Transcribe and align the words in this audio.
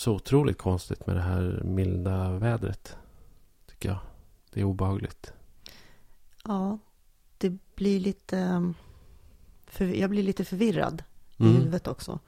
så 0.00 0.12
otroligt 0.14 0.58
konstigt 0.58 1.06
med 1.06 1.16
det 1.16 1.22
här 1.22 1.62
milda 1.64 2.32
vädret. 2.32 2.96
Tycker 3.66 3.88
jag. 3.88 3.98
Det 4.52 4.60
är 4.60 4.64
obehagligt. 4.64 5.32
Ja, 6.44 6.78
det 7.38 7.52
blir 7.74 8.00
lite... 8.00 8.38
um, 8.38 8.74
För, 9.66 9.84
jag 9.84 10.10
blir 10.10 10.22
lite 10.22 10.44
förvirrad 10.44 11.02
i 11.36 11.42
Mm. 11.42 11.54
huvudet 11.56 11.86
också. 11.88 12.18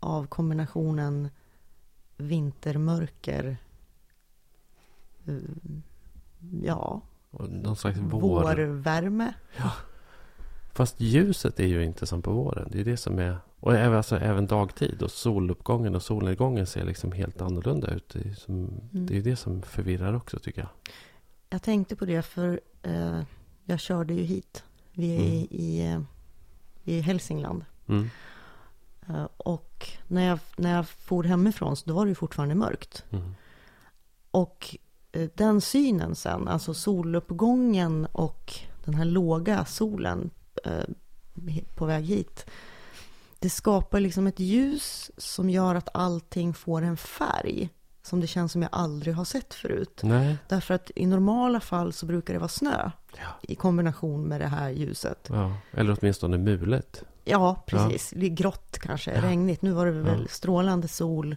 Av 0.00 0.26
kombinationen 0.26 1.28
vintermörker. 2.16 3.56
eh, 5.26 5.34
Ja, 6.62 7.00
Och 7.30 7.50
någon 7.50 7.76
slags 7.76 7.98
vår. 7.98 8.20
vårvärme. 8.20 9.34
Fast 10.72 11.00
ljuset 11.00 11.60
är 11.60 11.66
ju 11.66 11.84
inte 11.84 12.06
som 12.06 12.22
på 12.22 12.32
våren. 12.32 12.68
Det 12.72 12.80
är 12.80 12.84
det 12.84 12.96
som 12.96 13.18
är... 13.18 13.38
Och 13.60 13.74
även, 13.74 13.96
alltså, 13.96 14.16
även 14.16 14.46
dagtid 14.46 15.02
och 15.02 15.10
soluppgången 15.10 15.94
och 15.94 16.02
solnedgången 16.02 16.66
ser 16.66 16.84
liksom 16.84 17.12
helt 17.12 17.40
annorlunda 17.40 17.90
ut. 17.94 18.08
Det 18.08 18.18
är, 18.28 18.34
som, 18.34 18.54
Mm. 18.54 19.06
det 19.06 19.16
är 19.16 19.22
det 19.22 19.36
som 19.36 19.62
förvirrar 19.62 20.14
också 20.16 20.38
tycker 20.38 20.60
jag. 20.60 20.70
Jag 21.50 21.62
tänkte 21.62 21.96
på 21.96 22.04
det 22.06 22.22
för 22.22 22.60
eh, 22.82 23.20
jag 23.64 23.80
körde 23.80 24.14
ju 24.14 24.22
hit. 24.22 24.64
Vi 24.92 25.16
är 25.16 25.20
i, 25.20 25.46
i, 25.50 25.92
eh, 25.92 26.00
i 26.84 27.00
Hälsingland. 27.00 27.64
Mm. 27.88 28.10
Eh, 29.08 29.28
och 29.36 29.88
när 30.06 30.26
jag, 30.26 30.38
när 30.56 30.74
jag 30.74 30.88
for 30.88 31.24
hemifrån 31.24 31.76
så 31.76 31.88
då 31.88 31.94
var 31.94 32.04
det 32.04 32.08
ju 32.08 32.14
fortfarande 32.14 32.54
mörkt. 32.54 33.04
Mm. 33.10 33.34
Och 34.30 34.76
eh, 35.12 35.28
den 35.34 35.60
synen 35.60 36.14
sen, 36.14 36.48
alltså 36.48 36.74
soluppgången 36.74 38.06
och 38.12 38.54
den 38.84 38.94
här 38.94 39.04
låga 39.04 39.64
solen 39.64 40.30
eh, 40.64 40.84
på 41.74 41.86
väg 41.86 42.04
hit. 42.04 42.46
Det 43.38 43.50
skapar 43.50 44.00
liksom 44.00 44.26
ett 44.26 44.40
ljus 44.40 45.10
som 45.16 45.50
gör 45.50 45.74
att 45.74 45.88
allting 45.94 46.54
får 46.54 46.82
en 46.82 46.96
färg. 46.96 47.68
Som 48.02 48.20
det 48.20 48.26
känns 48.26 48.52
som 48.52 48.62
jag 48.62 48.68
aldrig 48.72 49.14
har 49.14 49.24
sett 49.24 49.54
förut. 49.54 50.00
Nej. 50.02 50.36
Därför 50.48 50.74
att 50.74 50.90
i 50.96 51.06
normala 51.06 51.60
fall 51.60 51.92
så 51.92 52.06
brukar 52.06 52.34
det 52.34 52.38
vara 52.40 52.48
snö 52.48 52.90
Ja. 53.16 53.26
i 53.42 53.54
kombination 53.54 54.22
med 54.22 54.40
det 54.40 54.46
här 54.46 54.70
ljuset. 54.70 55.26
ja. 55.30 55.52
Eller 55.72 55.96
åtminstone 56.00 56.38
mulet. 56.38 57.04
Ja, 57.24 57.64
precis. 57.66 58.12
Det 58.16 58.26
är 58.26 58.30
grått 58.30 58.78
kanske, 58.78 59.14
Ja. 59.14 59.22
regnigt. 59.22 59.62
Nu 59.62 59.70
var 59.72 59.86
det 59.86 59.92
väl 59.92 60.20
Ja. 60.22 60.26
strålande 60.30 60.88
sol. 60.88 61.36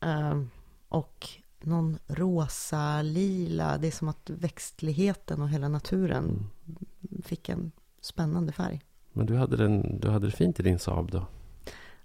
ehm, 0.00 0.50
och 0.88 1.28
någon 1.60 1.98
rosa, 2.06 3.02
lila. 3.02 3.78
Det 3.78 3.86
är 3.86 3.90
som 3.90 4.08
att 4.08 4.30
växtligheten 4.30 5.42
och 5.42 5.48
hela 5.48 5.68
naturen 5.68 6.24
Mm. 7.04 7.22
fick 7.24 7.48
en 7.48 7.72
spännande 8.00 8.52
färg. 8.52 8.80
Men 9.16 9.26
du 9.26 9.36
hade, 9.36 9.56
den, 9.56 10.00
du 10.00 10.08
hade 10.10 10.26
det 10.26 10.32
fint 10.32 10.60
i 10.60 10.62
din 10.62 10.78
Saab 10.78 11.10
då? 11.10 11.26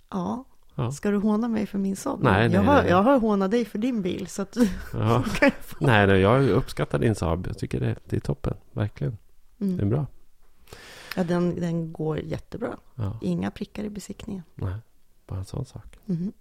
Ja, 0.10 0.44
Ja. 0.76 0.92
ska 0.92 1.12
du 1.12 1.18
håna 1.18 1.48
mig 1.48 1.66
för 1.66 1.78
min 1.78 1.96
Saab? 1.96 2.24
Nej, 2.24 2.48
nej, 2.50 2.56
jag, 2.56 2.64
har, 2.64 2.82
nej, 2.82 2.90
jag 2.92 3.04
har 3.04 3.20
hånat 3.20 3.52
dig 3.52 3.66
för 3.66 3.78
din 3.80 4.02
bil. 4.02 4.28
Så 4.28 4.42
att 4.42 4.58
Ja. 4.94 5.24
få... 5.62 5.86
Nej, 5.86 6.08
nej, 6.08 6.20
jag 6.20 6.50
uppskattar 6.50 7.00
din 7.00 7.16
Saab. 7.16 7.48
Jag 7.48 7.58
tycker 7.58 7.80
det, 7.80 7.96
det 8.06 8.16
är 8.16 8.20
toppen. 8.20 8.54
Verkligen. 8.72 9.18
Det 9.58 9.66
är 9.66 9.74
Mm. 9.74 9.90
bra. 9.90 10.06
Ja, 11.16 11.24
den, 11.24 11.56
den 11.56 11.94
går 11.94 12.20
jättebra. 12.20 12.78
Ja. 12.96 13.18
Inga 13.22 13.52
prickar 13.52 13.84
i 13.84 13.90
besiktningen. 13.90 14.44
Nej, 14.56 14.76
bara 15.28 15.40
en 15.40 15.46
sån 15.46 15.66
sak. 15.66 15.98
Mhm. 16.06 16.32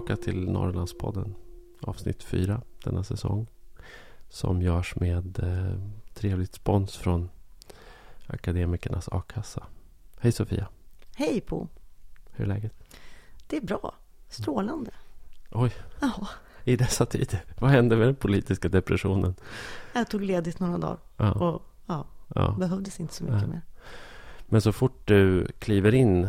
Tillbaka 0.00 0.22
till 0.24 0.48
Norrlandspodden. 0.50 1.34
Avsnitt 1.80 2.22
fyra 2.22 2.62
denna 2.84 3.04
säsong. 3.04 3.46
Som 4.28 4.62
görs 4.62 4.96
med 4.96 5.38
eh, 5.38 5.78
trevligt 6.14 6.54
spons 6.54 6.96
från 6.96 7.30
Akademikernas 8.26 9.08
a-kassa. 9.08 9.66
Hej 10.20 10.32
Sofia, 10.32 10.68
Hej 11.16 11.40
Po! 11.40 11.68
hur 12.30 12.44
är 12.44 12.48
läget? 12.48 12.72
Det 13.46 13.56
är 13.56 13.60
bra. 13.60 13.94
Strålande. 14.28 14.90
Oj, 15.52 15.72
Ja, 16.00 16.28
i 16.64 16.76
dessa 16.76 17.06
tider. 17.06 17.44
Vad 17.58 17.70
hände 17.70 17.96
med 17.96 18.08
den 18.08 18.14
politiska 18.16 18.68
depressionen? 18.68 19.34
jag 19.94 20.08
tog 20.10 20.22
ledigt 20.22 20.60
några 20.60 20.78
dagar 20.78 20.98
Ja, 21.16 21.32
och 21.32 21.62
ja, 21.86 22.06
ja. 22.34 22.56
behövdes 22.58 23.00
inte 23.00 23.14
så 23.14 23.24
mycket 23.24 23.40
Nej. 23.40 23.48
mer. 23.48 23.62
Men 24.46 24.60
så 24.60 24.72
fort 24.72 25.06
du 25.08 25.46
kliver 25.58 25.94
in 25.94 26.28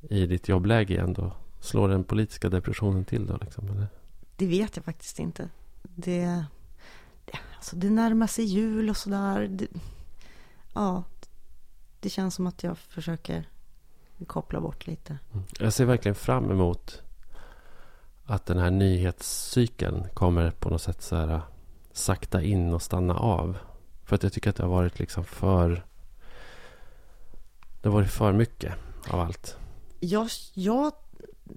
i 0.00 0.26
ditt 0.26 0.48
jobbläge 0.48 0.94
igen 0.94 1.12
då 1.12 1.32
slår 1.64 1.88
den 1.88 2.04
politiska 2.04 2.48
depressionen 2.48 3.04
till 3.04 3.26
då 3.26 3.38
liksom? 3.40 3.68
Eller? 3.68 3.86
Det 4.36 4.46
vet 4.46 4.76
jag 4.76 4.84
faktiskt 4.84 5.18
inte. 5.18 5.48
Det, 5.82 6.44
det, 7.24 7.38
alltså 7.56 7.76
det 7.76 7.90
närmar 7.90 8.26
sig 8.26 8.44
jul 8.44 8.90
och 8.90 8.96
sådär. 8.96 9.58
Ja, 10.74 11.02
det 12.00 12.10
känns 12.10 12.34
som 12.34 12.46
att 12.46 12.62
jag 12.62 12.78
försöker 12.78 13.48
koppla 14.26 14.60
bort 14.60 14.86
lite. 14.86 15.18
Mm. 15.32 15.44
Jag 15.58 15.72
ser 15.72 15.84
verkligen 15.84 16.14
fram 16.14 16.50
emot 16.50 17.02
att 18.24 18.46
den 18.46 18.58
här 18.58 18.70
nyhetscykeln 18.70 20.06
kommer 20.14 20.50
på 20.50 20.70
något 20.70 20.82
sätt 20.82 21.02
så 21.02 21.16
här 21.16 21.40
sakta 21.92 22.42
in 22.42 22.72
och 22.74 22.82
stanna 22.82 23.14
av. 23.14 23.58
För 24.04 24.16
att 24.16 24.22
jag 24.22 24.32
tycker 24.32 24.50
att 24.50 24.56
det 24.56 24.62
har 24.62 24.70
varit 24.70 24.98
liksom 24.98 25.24
för... 25.24 25.86
Det 27.82 27.88
har 27.88 27.94
varit 27.94 28.10
för 28.10 28.32
mycket 28.32 28.74
av 29.10 29.20
allt. 29.20 29.56
Jag, 30.00 30.28
jag 30.54 30.92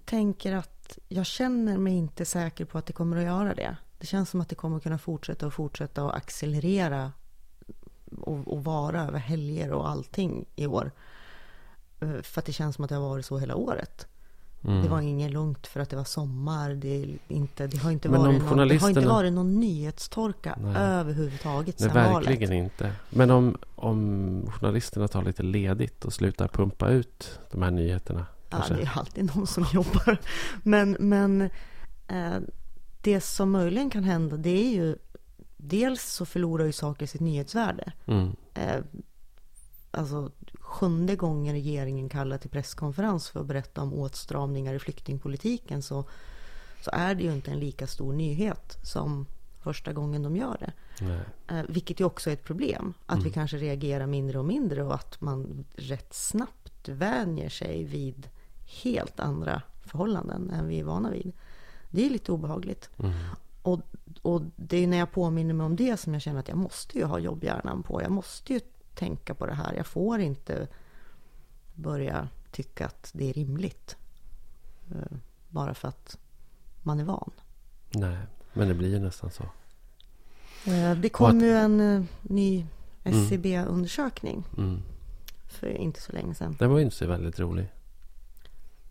tänker 0.06 0.56
att 0.56 0.98
jag 1.08 1.26
känner 1.26 1.78
mig 1.78 1.94
inte 1.94 2.26
säker 2.26 2.66
på 2.66 2.78
att 2.78 2.86
det 2.86 2.94
kommer 2.94 3.18
att 3.18 3.24
göra 3.24 3.54
det. 3.54 3.78
Det 4.00 4.08
känns 4.08 4.30
som 4.30 4.42
att 4.42 4.50
det 4.50 4.56
kommer 4.56 4.78
att 4.78 4.84
kunna 4.84 4.98
fortsätta 4.98 5.48
och 5.48 5.54
fortsätta 5.54 6.04
och 6.04 6.18
accelerera 6.18 7.12
och, 8.22 8.54
och 8.54 8.64
vara 8.64 9.02
över 9.04 9.20
helger 9.20 9.72
och 9.72 9.90
allting 9.90 10.46
i 10.56 10.68
år. 10.68 10.92
Eh, 12.00 12.22
För 12.22 12.42
att 12.42 12.46
det 12.46 12.54
känns 12.54 12.76
som 12.76 12.84
att 12.84 12.90
det 12.90 12.96
har 12.96 13.10
varit 13.10 13.26
så 13.26 13.38
hela 13.38 13.56
året. 13.56 14.08
Mm. 14.64 14.84
Det 14.84 14.90
var 14.90 15.02
inget 15.02 15.32
lugnt 15.32 15.68
för 15.68 15.80
att 15.80 15.90
det 15.90 15.96
var 15.96 16.04
sommar. 16.04 16.70
Det, 16.70 17.18
inte, 17.28 17.68
det, 17.68 17.78
har, 17.78 17.92
inte 17.92 18.10
Men 18.10 18.22
varit 18.22 18.44
någon, 18.44 18.68
det 18.68 18.78
har 18.78 18.90
inte 18.90 19.08
varit 19.08 19.34
någon 19.34 19.60
nyhetstorka 19.60 20.58
Nej. 20.62 20.76
överhuvudtaget 20.76 21.80
sedan 21.80 21.94
verkligen 21.94 22.50
valet. 22.50 22.64
inte. 22.64 22.92
Men 23.10 23.32
om, 23.32 23.58
om 23.76 24.52
journalisterna 24.52 25.08
tar 25.08 25.24
lite 25.24 25.44
ledigt 25.44 26.06
och 26.06 26.14
slutar 26.14 26.48
pumpa 26.48 26.90
ut 26.90 27.40
de 27.52 27.62
här 27.62 27.72
nyheterna. 27.72 28.26
Ja, 28.50 28.66
det 28.70 28.82
är 28.82 28.98
alltid 28.98 29.36
någon 29.36 29.48
som 29.48 29.66
jobbar. 29.74 30.18
Men, 30.64 30.98
men 31.00 31.42
eh, 32.08 32.40
det 33.02 33.22
som 33.22 33.52
möjligen 33.52 33.90
kan 33.90 34.04
hända 34.04 34.38
det 34.38 34.50
är 34.50 34.72
ju 34.72 34.96
Dels 35.58 36.04
så 36.04 36.26
förlorar 36.26 36.66
ju 36.66 36.72
saker 36.72 37.06
sitt 37.06 37.22
nyhetsvärde. 37.22 37.92
Mm. 38.06 38.36
Eh, 38.54 38.82
alltså 39.92 40.32
sjunde 40.60 41.16
gången 41.16 41.54
regeringen 41.54 42.10
kallar 42.10 42.38
till 42.38 42.50
presskonferens 42.50 43.30
för 43.30 43.40
att 43.40 43.46
berätta 43.46 43.82
om 43.82 43.94
åtstramningar 43.94 44.74
i 44.74 44.80
flyktingpolitiken 44.80 45.82
så, 45.82 46.06
så 46.82 46.92
är 46.94 47.16
det 47.16 47.24
ju 47.24 47.34
inte 47.34 47.52
en 47.52 47.60
lika 47.60 47.88
stor 47.88 48.14
nyhet 48.14 48.78
som 48.84 49.26
första 49.64 49.94
gången 49.94 50.24
de 50.24 50.36
gör 50.36 50.58
det. 50.60 50.74
Eh, 51.48 51.64
vilket 51.70 52.00
ju 52.00 52.06
också 52.06 52.30
är 52.30 52.34
ett 52.34 52.44
problem. 52.44 52.94
Att 53.06 53.24
vi 53.24 53.32
kanske 53.32 53.58
reagerar 53.58 54.08
mindre 54.08 54.40
och 54.40 54.46
mindre 54.46 54.84
och 54.84 54.96
att 54.96 55.22
man 55.22 55.66
rätt 55.76 56.14
snabbt 56.14 56.90
vänjer 56.90 57.50
sig 57.50 57.84
vid 57.84 58.30
helt 58.84 59.20
andra 59.20 59.62
förhållanden 59.86 60.50
än 60.50 60.68
vi 60.68 60.80
är 60.80 60.84
vana 60.84 61.10
vid. 61.12 61.32
Det 61.90 62.06
är 62.06 62.10
lite 62.10 62.32
obehagligt. 62.32 62.90
Mm. 63.00 63.14
Och, 63.62 63.80
och 64.22 64.42
det 64.56 64.78
är 64.78 64.88
när 64.88 64.98
jag 64.98 65.12
påminner 65.12 65.54
mig 65.54 65.66
om 65.66 65.76
det 65.76 65.98
som 65.98 66.14
jag 66.14 66.22
känner 66.22 66.40
att 66.40 66.48
jag 66.48 66.58
måste 66.58 66.98
ju 66.98 67.04
ha 67.06 67.20
jobbhjärnan 67.20 67.84
på. 67.84 68.02
Jag 68.02 68.12
måste 68.12 68.54
ju 68.54 68.60
tänka 68.96 69.34
på 69.34 69.46
det 69.46 69.54
här. 69.54 69.74
Jag 69.74 69.86
får 69.88 70.20
inte 70.20 70.68
börja 71.76 72.28
tycka 72.52 72.86
att 72.86 73.12
det 73.14 73.30
är 73.30 73.34
rimligt. 73.34 73.96
Eh, 74.92 75.18
Bara 75.50 75.74
för 75.74 75.88
att 75.88 76.18
man 76.84 77.00
är 77.00 77.04
van. 77.04 77.32
Nej, 77.90 78.18
men 78.54 78.68
det 78.68 78.74
blir 78.74 78.90
ju 78.90 79.00
nästan 79.00 79.32
så. 79.32 79.44
Eh, 80.72 80.96
Det 80.98 81.10
kom 81.10 81.38
att- 81.38 81.44
ju 81.44 81.52
en 81.52 81.80
eh, 81.96 82.04
ny 82.22 82.66
SCB-undersökning 83.04 84.44
Mm. 84.58 84.82
för 85.48 85.68
inte 85.68 86.02
så 86.02 86.12
länge 86.12 86.36
sedan. 86.36 86.56
Den 86.60 86.70
var 86.70 86.78
ju 86.78 86.84
inte 86.84 86.96
så 86.96 87.08
väldigt 87.08 87.40
rolig. 87.40 87.68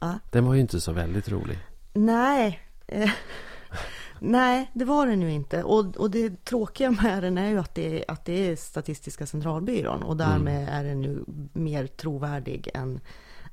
Ja. 0.01 0.19
Den 0.31 0.47
var 0.47 0.55
ju 0.55 0.61
inte 0.61 0.81
så 0.81 0.93
väldigt 0.93 1.29
rolig. 1.29 1.59
Nej, 1.93 2.61
eh, 2.87 3.11
nej, 4.21 4.71
det 4.75 4.85
var 4.85 5.07
den 5.07 5.23
ju 5.23 5.33
inte. 5.33 5.63
Och, 5.63 5.97
och 5.97 6.11
det 6.11 6.45
tråkiga 6.45 6.91
med 6.91 7.23
den 7.23 7.39
är 7.39 7.49
ju 7.49 7.59
att 7.59 7.75
det, 7.75 8.05
att 8.09 8.25
det 8.25 8.51
är 8.51 8.57
Statistiska 8.57 9.27
centralbyrån 9.27 10.03
och 10.03 10.17
därmed 10.17 10.69
är 10.71 10.85
den 10.85 11.03
ju 11.03 11.25
mer 11.53 11.87
trovärdig 11.87 12.71
än, 12.75 13.01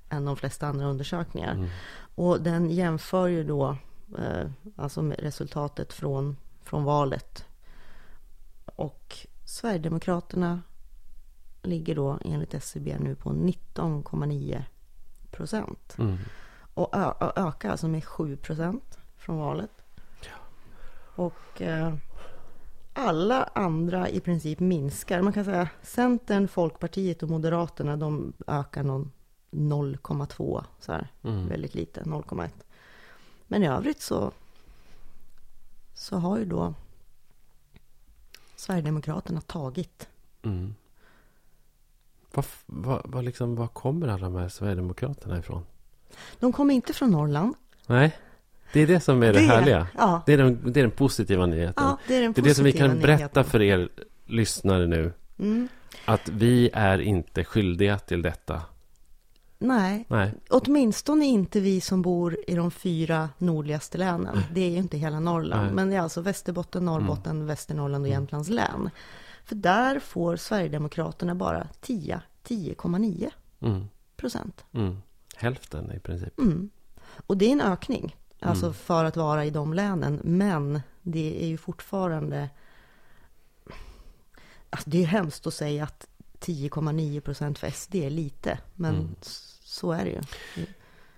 än 0.09 0.25
de 0.25 0.35
flesta 0.35 0.67
andra 0.67 0.85
undersökningar. 0.85 1.51
Mm. 1.51 1.69
Och 2.15 2.41
den 2.41 2.69
jämför 2.69 3.27
ju 3.27 3.43
då 3.43 3.77
Eh, 4.17 4.47
alltså 4.75 5.01
resultatet 5.01 5.93
från, 5.93 6.37
från 6.63 6.83
valet. 6.83 7.45
Och 8.65 9.17
Sverigedemokraterna 9.45 10.61
ligger 11.61 11.95
då 11.95 12.19
enligt 12.25 12.53
SCB 12.53 12.99
nu 12.99 13.15
på 13.15 13.29
19,9 13.29 14.63
procent. 15.33 15.95
Mm. 15.97 16.17
Och 16.73 16.89
ö- 16.95 17.13
ö- 17.19 17.31
ökar 17.35 17.69
alltså 17.69 17.87
med 17.87 18.05
7 18.05 18.37
procent 18.37 18.97
från 19.17 19.37
valet. 19.37 19.71
Och 21.15 21.61
eh, 21.61 21.93
alla 22.93 23.43
andra 23.43 24.09
i 24.09 24.19
princip 24.19 24.59
minskar. 24.59 25.21
Man 25.21 25.33
kan 25.33 25.45
säga 25.45 25.69
Centern, 25.81 26.47
Folkpartiet 26.47 27.23
och 27.23 27.29
Moderaterna 27.29 27.97
de 27.97 28.33
ökar 28.47 28.83
någon 28.83 29.11
0,2 29.51 30.63
så 30.79 30.91
här. 30.91 31.07
Mm. 31.23 31.47
Väldigt 31.47 31.75
lite, 31.75 32.03
0,1. 32.03 32.49
Men 33.47 33.63
i 33.63 33.67
övrigt 33.67 34.01
så 34.01 34.31
så 35.93 36.17
har 36.17 36.37
ju 36.37 36.45
då 36.45 36.73
Sverigedemokraterna 38.55 39.41
tagit. 39.41 40.07
Mm. 40.43 40.75
Vad, 42.33 42.45
vad, 42.65 43.01
vad, 43.05 43.23
liksom, 43.23 43.55
vad 43.55 43.73
kommer 43.73 44.07
alla 44.07 44.23
de 44.23 44.35
här 44.35 44.49
Sverigedemokraterna 44.49 45.37
ifrån? 45.39 45.65
De 46.39 46.53
kommer 46.53 46.73
inte 46.73 46.93
från 46.93 47.11
Norrland. 47.11 47.55
Nej, 47.87 48.17
det 48.73 48.79
är 48.81 48.87
det 48.87 48.99
som 48.99 49.23
är 49.23 49.33
det, 49.33 49.39
härliga. 49.39 49.87
Ja, 49.97 50.21
Det 50.25 50.33
är, 50.33 50.37
den, 50.37 50.71
det 50.71 50.79
är 50.79 50.83
den 50.83 50.91
positiva 50.91 51.45
nyheten. 51.45 51.83
ja, 51.83 51.97
det 52.07 52.15
är 52.15 52.21
den 52.21 52.33
det 52.33 52.41
är 52.41 52.43
det 52.43 52.55
som 52.55 52.65
vi 52.65 52.71
kan 52.71 52.99
berätta 52.99 53.15
nyheten. 53.15 53.43
för 53.43 53.61
er 53.61 53.89
lyssnare 54.25 54.87
nu. 54.87 55.13
Mm. 55.39 55.67
Att 56.05 56.29
vi 56.29 56.69
är 56.73 57.01
inte 57.01 57.43
skyldiga 57.43 57.99
till 57.99 58.21
detta. 58.21 58.61
Nej, 59.57 60.05
Nej. 60.07 60.33
åtminstone 60.49 61.25
inte 61.25 61.59
vi 61.59 61.81
som 61.81 62.01
bor 62.01 62.37
i 62.47 62.55
de 62.55 62.71
fyra 62.71 63.29
nordligaste 63.37 63.97
länen. 63.97 64.39
Det 64.53 64.61
är 64.61 64.69
ju 64.69 64.77
inte 64.77 64.97
hela 64.97 65.19
Norrland, 65.19 65.65
Nej. 65.65 65.73
men 65.73 65.89
det 65.89 65.95
är 65.95 66.01
alltså 66.01 66.21
Västerbotten, 66.21 66.85
Norrbotten, 66.85 67.45
Västernorrland 67.45 68.05
och 68.05 68.09
Jämtlands 68.09 68.49
län. 68.49 68.89
För 69.43 69.55
där 69.55 69.99
får 69.99 70.35
Sverigedemokraterna 70.35 71.35
bara 71.35 71.67
10 71.81 72.21
10,9 72.43 73.29
Mm. 73.59 73.85
procent. 74.15 74.65
Mm. 74.71 74.97
Hälften 75.35 75.91
i 75.91 75.99
princip. 75.99 76.39
Mm. 76.39 76.69
Och 77.27 77.37
det 77.37 77.45
är 77.45 77.51
en 77.51 77.61
ökning, 77.61 78.15
alltså 78.39 78.65
Mm. 78.65 78.73
för 78.73 79.05
att 79.05 79.17
vara 79.17 79.45
i 79.45 79.49
de 79.49 79.73
länen. 79.73 80.19
Men 80.23 80.81
det 81.01 81.43
är 81.43 81.47
ju 81.47 81.57
fortfarande... 81.57 82.49
Alltså 84.69 84.89
det 84.89 85.03
är 85.03 85.07
hemskt 85.07 85.47
att 85.47 85.53
säga 85.53 85.83
att 85.83 86.07
10,9 86.39 87.19
procent 87.21 87.59
för 87.59 87.69
SD 87.69 87.95
är 87.95 88.09
lite, 88.09 88.59
men 88.75 88.95
Mm. 88.95 89.15
så 89.61 89.91
är 89.91 90.05
det 90.05 90.11
ju. 90.11 90.21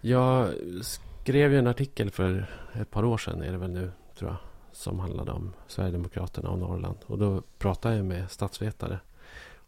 Jag 0.01 0.53
skrev 0.81 1.51
ju 1.51 1.59
en 1.59 1.67
artikel 1.67 2.11
för 2.11 2.49
ett 2.73 2.91
par 2.91 3.03
år 3.05 3.17
sedan, 3.17 3.41
är 3.41 3.51
det 3.51 3.57
väl 3.57 3.71
nu, 3.71 3.91
tror 4.17 4.29
jag, 4.31 4.37
som 4.75 4.99
handlade 4.99 5.31
om 5.31 5.53
Sverigedemokraterna 5.67 6.49
och 6.49 6.59
Norrland. 6.59 6.97
Och 7.05 7.17
då 7.17 7.41
pratade 7.57 7.95
jag 7.95 8.05
med 8.05 8.31
statsvetare. 8.31 8.99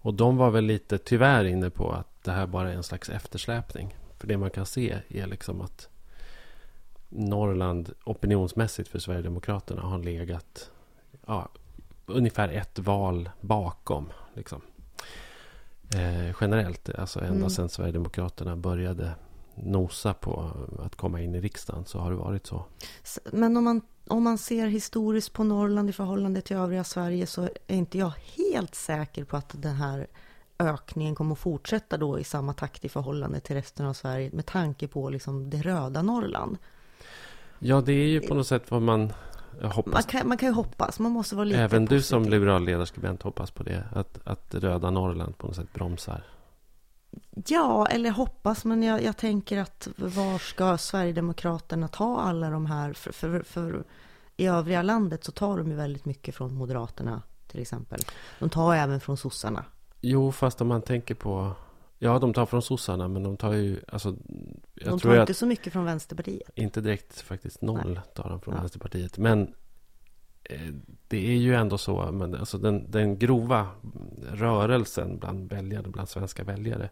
Och 0.02 0.14
de 0.14 0.38
var 0.38 0.52
väl 0.52 0.66
lite 0.66 0.98
tyvärr 0.98 1.46
inne 1.46 1.70
på 1.70 1.92
att 1.92 2.24
det 2.24 2.32
här 2.32 2.48
bara 2.48 2.72
är 2.72 2.76
en 2.76 2.84
slags 2.84 3.10
eftersläpning. 3.10 3.96
För 4.18 4.28
det 4.28 4.38
man 4.38 4.50
kan 4.50 4.66
se 4.66 4.98
är 5.08 5.28
liksom 5.28 5.62
att 5.62 5.90
Norrland 7.10 7.94
opinionsmässigt 8.04 8.90
för 8.90 9.00
Sverigedemokraterna 9.00 9.82
har 9.82 9.98
legat 10.00 10.72
ja, 11.26 11.50
ungefär 12.06 12.50
ett 12.50 12.80
val 12.80 13.30
bakom. 13.42 14.10
Liksom. 14.34 14.62
Eh, 15.96 16.36
generellt, 16.42 16.90
alltså 16.90 17.20
ända 17.20 17.34
Mm. 17.34 17.50
sedan 17.50 17.70
Sverigedemokraterna 17.70 18.56
började 18.56 19.12
nosa 19.64 20.14
på 20.14 20.52
att 20.86 20.96
komma 20.96 21.22
in 21.22 21.36
i 21.36 21.42
riksdagen 21.42 21.86
så 21.86 22.00
har 22.00 22.12
det 22.12 22.18
varit 22.18 22.48
så. 22.48 22.66
Men 23.32 23.58
om 23.58 23.64
man, 23.64 23.82
om 24.08 24.24
man 24.24 24.38
ser 24.38 24.68
historiskt 24.68 25.34
på 25.34 25.44
Norrland 25.44 25.90
i 25.90 25.94
förhållande 25.94 26.42
till 26.42 26.58
övriga 26.58 26.84
Sverige 26.84 27.28
så 27.28 27.42
är 27.44 27.76
inte 27.76 27.98
jag 27.98 28.14
helt 28.38 28.76
säker 28.76 29.24
på 29.24 29.38
att 29.38 29.62
den 29.62 29.76
här 29.76 30.08
ökningen 30.60 31.16
kommer 31.16 31.34
att 31.34 31.40
fortsätta 31.40 31.98
då 31.98 32.20
i 32.20 32.24
samma 32.24 32.54
takt 32.54 32.86
i 32.86 32.90
förhållande 32.90 33.40
till 33.40 33.56
resten 33.56 33.86
av 33.86 33.94
Sverige 33.94 34.30
med 34.34 34.46
tanke 34.46 34.88
på 34.88 35.10
liksom 35.10 35.50
det 35.50 35.62
röda 35.62 36.02
Norrland. 36.02 36.58
Ja, 37.60 37.82
det 37.82 37.94
är 37.94 38.08
ju 38.08 38.22
på 38.22 38.34
något 38.34 38.48
sätt 38.48 38.72
vad 38.72 38.82
man 38.82 39.14
jag 39.62 39.64
Man 39.64 39.72
hoppas. 39.72 40.06
kan, 40.06 40.28
man 40.28 40.38
kan 40.38 40.50
ju 40.50 40.56
hoppas, 40.56 41.00
man 41.00 41.12
måste 41.12 41.36
vara 41.36 41.46
lite 41.46 41.62
Även 41.62 41.86
du 41.86 42.02
som 42.02 42.20
positiv. 42.20 42.40
liberal 42.40 42.64
ledarskribent 42.66 43.22
hoppas 43.24 43.52
på 43.52 43.64
det. 43.64 43.84
Att, 43.92 44.20
att 44.24 44.56
röda 44.56 44.92
Norrland 44.92 45.38
på 45.38 45.48
något 45.48 45.56
sätt 45.56 45.74
bromsar. 45.74 46.24
Ja, 47.48 47.86
eller 47.88 48.12
hoppas, 48.12 48.66
men 48.66 48.84
jag, 48.84 49.04
jag 49.04 49.18
tänker 49.18 49.58
att 49.58 49.88
var 49.96 50.38
ska 50.38 50.78
Sverigedemokraterna 50.78 51.88
ta 51.88 52.20
alla 52.22 52.50
de 52.50 52.66
här? 52.66 52.94
För, 52.94 53.12
för, 53.12 53.42
för 53.42 53.84
i 54.38 54.46
övriga 54.48 54.82
landet 54.82 55.24
så 55.24 55.32
tar 55.32 55.58
de 55.58 55.68
ju 55.70 55.76
väldigt 55.76 56.06
mycket 56.06 56.36
från 56.36 56.54
Moderaterna 56.54 57.22
till 57.48 57.62
exempel. 57.62 58.00
De 58.40 58.50
tar 58.50 58.76
även 58.76 59.00
från 59.00 59.18
sossarna. 59.18 59.66
Jo, 60.02 60.32
fast 60.32 60.62
om 60.62 60.68
man 60.68 60.82
tänker 60.82 61.16
på... 61.16 61.52
Ja, 62.00 62.20
de 62.20 62.34
tar 62.34 62.46
från 62.46 62.62
sossarna, 62.62 63.08
men 63.08 63.24
de 63.24 63.38
tar 63.38 63.54
ju... 63.54 63.80
Alltså, 63.88 64.16
jag 64.74 64.90
de 64.90 65.00
tror 65.00 65.12
tar 65.12 65.18
att 65.18 65.30
inte 65.30 65.34
så 65.40 65.46
mycket 65.46 65.74
från 65.74 65.86
Vänsterpartiet. 65.86 66.50
inte 66.56 66.82
direkt 66.82 67.22
faktiskt 67.22 67.62
noll 67.62 67.94
Nej. 67.94 68.02
tar 68.16 68.30
de 68.30 68.42
från 68.42 68.54
Ja. 68.54 68.60
Vänsterpartiet. 68.60 69.18
Men 69.18 69.54
Eh, 70.50 70.74
det 71.08 71.28
är 71.28 71.38
ju 71.38 71.56
ändå 71.56 71.78
så. 71.78 72.12
Men 72.12 72.36
alltså 72.36 72.58
den, 72.58 72.92
den 72.92 73.20
grova 73.20 73.68
rörelsen 74.34 75.18
bland 75.18 75.50
väljare, 75.50 75.88
bland 75.88 76.10
svenska 76.10 76.44
väljare 76.44 76.90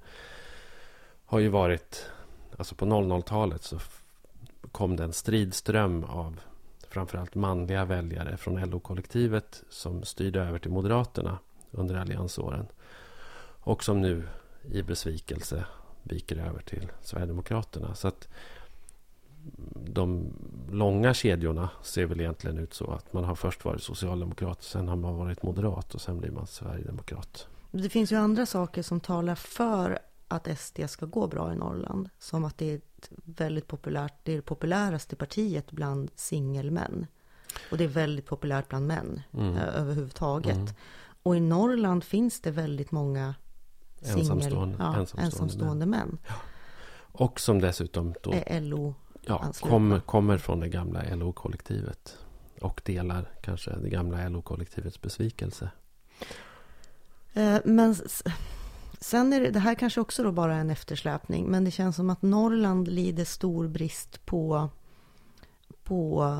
har 1.25 1.39
ju 1.39 1.47
varit... 1.47 2.05
Alltså 2.57 2.75
på 2.75 2.85
00-talet 2.85 3.63
så 3.63 3.79
kom 4.71 4.95
det 4.95 5.03
en 5.03 5.13
stridström 5.13 6.03
av 6.03 6.39
framförallt 6.89 7.35
manliga 7.35 7.85
väljare 7.85 8.37
från 8.37 8.69
LO-kollektivet 8.69 9.63
som 9.69 10.03
styrde 10.03 10.41
över 10.41 10.59
till 10.59 10.71
Moderaterna 10.71 11.39
under 11.71 11.95
alliansåren. 11.95 12.67
Och 13.59 13.83
som 13.83 14.01
nu 14.01 14.23
i 14.71 14.81
besvikelse 14.81 15.65
viker 16.03 16.37
över 16.37 16.61
till 16.61 16.91
Sverigedemokraterna. 17.01 17.95
Så 17.95 18.07
att 18.07 18.27
de 19.75 20.33
långa 20.71 21.13
kedjorna 21.13 21.69
ser 21.83 22.05
väl 22.05 22.19
egentligen 22.21 22.57
ut 22.57 22.73
så 22.73 22.91
att 22.91 23.13
man 23.13 23.23
har 23.23 23.35
först 23.35 23.65
varit 23.65 23.83
socialdemokrat, 23.83 24.63
sen 24.63 24.87
har 24.87 24.95
man 24.95 25.15
varit 25.15 25.43
moderat 25.43 25.95
och 25.95 26.01
sen 26.01 26.19
blir 26.19 26.31
man 26.31 26.47
sverigedemokrat. 26.47 27.47
Det 27.71 27.89
finns 27.89 28.11
ju 28.11 28.15
andra 28.15 28.45
saker 28.45 28.81
som 28.83 28.99
talar 28.99 29.35
för 29.35 29.99
att 30.27 30.59
SD 30.59 30.79
ska 30.89 31.05
gå 31.05 31.27
bra 31.27 31.53
i 31.53 31.55
Norrland. 31.55 32.09
Som 32.19 32.45
att 32.45 32.57
det 32.57 32.73
är 32.73 32.81
väldigt 33.25 33.67
populärt, 33.67 34.13
det 34.23 34.31
är 34.31 34.35
det 34.35 34.41
populäraste 34.41 35.15
partiet 35.15 35.71
bland 35.71 36.11
singelmän. 36.15 37.07
Och 37.71 37.77
det 37.77 37.83
är 37.83 37.87
väldigt 37.87 38.25
populärt 38.25 38.69
bland 38.69 38.87
män 38.87 39.21
Mm. 39.33 39.55
eh, 39.55 39.75
överhuvudtaget. 39.75 40.55
Mm. 40.57 40.73
Och 41.23 41.35
i 41.35 41.39
Norrland 41.39 42.03
finns 42.03 42.41
det 42.41 42.51
väldigt 42.51 42.91
många 42.91 43.35
singel, 44.01 44.19
Ensamstående- 44.19 44.75
ja, 44.79 44.85
ensamstående 44.87 45.25
ensamstående, 45.25 45.85
män. 45.85 46.17
Och 47.17 47.39
som 47.39 47.61
dessutom 47.61 48.13
då 48.23 48.33
Är 48.33 48.61
LO. 48.61 48.93
Ja, 49.27 49.51
kom, 49.59 50.01
kommer 50.05 50.37
från 50.37 50.59
det 50.59 50.69
gamla 50.69 51.15
LO-kollektivet. 51.15 52.17
Och 52.61 52.81
delar 52.85 53.31
kanske 53.41 53.75
det 53.75 53.89
gamla 53.89 54.29
LO-kollektivets 54.29 55.01
besvikelse. 55.01 55.69
Eh, 57.33 57.57
Men 57.65 57.95
sen 58.99 59.33
är 59.33 59.41
det, 59.41 59.49
det 59.49 59.59
här 59.59 59.75
kanske 59.75 60.01
också 60.01 60.23
då 60.23 60.31
bara 60.31 60.55
är 60.55 60.59
en 60.59 60.69
eftersläpning. 60.69 61.45
Men 61.45 61.63
det 61.63 61.71
känns 61.71 61.95
som 61.95 62.09
att 62.09 62.21
Norrland 62.21 62.87
lider 62.87 63.25
stor 63.25 63.67
brist 63.67 64.25
på, 64.25 64.69
på 65.83 66.39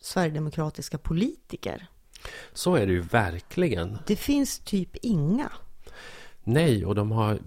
sverigedemokratiska 0.00 0.98
politiker. 0.98 1.86
Så 2.52 2.74
är 2.74 2.86
det 2.86 2.92
ju 2.92 3.00
verkligen. 3.00 3.98
Det 4.06 4.16
finns 4.16 4.58
typ 4.58 4.96
inga. 4.96 5.52
Nej, 6.44 6.86
och 6.86 6.94
de 6.94 7.12
har 7.12 7.38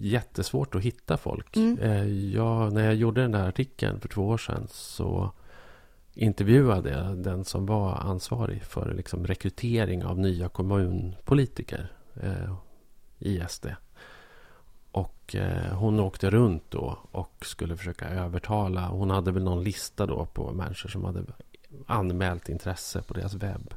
jättesvårt 0.00 0.74
att 0.74 0.82
hitta 0.82 1.16
folk. 1.16 1.56
Mm. 1.56 1.78
Eh, 1.78 2.04
Jag, 2.34 2.72
när 2.72 2.84
jag 2.84 2.94
gjorde 2.94 3.20
den 3.20 3.32
där 3.32 3.48
artikeln 3.48 4.00
för 4.00 4.08
två 4.08 4.28
år 4.28 4.38
sedan 4.38 4.66
så 4.70 5.32
intervjuade 6.14 6.90
jag 6.90 7.18
den 7.18 7.44
som 7.44 7.66
var 7.66 7.94
ansvarig 7.94 8.62
för 8.62 8.94
liksom 8.94 9.26
rekrytering 9.26 10.04
av 10.04 10.18
nya 10.18 10.48
kommunpolitiker 10.48 11.92
eh, 12.22 12.54
i 13.18 13.42
SD. 13.48 13.66
Och 14.92 15.36
eh, 15.36 15.74
hon 15.74 16.00
åkte 16.00 16.30
runt 16.30 16.70
då 16.70 16.98
och 17.12 17.44
skulle 17.46 17.76
försöka 17.76 18.08
övertala. 18.08 18.88
Hon 18.88 19.10
hade 19.10 19.32
väl 19.32 19.44
någon 19.44 19.64
lista 19.64 20.06
då 20.06 20.26
på 20.26 20.52
människor 20.52 20.88
som 20.88 21.04
hade 21.04 21.24
anmält 21.86 22.48
intresse 22.48 23.02
på 23.02 23.14
deras 23.14 23.34
webb. 23.34 23.74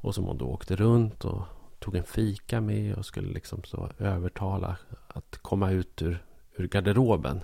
Och 0.00 0.14
som 0.14 0.24
hon 0.24 0.38
då 0.38 0.46
åkte 0.46 0.76
runt 0.76 1.24
och 1.24 1.42
tog 1.82 1.96
en 1.96 2.04
fika 2.04 2.60
med 2.60 2.94
och 2.94 3.06
skulle 3.06 3.32
liksom 3.32 3.64
så 3.64 3.90
övertala 3.98 4.76
att 5.08 5.38
komma 5.42 5.70
ut 5.70 6.02
ur, 6.02 6.24
ur 6.56 6.68
garderoben. 6.68 7.40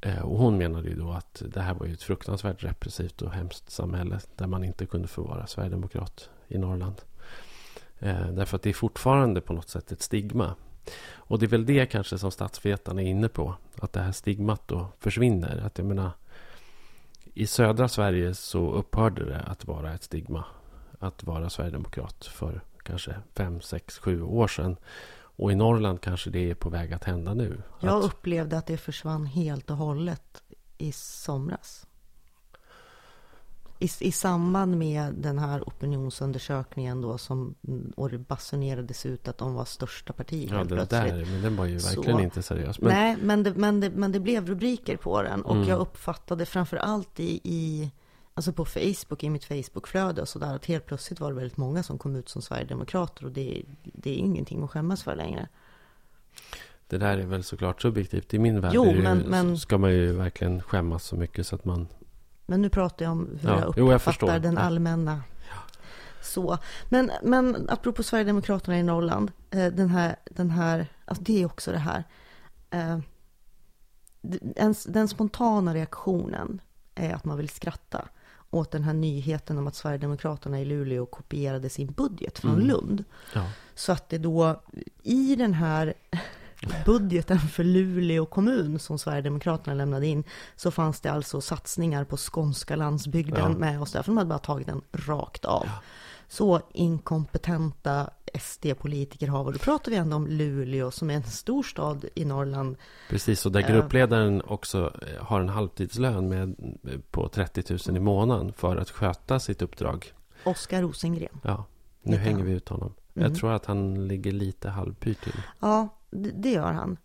Eh, 0.00 0.22
och 0.22 0.38
hon 0.38 0.58
menade 0.58 0.88
ju 0.88 0.94
då 0.94 1.10
att 1.10 1.42
det 1.46 1.60
här 1.60 1.74
var 1.74 1.86
ju 1.86 1.92
ett 1.92 2.02
fruktansvärt 2.02 2.64
repressivt 2.64 3.22
och 3.22 3.32
hemskt 3.32 3.70
samhälle 3.70 4.20
där 4.36 4.46
man 4.46 4.64
inte 4.64 4.86
kunde 4.86 5.08
få 5.08 5.22
vara 5.22 5.46
sverigedemokrat 5.46 6.30
i 6.48 6.58
Norrland. 6.58 7.02
Eh, 7.98 8.28
därför 8.28 8.56
att 8.56 8.62
det 8.62 8.70
är 8.70 8.74
fortfarande 8.74 9.40
på 9.40 9.52
något 9.52 9.68
sätt 9.68 9.92
ett 9.92 10.02
stigma. 10.02 10.54
Och 11.14 11.38
det 11.38 11.46
är 11.46 11.50
väl 11.50 11.66
det 11.66 11.86
kanske 11.86 12.18
som 12.18 12.30
statsvetarna 12.30 13.02
är 13.02 13.06
inne 13.06 13.28
på. 13.28 13.54
Att 13.80 13.92
det 13.92 14.00
här 14.00 14.12
stigmat 14.12 14.68
då 14.68 14.88
försvinner. 14.98 15.62
Att 15.66 15.78
jag 15.78 15.86
menar, 15.86 16.10
i 17.34 17.46
södra 17.46 17.88
Sverige 17.88 18.34
så 18.34 18.72
upphörde 18.72 19.24
det 19.24 19.40
att 19.40 19.64
vara 19.64 19.94
ett 19.94 20.02
stigma 20.02 20.44
att 20.98 21.24
vara 21.24 21.50
sverigedemokrat 21.50 22.26
för 22.26 22.60
kanske 22.82 23.14
fem, 23.36 23.60
sex, 23.60 23.98
sju 23.98 24.22
år 24.22 24.48
sedan. 24.48 24.76
Och 25.20 25.52
i 25.52 25.54
Norrland 25.54 26.00
kanske 26.00 26.30
det 26.30 26.50
är 26.50 26.54
på 26.54 26.70
väg 26.70 26.92
att 26.92 27.04
hända 27.04 27.34
nu. 27.34 27.62
Jag 27.80 27.98
att, 27.98 28.04
upplevde 28.04 28.58
att 28.58 28.66
det 28.66 28.76
försvann 28.76 29.26
helt 29.26 29.70
och 29.70 29.76
hållet 29.76 30.42
i 30.78 30.92
somras. 30.92 31.86
I, 33.78 33.88
I 34.00 34.12
samband 34.12 34.78
med 34.78 35.14
den 35.14 35.38
här 35.38 35.62
opinionsundersökningen 35.68 37.00
då 37.00 37.18
som 37.18 37.54
och 37.96 38.10
det 38.10 38.18
basunerades 38.18 39.06
ut 39.06 39.28
att 39.28 39.38
de 39.38 39.54
var 39.54 39.64
största 39.64 40.12
partiet 40.12 40.50
ja, 40.50 40.56
den 40.56 40.66
plötsligt. 40.66 40.90
där, 40.90 41.24
men 41.32 41.42
den 41.42 41.56
var 41.56 41.64
ju 41.66 41.78
verkligen 41.78 42.16
Så- 42.16 42.22
inte 42.22 42.42
seriös. 42.42 42.80
Men, 42.80 42.92
Nej, 42.92 43.16
men 43.22 43.42
det, 43.42 43.54
men, 43.54 43.80
det, 43.80 43.90
men 43.90 44.12
det 44.12 44.20
blev 44.20 44.46
rubriker 44.46 44.96
på 44.96 45.22
den 45.22 45.42
och 45.42 45.56
Mm. 45.56 45.68
jag 45.68 45.78
uppfattade 45.78 46.46
framför 46.46 46.76
allt 46.76 47.20
i, 47.20 47.40
i 47.44 47.90
Alltså 48.40 48.52
på 48.52 48.64
Facebook, 48.64 49.24
i 49.24 49.30
mitt 49.30 49.44
Facebookflöde 49.44 50.22
och 50.22 50.28
sådär 50.28 50.54
att 50.54 50.66
helt 50.66 50.86
plötsligt 50.86 51.20
var 51.20 51.28
det 51.28 51.34
väldigt 51.36 51.56
många 51.56 51.82
som 51.82 51.98
kom 51.98 52.16
ut 52.16 52.28
som 52.28 52.42
Sverigedemokrater 52.42 53.24
och 53.24 53.32
det, 53.32 53.62
det 53.82 54.10
är 54.10 54.14
ingenting 54.16 54.62
att 54.62 54.70
skämmas 54.70 55.02
för 55.02 55.16
längre. 55.16 55.48
Det 56.86 56.98
där 56.98 57.18
är 57.18 57.26
väl 57.26 57.44
såklart 57.44 57.82
subjektivt. 57.82 58.34
I 58.34 58.38
min 58.38 58.60
värld 58.60 58.72
Jo, 58.74 58.84
det, 58.84 59.02
men- 59.02 59.18
men- 59.18 59.58
ska 59.58 59.78
man 59.78 59.92
ju 59.92 60.12
verkligen 60.12 60.62
skämmas 60.62 61.04
så 61.04 61.16
mycket 61.16 61.46
så 61.46 61.54
att 61.56 61.64
man... 61.64 61.88
Men 62.46 62.62
nu 62.62 62.68
pratar 62.70 63.04
jag 63.04 63.12
om 63.12 63.38
hur 63.40 63.48
Ja, 63.48 63.60
jag 63.60 63.74
jo, 63.76 63.86
jag 63.88 63.94
uppfattar 63.94 64.38
den 64.38 64.54
Ja. 64.54 64.60
allmänna. 64.60 65.22
Så. 66.22 66.58
Men, 66.88 67.10
men 67.22 67.66
apropå 67.70 68.02
Sverigedemokraterna 68.02 68.78
i 68.78 68.82
Norrland. 68.82 69.32
eh, 69.50 69.66
Den 69.66 69.88
här, 69.88 70.16
den 70.30 70.50
här 70.50 70.86
alltså 71.04 71.24
det 71.24 71.42
är 71.42 71.46
också 71.46 71.72
det 71.72 71.78
här. 71.78 72.04
eh, 72.70 72.98
Den, 74.22 74.74
den 74.86 75.08
spontana 75.08 75.74
reaktionen 75.74 76.60
är 76.94 77.14
att 77.14 77.24
man 77.24 77.36
vill 77.36 77.48
skratta 77.48 78.08
åt 78.50 78.70
den 78.70 78.84
här 78.84 78.92
nyheten 78.94 79.58
om 79.58 79.66
att 79.66 79.74
Sverigedemokraterna 79.74 80.60
i 80.60 80.64
Luleå 80.64 81.06
kopierade 81.06 81.68
sin 81.70 81.92
budget 81.92 82.38
från 82.38 82.54
Mm. 82.54 82.66
Lund. 82.66 83.04
Ja, 83.34 83.42
Så 83.74 83.92
att 83.92 84.08
det 84.08 84.18
då 84.18 84.62
i 85.02 85.36
den 85.36 85.54
här 85.54 85.94
budgeten 86.86 87.38
för 87.38 87.64
Luleå 87.64 88.26
kommun 88.26 88.78
som 88.78 88.98
Sverigedemokraterna 88.98 89.74
lämnade 89.74 90.06
in 90.06 90.24
så 90.56 90.70
fanns 90.70 91.00
det 91.00 91.12
alltså 91.12 91.40
satsningar 91.40 92.04
på 92.04 92.16
skånska 92.16 92.76
landsbygden 92.76 93.52
Ja. 93.52 93.58
med 93.58 93.88
så 93.88 93.98
där, 93.98 94.02
för 94.02 94.10
de 94.12 94.16
hade 94.16 94.28
bara 94.28 94.38
tagit 94.38 94.66
den 94.66 94.82
rakt 94.92 95.44
av. 95.44 95.68
Så 96.28 96.60
inkompetenta 96.72 98.10
SD-politiker 98.38 99.28
har, 99.28 99.44
och 99.44 99.52
då 99.52 99.58
pratar 99.58 99.90
vi 99.90 99.96
ändå 99.96 100.16
om 100.16 100.26
Luleå 100.26 100.90
som 100.90 101.10
är 101.10 101.14
en 101.14 101.22
stor 101.22 101.62
stad 101.62 102.04
i 102.14 102.24
Norrland. 102.24 102.76
precis. 103.08 103.46
Och 103.46 103.52
där 103.52 103.60
Ja. 103.60 103.68
gruppledaren 103.68 104.42
också 104.42 104.92
eh, 105.02 105.24
har 105.24 105.40
en 105.40 105.48
halvtidslön 105.48 106.28
med, 106.28 106.56
på 107.10 107.28
30 107.28 107.64
000 107.88 107.96
i 107.96 108.00
månaden 108.00 108.52
för 108.52 108.76
att 108.76 108.90
sköta 108.90 109.40
sitt 109.40 109.62
uppdrag. 109.62 110.12
Oskar 110.44 110.82
Rosengren. 110.82 111.38
Ja, 111.42 111.64
nu 112.02 112.16
hänger 112.16 112.36
han. 112.38 112.46
vi 112.46 112.52
ut 112.52 112.68
honom. 112.68 112.94
Mm. 113.14 113.28
Jag 113.30 113.38
tror 113.40 113.52
att 113.52 113.66
han 113.66 114.08
ligger 114.08 114.32
lite 114.32 114.68
halvpyrt 114.68 115.20
till. 115.24 115.42
Ja, 115.60 115.88
det, 116.10 116.50
gör 116.50 116.72
han. 116.72 116.96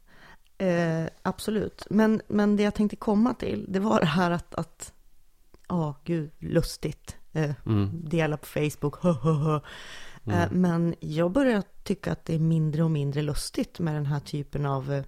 Eh, 0.57 1.05
absolut. 1.21 1.87
Men, 1.89 2.21
men 2.27 2.55
det 2.57 2.63
jag 2.63 2.75
tänkte 2.75 2.95
komma 2.95 3.33
till, 3.33 3.65
det 3.69 3.79
var 3.79 3.99
det 3.99 4.05
här 4.05 4.31
att, 4.31 4.55
att 4.55 4.93
ja, 5.69 5.95
gud, 6.03 6.31
lustigt. 6.39 7.17
Eh, 7.33 7.51
Mm. 7.65 7.89
dela 8.09 8.37
på 8.37 8.45
Facebook, 8.45 8.95
hö, 9.03 9.11
hö, 9.13 9.31
hö. 9.33 9.59
Eh, 10.27 10.43
Mm. 10.43 10.61
Men 10.61 10.95
jag 10.99 11.31
börjar 11.31 11.63
tycka 11.83 12.11
att 12.11 12.25
det 12.25 12.35
är 12.35 12.39
mindre 12.39 12.83
och 12.83 12.91
mindre 12.91 13.21
lustigt 13.21 13.79
med 13.79 13.95
den 13.95 14.05
här 14.05 14.19
typen 14.19 14.65
av 14.65 14.91
eh, 14.93 15.03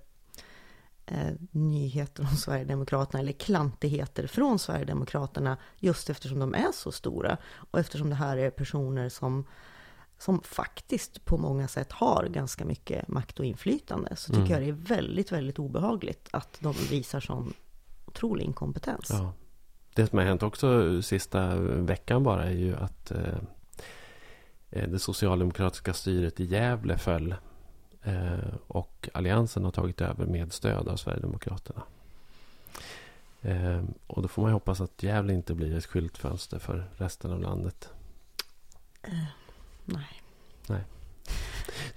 eh, 1.06 1.34
nyheter 1.52 2.24
om 2.24 2.28
Sverigedemokraterna 2.38 3.20
eller 3.20 3.32
klantigheter 3.32 4.28
från 4.28 4.60
Sverigedemokraterna 4.60 5.58
just 5.78 6.10
eftersom 6.10 6.40
de 6.40 6.54
är 6.54 6.72
så 6.74 6.92
stora 6.92 7.38
och 7.72 7.80
eftersom 7.80 8.10
det 8.10 8.16
här 8.16 8.38
är 8.38 8.50
personer 8.50 9.10
som 9.10 9.46
som 10.20 10.42
faktiskt 10.42 11.26
på 11.26 11.38
många 11.38 11.68
sätt 11.68 11.92
har 11.92 12.28
ganska 12.34 12.66
mycket 12.66 13.08
makt 13.08 13.40
och 13.40 13.46
inflytande 13.46 14.16
så 14.16 14.28
tycker 14.34 14.40
Mm. 14.42 14.52
jag 14.52 14.62
det 14.62 14.68
är 14.68 14.96
väldigt, 14.96 15.32
väldigt 15.32 15.60
obehagligt 15.60 16.28
att 16.32 16.58
de 16.60 16.74
visar 16.90 17.20
sån 17.20 17.54
otrolig 18.06 18.46
inkompetens. 18.46 19.08
Ja. 19.10 19.34
Det 19.96 20.08
som 20.08 20.18
har 20.18 20.26
hänt 20.26 20.44
också 20.44 21.02
sista 21.02 21.56
veckan 21.60 22.24
bara 22.24 22.46
är 22.46 22.52
ju 22.54 22.76
att 22.76 23.12
eh, 23.12 23.18
eh, 23.20 23.34
det 24.70 25.00
socialdemokratiska 25.00 25.94
styret 25.94 26.40
i 26.40 26.46
Gävle 26.46 26.98
föll. 26.98 27.36
Eh, 28.04 28.56
och 28.68 29.10
Alliansen 29.14 29.64
har 29.64 29.72
tagit 29.72 30.02
över 30.02 30.26
med 30.26 30.54
stöd 30.54 30.88
av 30.88 30.96
Sverigedemokraterna. 30.96 31.84
Eh, 33.42 33.84
och 34.08 34.22
då 34.22 34.28
får 34.28 34.42
man 34.42 34.52
ju 34.52 34.54
hoppas 34.54 34.82
att 34.82 35.04
Gävle 35.04 35.34
inte 35.34 35.54
blir 35.54 35.78
ett 35.78 35.86
skyltfönster 35.86 36.60
för 36.60 36.90
resten 36.98 37.32
av 37.32 37.42
landet. 37.42 37.90
Nej. 39.86 40.22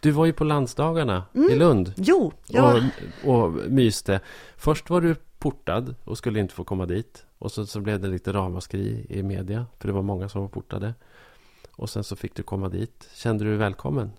Du 0.00 0.10
var 0.10 0.26
ju 0.26 0.32
på 0.32 0.44
landsdagarna 0.44 1.24
Mm. 1.34 1.50
i 1.50 1.54
Lund 1.56 1.92
Jo, 1.96 2.32
jag, 2.46 2.82
och, 3.24 3.34
och 3.34 3.52
myste. 3.52 4.20
Först 4.56 4.90
var 4.90 5.00
du 5.00 5.16
portad 5.38 5.94
och 6.04 6.18
skulle 6.18 6.40
inte 6.40 6.54
få 6.54 6.64
komma 6.64 6.86
dit. 6.86 7.26
Och 7.38 7.52
så, 7.52 7.66
så 7.66 7.80
blev 7.80 8.00
det 8.00 8.08
lite 8.08 8.32
ramaskri 8.32 9.06
i 9.08 9.22
media. 9.22 9.66
För 9.78 9.88
det 9.88 9.94
var 9.94 10.02
många 10.02 10.28
som 10.28 10.40
var 10.40 10.48
portade. 10.48 10.94
Och 11.80 11.90
sen 11.90 12.04
så 12.04 12.16
fick 12.16 12.34
du 12.34 12.42
komma 12.42 12.68
dit. 12.68 13.08
Kände 13.14 13.44
du 13.44 13.50
dig 13.50 13.58
välkommen? 13.58 14.12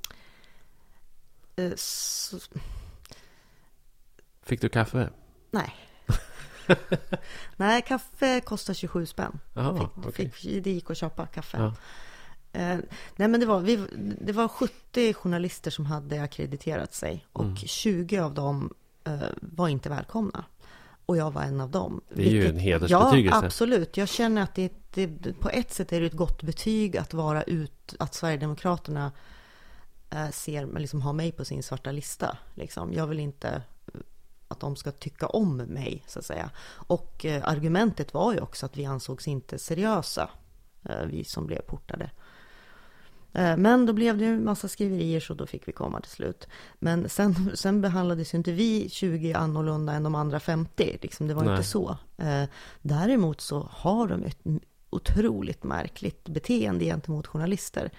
eh, 1.55 1.71
så, 1.75 2.37
Fick 4.43 4.61
du 4.61 4.69
kaffe? 4.69 5.09
nej. 5.51 5.75
nej, 7.57 7.81
kaffe 7.81 8.41
kostar 8.41 8.73
27 8.73 9.05
spänn. 9.05 9.39
Jaha, 9.53 9.79
Fick, 9.95 10.05
okej. 10.07 10.29
fick, 10.31 10.63
det 10.63 10.71
gick 10.71 10.89
att 10.91 10.97
köpa 10.97 11.25
kaffe. 11.27 11.57
Ja. 11.57 11.73
Eh, 12.59 12.79
nej 13.15 13.27
men 13.27 13.39
det 13.39 13.45
var, 13.45 13.59
vi, 13.59 13.87
det 14.21 14.33
var 14.33 14.47
70 14.47 15.13
journalister 15.13 15.71
som 15.71 15.85
hade 15.85 16.23
akkrediterat 16.23 16.93
sig 16.93 17.25
och 17.33 17.43
Mm. 17.43 17.55
20 17.55 18.19
av 18.19 18.33
dem 18.33 18.73
eh, 19.03 19.21
var 19.41 19.67
inte 19.67 19.89
välkomna. 19.89 20.45
Och 21.11 21.17
jag 21.17 21.31
var 21.31 21.41
en 21.41 21.61
av 21.61 21.71
dem. 21.71 22.01
Det 22.09 22.27
är 22.27 22.31
ju 22.31 22.47
en 22.47 22.57
hedersbetygelse. 22.57 23.39
Ja, 23.39 23.45
absolut. 23.45 23.97
Jag 23.97 24.09
känner 24.09 24.41
att 24.41 24.55
det, 24.55 24.71
det, 24.93 25.33
på 25.39 25.49
ett 25.49 25.73
sätt 25.73 25.93
är 25.93 26.01
det 26.01 26.07
ett 26.07 26.13
gott 26.13 26.43
betyg 26.43 26.97
att 26.97 27.13
vara 27.13 27.43
ut, 27.43 27.95
att 27.99 28.13
Sverigedemokraterna 28.13 29.11
eh, 30.09 30.29
ser, 30.29 30.79
liksom 30.79 31.01
har 31.01 31.13
mig 31.13 31.31
på 31.31 31.45
sin 31.45 31.63
svarta 31.63 31.91
lista. 31.91 32.37
Liksom. 32.55 32.93
Jag 32.93 33.07
vill 33.07 33.19
inte 33.19 33.49
eh, 33.93 33.99
att 34.47 34.59
de 34.59 34.75
ska 34.75 34.91
tycka 34.91 35.27
om 35.27 35.57
mig, 35.57 36.03
så 36.07 36.19
att 36.19 36.25
säga. 36.25 36.49
Och 36.69 37.25
eh, 37.25 37.47
argumentet 37.47 38.13
var 38.13 38.33
ju 38.33 38.39
också 38.39 38.65
att 38.65 38.77
vi 38.77 38.85
ansågs 38.85 39.27
inte 39.27 39.59
seriösa, 39.59 40.29
eh, 40.83 41.05
vi 41.05 41.23
som 41.23 41.47
blev 41.47 41.61
portade. 41.61 42.09
Eh, 43.33 43.57
Men 43.57 43.85
då 43.85 43.93
blev 43.93 44.17
det 44.17 44.25
en 44.25 44.43
massa 44.43 44.67
skriverier 44.67 45.19
så 45.19 45.33
då 45.33 45.45
fick 45.45 45.67
vi 45.67 45.71
komma 45.71 46.01
till 46.01 46.11
slut. 46.11 46.47
Men 46.79 47.09
sen, 47.09 47.51
sen 47.57 47.81
behandlades 47.81 48.33
ju 48.33 48.37
inte 48.37 48.51
vi 48.51 48.89
20 48.89 49.33
annorlunda 49.33 49.93
än 49.93 50.03
de 50.03 50.15
andra 50.15 50.39
50. 50.39 50.97
Liksom, 51.01 51.27
det 51.27 51.33
var 51.33 51.43
Nej. 51.43 51.51
inte 51.51 51.63
så. 51.63 51.97
Eh, 52.17 52.43
Däremot 52.81 53.41
så 53.41 53.67
har 53.71 54.07
de 54.07 54.23
ett 54.23 54.39
otroligt 54.89 55.63
märkligt 55.63 56.29
beteende 56.29 56.85
gentemot 56.85 57.27
journalister. 57.27 57.89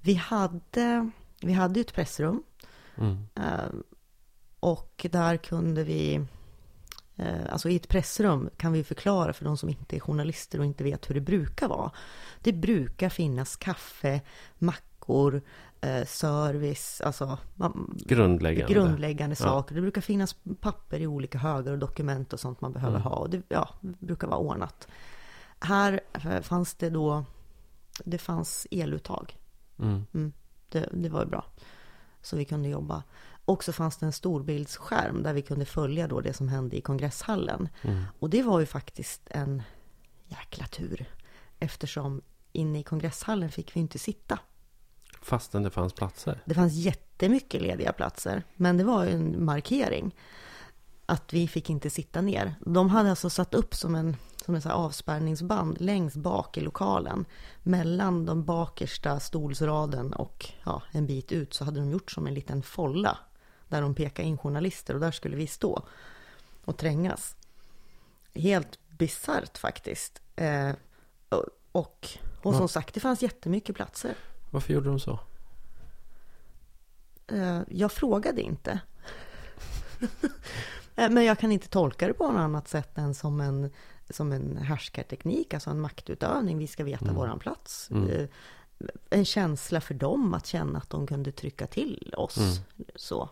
Vi 0.00 0.14
hade, 0.14 1.10
vi 1.40 1.52
hade 1.52 1.74
ju 1.74 1.80
ett 1.80 1.94
pressrum 1.94 2.42
Mm. 2.96 3.16
Eh, 3.34 3.74
Och 4.60 5.06
där 5.10 5.36
kunde 5.36 5.84
vi, 5.84 6.26
alltså 7.50 7.68
i 7.68 7.76
ett 7.76 7.88
pressrum 7.88 8.50
kan 8.56 8.72
vi 8.72 8.84
förklara 8.84 9.32
för 9.32 9.44
de 9.44 9.56
som 9.56 9.68
inte 9.68 9.96
är 9.96 10.00
journalister 10.00 10.58
och 10.58 10.64
inte 10.64 10.84
vet 10.84 11.10
hur 11.10 11.14
det 11.14 11.20
brukar 11.20 11.68
vara. 11.68 11.90
Det 12.40 12.52
brukar 12.52 13.08
finnas 13.08 13.56
kaffe, 13.56 14.20
mackor, 14.58 15.42
eh, 15.80 16.04
service, 16.04 17.00
alltså 17.00 17.38
man, 17.54 17.98
Grundläggande. 18.06 18.74
grundläggande 18.74 19.36
Ja. 19.38 19.44
saker. 19.44 19.74
Det 19.74 19.80
brukar 19.80 20.00
finnas 20.00 20.36
papper 20.60 21.00
i 21.00 21.06
olika 21.06 21.38
högar 21.38 21.72
och 21.72 21.78
dokument 21.78 22.32
och 22.32 22.40
sånt 22.40 22.60
man 22.60 22.72
behöver 22.72 22.96
Mm. 22.96 23.02
ha. 23.02 23.16
Och 23.16 23.30
det, 23.30 23.42
ja, 23.48 23.68
det 23.80 24.06
brukar 24.06 24.26
vara 24.28 24.38
ordnat. 24.38 24.88
Här 25.60 26.00
eh, 26.12 26.40
fanns 26.40 26.74
det 26.74 26.90
då, 26.90 27.24
det 28.04 28.18
fanns 28.18 28.66
eluttag. 28.70 29.36
Mm. 29.78 30.32
Det, 30.68 30.88
det 30.92 31.08
var 31.08 31.20
ju 31.20 31.26
bra. 31.26 31.44
Så 32.22 32.36
vi 32.36 32.44
kunde 32.44 32.68
jobba. 32.68 33.02
Och 33.44 33.64
så 33.64 33.72
fanns 33.72 33.96
det 33.96 34.06
en 34.06 34.12
storbildsskärm 34.12 35.22
där 35.22 35.32
vi 35.32 35.42
kunde 35.42 35.64
följa 35.64 36.08
då 36.08 36.20
det 36.20 36.32
som 36.32 36.48
hände 36.48 36.76
i 36.76 36.80
kongresshallen. 36.80 37.68
Mm. 37.82 38.04
Och 38.18 38.30
det 38.30 38.42
var 38.42 38.60
ju 38.60 38.66
faktiskt 38.66 39.22
en 39.30 39.62
jäkla 40.28 40.66
tur. 40.66 41.10
Eftersom 41.58 42.22
inne 42.52 42.80
i 42.80 42.82
kongresshallen 42.82 43.50
fick 43.50 43.76
vi 43.76 43.80
inte 43.80 43.98
sitta. 43.98 44.38
Fastän 45.22 45.62
det 45.62 45.70
fanns 45.70 45.92
platser. 45.92 46.42
Det 46.44 46.54
fanns 46.54 46.72
jättemycket 46.72 47.62
lediga 47.62 47.92
platser. 47.92 48.42
Men 48.56 48.76
det 48.76 48.84
var 48.84 49.04
ju 49.04 49.10
en 49.10 49.44
markering. 49.44 50.14
Att 51.06 51.32
vi 51.32 51.48
fick 51.48 51.70
inte 51.70 51.90
sitta 51.90 52.20
ner. 52.20 52.54
De 52.60 52.90
hade 52.90 53.10
alltså 53.10 53.30
satt 53.30 53.54
upp 53.54 53.74
som 53.74 53.94
en, 53.94 54.16
som 54.44 54.54
här 54.54 54.70
avspärrningsband 54.70 55.80
längst 55.80 56.16
bak 56.16 56.56
i 56.58 56.60
lokalen. 56.60 57.24
Mellan 57.62 58.26
de 58.26 58.44
bakersta 58.44 59.20
stolsraden 59.20 60.12
och 60.12 60.46
ja, 60.64 60.82
en 60.92 61.06
bit 61.06 61.32
ut 61.32 61.54
så 61.54 61.64
hade 61.64 61.80
de 61.80 61.90
gjort 61.90 62.10
som 62.10 62.26
en 62.26 62.34
liten 62.34 62.62
folla. 62.62 63.18
Där 63.68 63.82
de 63.82 63.94
pekade 63.94 64.28
in 64.28 64.38
journalister 64.38 64.94
och 64.94 65.00
där 65.00 65.10
skulle 65.10 65.36
vi 65.36 65.46
stå 65.46 65.86
och 66.64 66.76
trängas. 66.76 67.36
Helt 68.34 68.78
bisarrt 68.88 69.58
faktiskt. 69.58 70.22
Eh, 70.36 70.72
och, 71.72 72.08
och, 72.42 72.54
som 72.54 72.68
sagt, 72.68 72.94
det 72.94 73.00
fanns 73.00 73.22
jättemycket 73.22 73.76
platser. 73.76 74.14
Varför 74.50 74.72
gjorde 74.74 74.88
de 74.88 75.00
så? 75.00 75.18
Eh, 77.26 77.60
jag 77.68 77.92
frågade 77.92 78.42
inte. 78.42 78.80
Eh, 80.96 81.10
men 81.10 81.24
jag 81.24 81.38
kan 81.38 81.52
inte 81.52 81.68
tolka 81.68 82.06
det 82.06 82.14
på 82.14 82.30
något 82.30 82.40
annat 82.40 82.68
sätt 82.68 82.98
än 82.98 83.14
som 83.14 83.40
en, 83.40 83.70
som 84.10 84.32
en 84.32 84.56
härskarteknik, 84.56 85.54
alltså 85.54 85.70
en 85.70 85.80
maktutövning. 85.80 86.58
Vi 86.58 86.66
ska 86.66 86.84
veta 86.84 87.04
mm. 87.04 87.16
våran 87.16 87.38
plats. 87.38 87.90
Mm. 87.90 88.10
Eh, 88.10 88.28
en 89.10 89.24
känsla 89.24 89.80
för 89.80 89.94
dem 89.94 90.34
att 90.34 90.46
känna 90.46 90.78
att 90.78 90.90
de 90.90 91.06
kunde 91.06 91.32
trycka 91.32 91.66
till 91.66 92.14
oss. 92.16 92.36
Mm. 92.36 92.86
Så. 92.94 93.30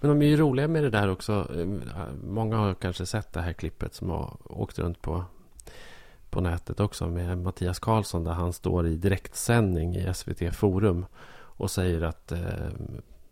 Men 0.00 0.10
de 0.10 0.22
är 0.22 0.26
ju 0.26 0.36
roliga 0.36 0.68
med 0.68 0.82
det 0.82 0.90
där 0.90 1.10
också. 1.10 1.50
Många 2.24 2.56
har 2.56 2.74
kanske 2.74 3.06
sett 3.06 3.32
det 3.32 3.40
här 3.40 3.52
klippet 3.52 3.94
som 3.94 4.10
har 4.10 4.36
åkt 4.44 4.78
runt 4.78 5.02
på, 5.02 5.24
på 6.30 6.40
nätet 6.40 6.80
också 6.80 7.06
med 7.06 7.38
Mattias 7.38 7.78
Karlsson 7.78 8.24
där 8.24 8.32
han 8.32 8.52
står 8.52 8.86
i 8.86 8.96
direktsändning 8.96 9.96
i 9.96 10.14
SVT 10.14 10.54
Forum 10.54 11.06
och 11.34 11.70
säger 11.70 12.02
att 12.02 12.32
eh, 12.32 12.68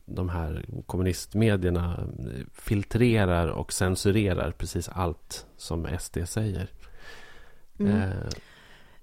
de 0.05 0.29
här 0.29 0.65
kommunistmedierna 0.87 2.09
filtrerar 2.53 3.49
och 3.49 3.73
censurerar 3.73 4.51
precis 4.51 4.89
allt 4.89 5.47
som 5.57 5.89
SD 6.01 6.19
säger. 6.25 6.71
Mm. 7.79 7.97
Eh, 7.97 8.29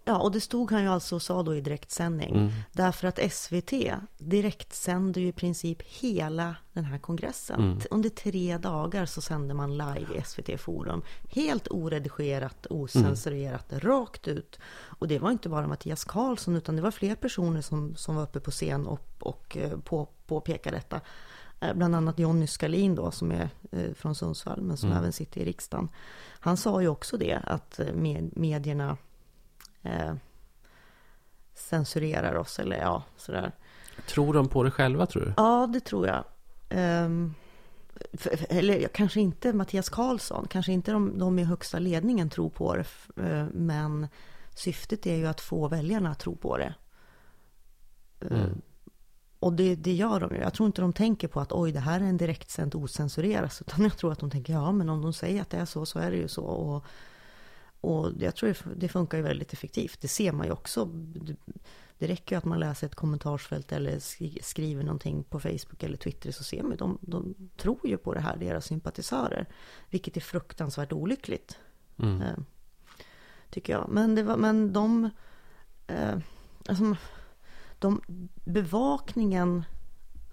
Ja, 0.07 0.17
och 0.17 0.31
det 0.31 0.41
stod 0.41 0.71
han 0.71 0.83
ju 0.83 0.89
alltså 0.89 1.15
och 1.15 1.21
sa 1.21 1.43
då 1.43 1.55
i 1.55 1.61
direktsändning. 1.61 2.35
Mm. 2.35 2.49
Därför 2.71 3.07
att 3.07 3.33
SVT 3.33 3.73
direktsänder 4.17 5.21
ju 5.21 5.27
i 5.27 5.31
princip 5.31 5.81
hela 5.81 6.55
den 6.73 6.85
här 6.85 6.97
kongressen. 6.97 7.61
Mm. 7.61 7.79
Under 7.91 8.09
tre 8.09 8.57
dagar 8.57 9.05
så 9.05 9.21
sänder 9.21 9.55
man 9.55 9.77
live 9.77 10.17
i 10.17 10.21
SVT 10.25 10.61
Forum. 10.61 11.01
Helt 11.29 11.67
oredigerat, 11.67 12.67
osensurerat, 12.69 13.71
mm. 13.71 13.81
rakt 13.81 14.27
ut. 14.27 14.59
Och 14.99 15.07
det 15.07 15.19
var 15.19 15.31
inte 15.31 15.49
bara 15.49 15.67
Mattias 15.67 16.05
Karlsson 16.05 16.55
utan 16.55 16.75
det 16.75 16.81
var 16.81 16.91
fler 16.91 17.15
personer 17.15 17.61
som, 17.61 17.95
som 17.95 18.15
var 18.15 18.23
uppe 18.23 18.39
på 18.39 18.51
scen 18.51 18.87
och, 18.87 19.07
och 19.19 19.57
eh, 19.57 19.79
på, 19.79 20.07
påpekade 20.27 20.77
detta. 20.77 21.01
Eh, 21.59 21.73
bland 21.73 21.95
annat 21.95 22.19
Jonny 22.19 22.47
Skalin 22.47 22.95
då 22.95 23.11
som 23.11 23.31
är 23.31 23.49
eh, 23.71 23.93
från 23.93 24.15
Sundsvall 24.15 24.61
men 24.61 24.77
som 24.77 24.89
mm. 24.89 24.99
även 24.99 25.13
sitter 25.13 25.41
i 25.41 25.45
riksdagen. 25.45 25.89
Han 26.39 26.57
sa 26.57 26.81
ju 26.81 26.87
också 26.87 27.17
det 27.17 27.39
att 27.43 27.79
med, 27.93 28.37
medierna 28.37 28.97
eh, 29.83 30.15
censurerar 31.53 32.35
oss 32.35 32.59
eller 32.59 32.77
ja, 32.77 33.03
sådär. 33.17 33.51
Tror 34.07 34.33
de 34.33 34.47
på 34.47 34.63
det 34.63 34.71
själva 34.71 35.05
tror 35.05 35.21
du? 35.25 35.33
Ja, 35.37 35.69
det 35.73 35.79
tror 35.79 36.07
jag. 36.07 36.23
Um, 37.05 37.35
för, 38.13 38.45
eller 38.49 38.87
kanske 38.87 39.19
inte 39.19 39.53
Mattias 39.53 39.89
Karlsson, 39.89 40.47
kanske 40.49 40.71
inte 40.71 40.91
de, 40.91 41.19
de 41.19 41.39
i 41.39 41.43
högsta 41.43 41.79
ledningen 41.79 42.29
tror 42.29 42.49
på 42.49 42.75
det. 42.75 42.85
Uh, 43.21 43.45
men 43.53 44.07
syftet 44.55 45.05
är 45.05 45.15
ju 45.15 45.25
att 45.25 45.41
få 45.41 45.67
väljarna 45.67 46.11
att 46.11 46.19
tro 46.19 46.35
på 46.35 46.57
det. 46.57 46.73
Uh, 48.25 48.39
mm. 48.39 48.61
Och 49.39 49.53
det, 49.53 49.75
det 49.75 49.93
gör 49.93 50.19
de 50.19 50.35
ju. 50.35 50.41
Jag 50.41 50.53
tror 50.53 50.67
inte 50.67 50.81
de 50.81 50.93
tänker 50.93 51.27
på 51.27 51.39
att 51.39 51.51
oj, 51.51 51.71
det 51.71 51.79
här 51.79 51.99
är 51.99 52.05
en 52.05 52.17
direktsänd 52.17 52.75
osensureras. 52.75 53.61
Utan 53.61 53.83
jag 53.83 53.97
tror 53.97 54.11
att 54.11 54.19
de 54.19 54.29
tänker 54.29 54.53
ja, 54.53 54.71
men 54.71 54.89
om 54.89 55.01
de 55.01 55.13
säger 55.13 55.41
att 55.41 55.49
det 55.49 55.57
är 55.57 55.65
så, 55.65 55.85
så 55.85 55.99
är 55.99 56.11
det 56.11 56.17
ju 56.17 56.27
så. 56.27 56.43
Och 56.43 56.85
och 57.81 58.11
jag 58.19 58.35
tror 58.35 58.57
det 58.75 58.89
funkar 58.89 59.17
ju 59.17 59.23
väldigt 59.23 59.53
effektivt. 59.53 60.01
Det 60.01 60.07
ser 60.07 60.31
man 60.31 60.45
ju 60.45 60.51
också. 60.51 60.85
Det 61.99 62.07
räcker 62.07 62.35
ju 62.35 62.37
att 62.37 62.45
man 62.45 62.59
läser 62.59 62.87
ett 62.87 62.95
kommentarsfält 62.95 63.71
eller 63.71 63.99
skriver 64.43 64.83
någonting 64.83 65.23
på 65.23 65.39
Facebook 65.39 65.83
eller 65.83 65.97
Twitter 65.97 66.31
så 66.31 66.43
ser 66.43 66.63
man 66.63 66.77
de, 66.77 66.97
de 67.01 67.35
tror 67.57 67.87
ju 67.87 67.97
på 67.97 68.13
det 68.13 68.19
här, 68.19 68.37
deras 68.37 68.65
sympatisörer. 68.65 69.45
Vilket 69.89 70.17
är 70.17 70.21
fruktansvärt 70.21 70.93
olyckligt. 70.93 71.57
Mm. 71.97 72.21
Eh, 72.21 72.37
tycker 73.49 73.73
jag. 73.73 73.89
Men, 73.89 74.15
det 74.15 74.23
var, 74.23 74.37
men 74.37 74.73
de, 74.73 75.09
eh, 75.87 76.17
alltså, 76.69 76.95
de... 77.79 78.01
Bevakningen 78.45 79.63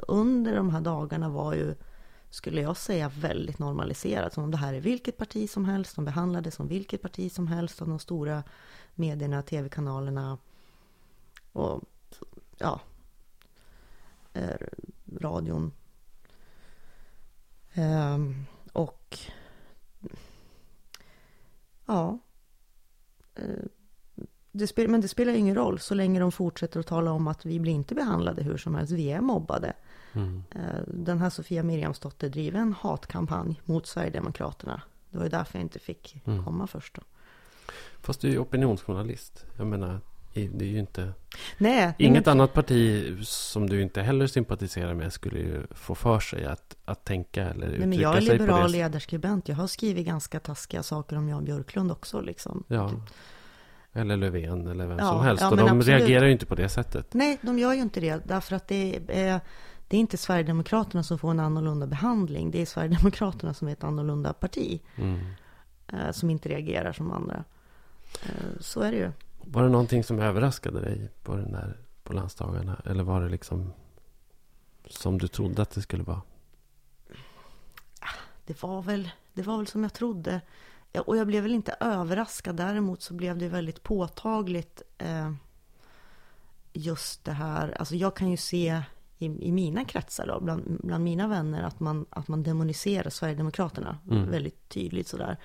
under 0.08 0.56
de 0.56 0.70
här 0.70 0.80
dagarna 0.80 1.28
var 1.28 1.54
ju 1.54 1.74
skulle 2.34 2.60
jag 2.60 2.76
säga, 2.76 3.08
väldigt 3.08 3.58
normaliserat. 3.58 4.32
Som 4.32 4.44
om 4.44 4.50
det 4.50 4.56
här 4.56 4.74
är 4.74 4.80
vilket 4.80 5.16
parti 5.16 5.50
som 5.50 5.64
helst. 5.64 5.96
De 5.96 6.04
behandlade 6.04 6.50
som 6.50 6.68
vilket 6.68 7.02
parti 7.02 7.32
som 7.32 7.46
helst 7.46 7.82
av 7.82 7.88
de 7.88 7.98
stora 7.98 8.42
medierna, 8.94 9.42
tv-kanalerna 9.42 10.38
och 11.52 11.82
ja, 12.58 12.80
eh, 14.32 14.66
radion. 15.20 15.72
Ehm, 17.74 18.46
och 18.72 19.18
ja, 21.86 22.18
eh, 23.34 23.64
det 24.52 24.66
spelar, 24.66 24.88
men 24.88 25.00
det 25.00 25.08
spelar 25.08 25.32
ingen 25.32 25.54
roll 25.54 25.78
så 25.78 25.94
länge 25.94 26.20
de 26.20 26.32
fortsätter 26.32 26.80
att 26.80 26.86
tala 26.86 27.12
om 27.12 27.28
att 27.28 27.46
vi 27.46 27.60
blir 27.60 27.72
inte 27.72 27.94
behandlade 27.94 28.42
hur 28.42 28.56
som 28.56 28.74
helst. 28.74 28.92
Vi 28.92 29.10
är 29.10 29.20
mobbade. 29.20 29.72
Mm. 30.14 30.42
Den 30.86 31.18
här 31.18 31.30
Sofia 31.30 31.62
Miriamsdotter 31.62 32.28
driver 32.28 32.58
en 32.58 32.72
hatkampanj 32.72 33.60
mot 33.64 33.86
Sverigedemokraterna. 33.86 34.82
Det 35.10 35.18
var 35.18 35.24
ju 35.24 35.30
därför 35.30 35.58
jag 35.58 35.64
inte 35.64 35.78
fick 35.78 36.22
mm. 36.26 36.44
komma 36.44 36.66
först. 36.66 36.94
Då. 36.94 37.02
Fast 38.00 38.20
du 38.20 38.28
är 38.28 38.32
ju 38.32 38.38
opinionsjournalist. 38.38 39.44
Jag 39.56 39.66
menar, 39.66 40.00
det 40.34 40.64
är 40.64 40.68
ju 40.68 40.78
inte... 40.78 41.12
Nej, 41.58 41.94
Inget 41.98 42.26
men... 42.26 42.32
annat 42.32 42.52
parti 42.52 43.14
som 43.26 43.70
du 43.70 43.82
inte 43.82 44.02
heller 44.02 44.26
sympatiserar 44.26 44.94
med 44.94 45.12
skulle 45.12 45.38
ju 45.38 45.66
få 45.70 45.94
för 45.94 46.20
sig 46.20 46.44
att, 46.44 46.76
att 46.84 47.04
tänka 47.04 47.42
eller 47.42 47.66
uttrycka 47.66 47.86
Nej, 47.86 47.88
men 47.88 47.98
Jag 47.98 48.16
är 48.16 48.20
liberal 48.20 48.70
ledarskribent. 48.70 49.48
Jag 49.48 49.56
har 49.56 49.66
skrivit 49.66 50.06
ganska 50.06 50.40
taskiga 50.40 50.82
saker 50.82 51.16
om 51.16 51.28
Jan 51.28 51.44
Björklund 51.44 51.92
också. 51.92 52.20
Liksom. 52.20 52.64
Ja. 52.68 52.90
Eller 53.92 54.16
Löfven 54.16 54.66
eller 54.66 54.86
vem 54.86 54.98
ja, 54.98 55.10
som 55.10 55.20
helst. 55.20 55.42
Ja, 55.42 55.50
och 55.50 55.56
de 55.56 55.62
absolut. 55.62 55.86
reagerar 55.86 56.26
ju 56.26 56.32
inte 56.32 56.46
på 56.46 56.54
det 56.54 56.68
sättet. 56.68 57.14
Nej, 57.14 57.38
de 57.42 57.58
gör 57.58 57.72
ju 57.72 57.80
inte 57.80 58.00
det. 58.00 58.20
Därför 58.24 58.56
att 58.56 58.68
det 58.68 59.00
är 59.08 59.40
det 59.88 59.96
är 59.96 60.00
inte 60.00 60.16
Sverigedemokraterna 60.16 61.02
som 61.02 61.18
får 61.18 61.30
en 61.30 61.40
annorlunda 61.40 61.86
behandling. 61.86 62.50
Det 62.50 62.62
är 62.62 62.66
Sverigedemokraterna 62.66 63.54
som 63.54 63.68
är 63.68 63.72
ett 63.72 63.84
annorlunda 63.84 64.32
parti. 64.32 64.80
Mm. 64.96 65.20
Eh, 65.92 66.10
som 66.12 66.30
inte 66.30 66.48
reagerar 66.48 66.92
som 66.92 67.12
andra. 67.12 67.44
Eh, 68.22 68.60
så 68.60 68.80
är 68.80 68.92
det 68.92 68.98
ju. 68.98 69.12
Var 69.40 69.62
det 69.62 69.68
någonting 69.68 70.04
som 70.04 70.18
överraskade 70.20 70.80
dig 70.80 71.10
på 71.22 71.36
den 71.36 71.52
där 71.52 71.76
på 72.02 72.12
landsdagarna? 72.12 72.80
Eller 72.84 73.04
var 73.04 73.20
det 73.20 73.28
liksom 73.28 73.72
som 74.86 75.18
du 75.18 75.28
trodde 75.28 75.62
att 75.62 75.70
det 75.70 75.82
skulle 75.82 76.02
vara? 76.02 76.22
Det 78.46 78.62
var 78.62 78.82
väl, 78.82 79.10
det 79.32 79.42
var 79.42 79.56
väl 79.56 79.66
som 79.66 79.82
jag 79.82 79.92
trodde. 79.92 80.40
Och 81.06 81.16
jag 81.16 81.26
blev 81.26 81.42
väl 81.42 81.54
inte 81.54 81.76
överraskad. 81.80 82.56
Däremot 82.56 83.02
så 83.02 83.14
blev 83.14 83.38
det 83.38 83.48
väldigt 83.48 83.82
påtagligt 83.82 84.82
eh, 84.98 85.32
just 86.72 87.24
det 87.24 87.32
här. 87.32 87.76
Alltså 87.78 87.94
jag 87.94 88.16
kan 88.16 88.30
ju 88.30 88.36
se 88.36 88.82
i, 89.24 89.48
i 89.48 89.52
mina 89.52 89.84
kretsar, 89.84 90.26
då, 90.26 90.40
bland, 90.40 90.80
bland 90.82 91.04
mina 91.04 91.28
vänner, 91.28 91.62
att 91.62 91.80
man, 91.80 92.06
att 92.10 92.28
man 92.28 92.42
demoniserar 92.42 93.10
Sverigedemokraterna 93.10 93.98
mm. 94.10 94.30
väldigt 94.30 94.68
tydligt 94.68 95.08
sådär. 95.08 95.38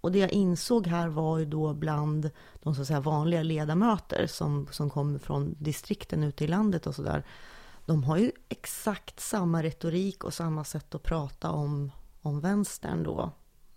Och 0.00 0.12
det 0.12 0.18
jag 0.18 0.32
insåg 0.32 0.86
här 0.86 1.08
var 1.08 1.38
ju 1.38 1.44
då 1.44 1.74
bland 1.74 2.30
de 2.62 2.74
så 2.74 2.80
att 2.80 2.86
säga, 2.86 3.00
vanliga 3.00 3.42
ledamöter 3.42 4.26
som, 4.26 4.68
som 4.70 4.90
kommer 4.90 5.18
från 5.18 5.54
distrikten 5.58 6.22
ute 6.22 6.44
i 6.44 6.46
landet 6.46 6.86
och 6.86 6.94
sådär. 6.94 7.24
De 7.86 8.04
har 8.04 8.16
ju 8.16 8.32
exakt 8.48 9.20
samma 9.20 9.62
retorik 9.62 10.24
och 10.24 10.34
samma 10.34 10.64
sätt 10.64 10.94
att 10.94 11.02
prata 11.02 11.50
om, 11.50 11.92
om 12.22 12.40
vänstern 12.40 13.02
då 13.02 13.32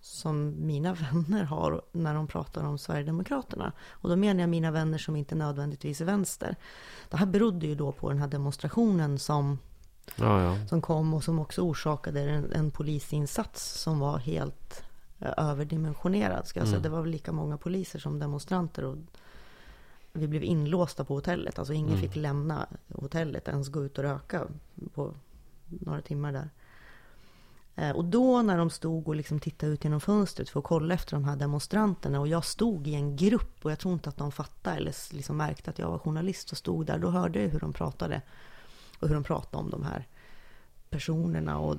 som 0.10 0.56
mina 0.65 0.93
vänner 1.12 1.43
har 1.43 1.82
när 1.91 2.13
de 2.13 2.28
pratar 2.28 2.63
om 2.63 2.78
Sverigedemokraterna. 2.78 3.72
Och 3.89 4.10
då 4.10 4.15
menar 4.15 4.41
jag 4.41 4.50
mina 4.50 4.72
vänner 4.72 4.98
som 4.98 5.15
inte 5.15 5.36
nödvändigtvis 5.36 6.02
är 6.02 6.06
vänster. 6.06 6.56
Det 7.10 7.17
här 7.17 7.26
berodde 7.26 7.67
ju 7.67 7.76
då 7.76 7.91
på 7.91 8.10
den 8.10 8.17
här 8.17 8.28
demonstrationen 8.28 9.19
som, 9.19 9.60
ja, 10.15 10.43
ja. 10.43 10.67
som 10.67 10.82
kom 10.82 11.13
och 11.13 11.24
som 11.24 11.39
också 11.39 11.62
orsakade 11.62 12.22
en, 12.22 12.52
en 12.54 12.72
polisinsats 12.72 13.82
som 13.82 14.00
var 14.00 14.17
helt 14.17 14.84
eh, 15.19 15.34
överdimensionerad. 15.38 16.48
Ska 16.48 16.60
jag 16.60 16.67
säga. 16.67 16.78
Mm. 16.78 16.84
Det 16.84 16.89
var 16.89 17.02
väl 17.02 17.12
lika 17.12 17.32
många 17.32 17.58
poliser 17.58 18.00
som 18.00 18.19
demonstranter. 18.19 18.86
Och 18.86 18.98
vi 20.13 20.28
blev 20.28 20.43
inlåsta 20.43 21.06
på 21.06 21.13
hotellet. 21.13 21.60
Alltså 21.60 21.74
ingen 21.74 21.98
mm. 21.98 22.02
fick 22.02 22.15
lämna 22.15 22.67
hotellet, 22.93 23.48
ens 23.48 23.69
gå 23.69 23.84
ut 23.84 23.98
och 23.98 24.04
röka 24.04 24.48
på 24.93 25.13
några 25.65 26.02
timmar 26.02 26.32
där. 26.32 26.50
Eh, 27.79 27.91
och 27.91 28.05
då 28.05 28.41
när 28.41 28.57
de 28.57 28.69
stod 28.69 29.07
och 29.07 29.15
liksom 29.15 29.39
tittade 29.39 29.71
ut 29.71 29.83
genom 29.83 30.01
fönstret 30.01 30.49
för 30.49 30.59
att 30.59 30.65
kolla 30.65 30.93
efter 30.93 31.15
de 31.15 31.23
här 31.23 31.35
demonstranterna 31.35 32.19
och 32.19 32.27
jag 32.27 32.45
stod 32.45 32.87
i 32.87 32.95
en 32.95 33.15
grupp 33.15 33.65
och 33.65 33.71
jag 33.71 33.79
tror 33.79 33.93
inte 33.93 34.09
att 34.09 34.17
de 34.17 34.31
fattade 34.31 34.75
eller 34.75 34.95
liksom 35.13 35.37
märkte 35.37 35.69
att 35.69 35.79
jag 35.79 35.89
var 35.89 35.99
journalist 35.99 36.51
och 36.51 36.57
stod 36.57 36.85
där. 36.85 36.99
Då 36.99 37.09
hörde 37.09 37.41
jag 37.41 37.49
hur 37.49 37.59
de 37.59 37.73
pratade 37.73 38.21
och 38.99 39.07
hur 39.07 39.15
de 39.15 39.23
pratade 39.23 39.63
om 39.63 39.69
de 39.69 39.83
här 39.83 40.07
personerna. 40.89 41.59
Och, 41.59 41.75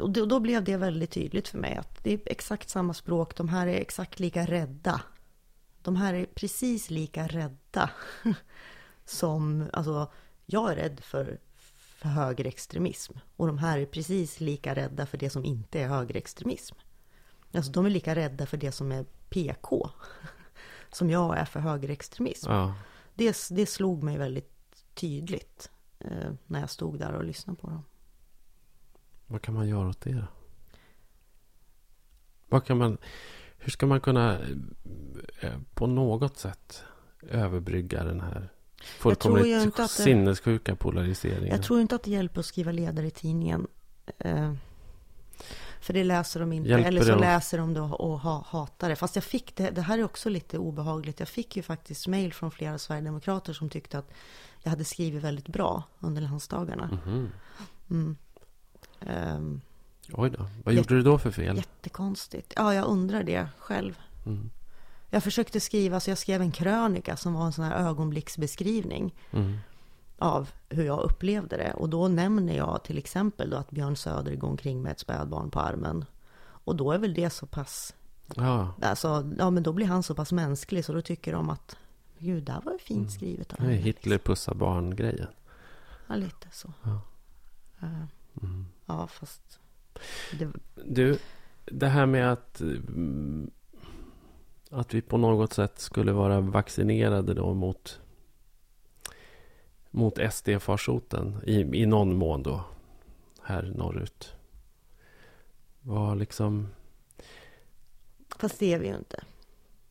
och 0.00 0.10
då, 0.10 0.26
då 0.26 0.40
blev 0.40 0.64
det 0.64 0.76
väldigt 0.76 1.10
tydligt 1.10 1.48
för 1.48 1.58
mig 1.58 1.76
att 1.76 2.04
det 2.04 2.12
är 2.12 2.20
exakt 2.26 2.70
samma 2.70 2.94
språk. 2.94 3.36
De 3.36 3.48
här 3.48 3.66
är 3.66 3.80
exakt 3.80 4.20
lika 4.20 4.46
rädda. 4.46 5.00
De 5.82 5.96
här 5.96 6.14
är 6.14 6.26
precis 6.26 6.90
lika 6.90 7.26
rädda 7.26 7.90
som, 9.04 9.66
alltså 9.72 10.10
jag 10.46 10.72
är 10.72 10.76
rädd 10.76 11.00
för 11.00 11.38
för 12.02 12.08
högerextremism. 12.08 13.12
Och 13.36 13.46
de 13.46 13.58
här 13.58 13.78
är 13.78 13.86
precis 13.86 14.40
lika 14.40 14.74
rädda 14.74 15.06
för 15.06 15.18
det 15.18 15.30
som 15.30 15.44
inte 15.44 15.80
är 15.80 15.88
högerextremism. 15.88 16.74
Alltså 17.54 17.72
de 17.72 17.86
är 17.86 17.90
lika 17.90 18.14
rädda 18.14 18.46
för 18.46 18.56
det 18.56 18.72
som 18.72 18.92
är 18.92 19.04
PK. 19.28 19.90
Som 20.92 21.10
jag 21.10 21.38
är 21.38 21.44
för 21.44 21.60
högerextremism. 21.60 22.50
Ja. 22.50 22.74
Det, 23.14 23.36
det 23.50 23.66
slog 23.66 24.02
mig 24.02 24.18
väldigt 24.18 24.84
tydligt. 24.94 25.70
Eh, 25.98 26.32
när 26.46 26.60
jag 26.60 26.70
stod 26.70 26.98
där 26.98 27.12
och 27.12 27.24
lyssnade 27.24 27.60
på 27.60 27.66
dem. 27.66 27.84
Vad 29.26 29.42
kan 29.42 29.54
man 29.54 29.68
göra 29.68 29.88
åt 29.88 30.00
det 30.00 30.12
då? 30.12 30.24
Vad 32.48 32.64
kan 32.64 32.78
man, 32.78 32.98
hur 33.58 33.70
ska 33.70 33.86
man 33.86 34.00
kunna 34.00 34.38
eh, 35.40 35.58
på 35.74 35.86
något 35.86 36.38
sätt 36.38 36.84
överbrygga 37.22 38.04
den 38.04 38.20
här 38.20 38.52
fullkomligt 38.82 39.46
ju 39.46 39.62
inte 39.62 39.84
att 39.84 39.96
det- 39.96 40.02
sinnessjuka 40.02 40.76
polariseringen? 40.76 41.48
Jag 41.56 41.62
tror 41.62 41.80
inte 41.80 41.94
att 41.94 42.02
det 42.02 42.10
hjälper 42.10 42.40
att 42.40 42.46
skriva 42.46 42.72
ledare 42.72 43.06
i 43.06 43.10
tidningen. 43.10 43.66
Eh, 44.18 44.52
för 45.80 45.92
det 45.92 46.04
läser 46.04 46.40
de 46.40 46.52
inte. 46.52 46.68
Hjälper 46.70 46.88
Eller 46.88 47.02
så 47.02 47.12
att- 47.12 47.20
läser 47.20 47.58
de 47.58 47.74
det 47.74 47.80
och, 47.80 48.00
och 48.12 48.20
ha, 48.20 48.44
hatar 48.48 48.88
det. 48.88 48.96
Fast 48.96 49.14
jag 49.16 49.24
fick 49.24 49.56
det, 49.56 49.70
det 49.70 49.82
här 49.82 49.98
är 49.98 50.04
också 50.04 50.28
lite 50.28 50.58
obehagligt. 50.58 51.20
Jag 51.20 51.28
fick 51.28 51.56
ju 51.56 51.62
faktiskt 51.62 52.06
mail 52.08 52.32
från 52.32 52.50
flera 52.50 52.78
sverigedemokrater 52.78 53.52
som 53.52 53.68
tyckte 53.70 53.98
att 53.98 54.10
jag 54.62 54.70
hade 54.70 54.84
skrivit 54.84 55.22
väldigt 55.22 55.48
bra 55.48 55.82
under 56.00 56.22
landsdagarna. 56.22 56.98
Mhm. 57.06 57.30
Mm. 57.90 58.16
Ehm, 59.00 59.60
Oj 60.12 60.30
då. 60.30 60.46
Vad 60.64 60.74
gjorde 60.74 60.94
du 60.94 61.02
då 61.02 61.18
för 61.18 61.30
fel? 61.30 61.56
jättekonstigt. 61.56 62.52
Ja, 62.56 62.74
jag 62.74 62.86
undrar 62.86 63.22
det 63.22 63.48
själv. 63.58 63.98
Mm. 64.26 64.50
Jag 65.14 65.22
försökte 65.24 65.60
skriva, 65.60 66.00
så 66.00 66.10
jag 66.10 66.18
skrev 66.18 66.40
en 66.42 66.52
krönika 66.52 67.16
som 67.16 67.34
var 67.34 67.46
en 67.46 67.52
sån 67.52 67.64
här 67.64 67.88
ögonblicksbeskrivning 67.88 69.14
Mm. 69.30 69.56
av 70.18 70.50
hur 70.68 70.84
jag 70.84 71.00
upplevde 71.00 71.56
det. 71.56 71.72
Och 71.74 71.88
då 71.88 72.08
nämner 72.08 72.56
jag 72.56 72.84
till 72.84 72.98
exempel 72.98 73.50
då 73.50 73.56
att 73.56 73.70
Björn 73.70 73.96
Söder 73.96 74.34
går 74.36 74.48
omkring 74.48 74.82
med 74.82 74.92
ett 74.92 75.00
spädbarn 75.00 75.50
på 75.50 75.60
armen. 75.60 76.04
Och 76.64 76.76
då 76.76 76.92
är 76.92 76.98
väl 76.98 77.14
det 77.14 77.30
så 77.30 77.46
pass, 77.46 77.94
Ja, 78.36 78.74
alltså, 78.82 79.30
ja 79.38 79.50
men 79.50 79.62
då 79.62 79.72
blir 79.72 79.86
han 79.86 80.02
så 80.02 80.14
pass 80.14 80.32
mänsklig 80.32 80.84
så 80.84 80.92
då 80.92 81.02
tycker 81.02 81.32
de 81.32 81.50
att 81.50 81.76
Gud, 82.18 82.42
det 82.44 82.52
här 82.52 82.60
var 82.60 82.72
ju 82.72 82.78
fint 82.78 83.12
skrivet 83.12 83.52
av 83.52 83.60
henne. 83.60 83.72
Hitler 83.72 84.18
pussar 84.18 84.54
barn-grejen. 84.54 85.28
Ja, 86.06 86.14
lite 86.14 86.48
så. 86.52 86.72
Ja. 86.82 87.00
Eh, 87.82 88.04
Mm. 88.42 88.66
Ja, 88.86 89.06
fast 89.06 89.58
det, 90.38 90.48
Du, 90.86 91.18
det 91.64 91.88
här 91.88 92.06
med 92.06 92.32
att, 92.32 92.60
mm, 92.60 93.50
att 94.72 94.94
vi 94.94 95.00
på 95.00 95.16
något 95.16 95.52
sätt 95.52 95.78
skulle 95.78 96.12
vara 96.12 96.40
vaccinerade 96.40 97.34
då 97.34 97.54
mot, 97.54 98.00
mot 99.90 100.18
SD-farsoten 100.18 101.40
i, 101.46 101.82
i 101.82 101.86
någon 101.86 102.16
mån 102.16 102.42
då 102.42 102.64
här 103.42 103.72
norrut. 103.76 104.32
Var 105.80 106.14
liksom, 106.16 106.68
fast 108.36 108.58
det 108.58 108.72
är 108.72 108.78
vi 108.78 108.88
ju 108.88 108.94
inte. 108.96 109.24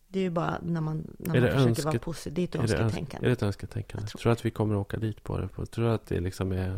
Det 0.07 0.19
är 0.19 0.23
ju 0.23 0.29
bara 0.29 0.59
när 0.63 0.81
man, 0.81 1.07
när 1.17 1.35
Är 1.35 1.41
man 1.41 1.49
försöker 1.51 1.83
vara 1.83 1.93
önsket- 1.93 2.01
positiv. 2.01 2.33
Det 2.33 2.41
är 2.41 2.43
ett 2.43 2.55
är 2.55 2.59
det, 2.59 2.63
öns- 2.63 2.71
är 2.73 2.83
önsketänkande. 2.83 3.27
det 3.27 3.33
ett 3.33 3.43
önsketänkande? 3.43 4.03
Jag 4.03 4.09
Tror. 4.09 4.19
tror- 4.19 4.29
du 4.29 4.33
att 4.33 4.45
vi 4.45 4.51
kommer 4.51 4.75
åka 4.75 4.97
dit 4.97 5.23
på 5.23 5.37
det? 5.37 5.47
På- 5.47 5.65
Tror 5.65 5.87
att 5.87 6.05
det 6.05 6.19
liksom 6.19 6.51
är 6.51 6.77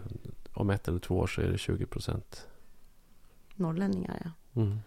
om 0.54 0.70
ett 0.70 0.88
eller 0.88 1.00
två 1.00 1.18
år 1.18 1.28
så 1.28 1.42
är 1.42 1.48
det 1.48 1.58
20 1.58 1.86
procent? 1.86 2.48
Norrlänningar, 3.56 4.22
ja. 4.24 4.62
Mm. 4.62 4.80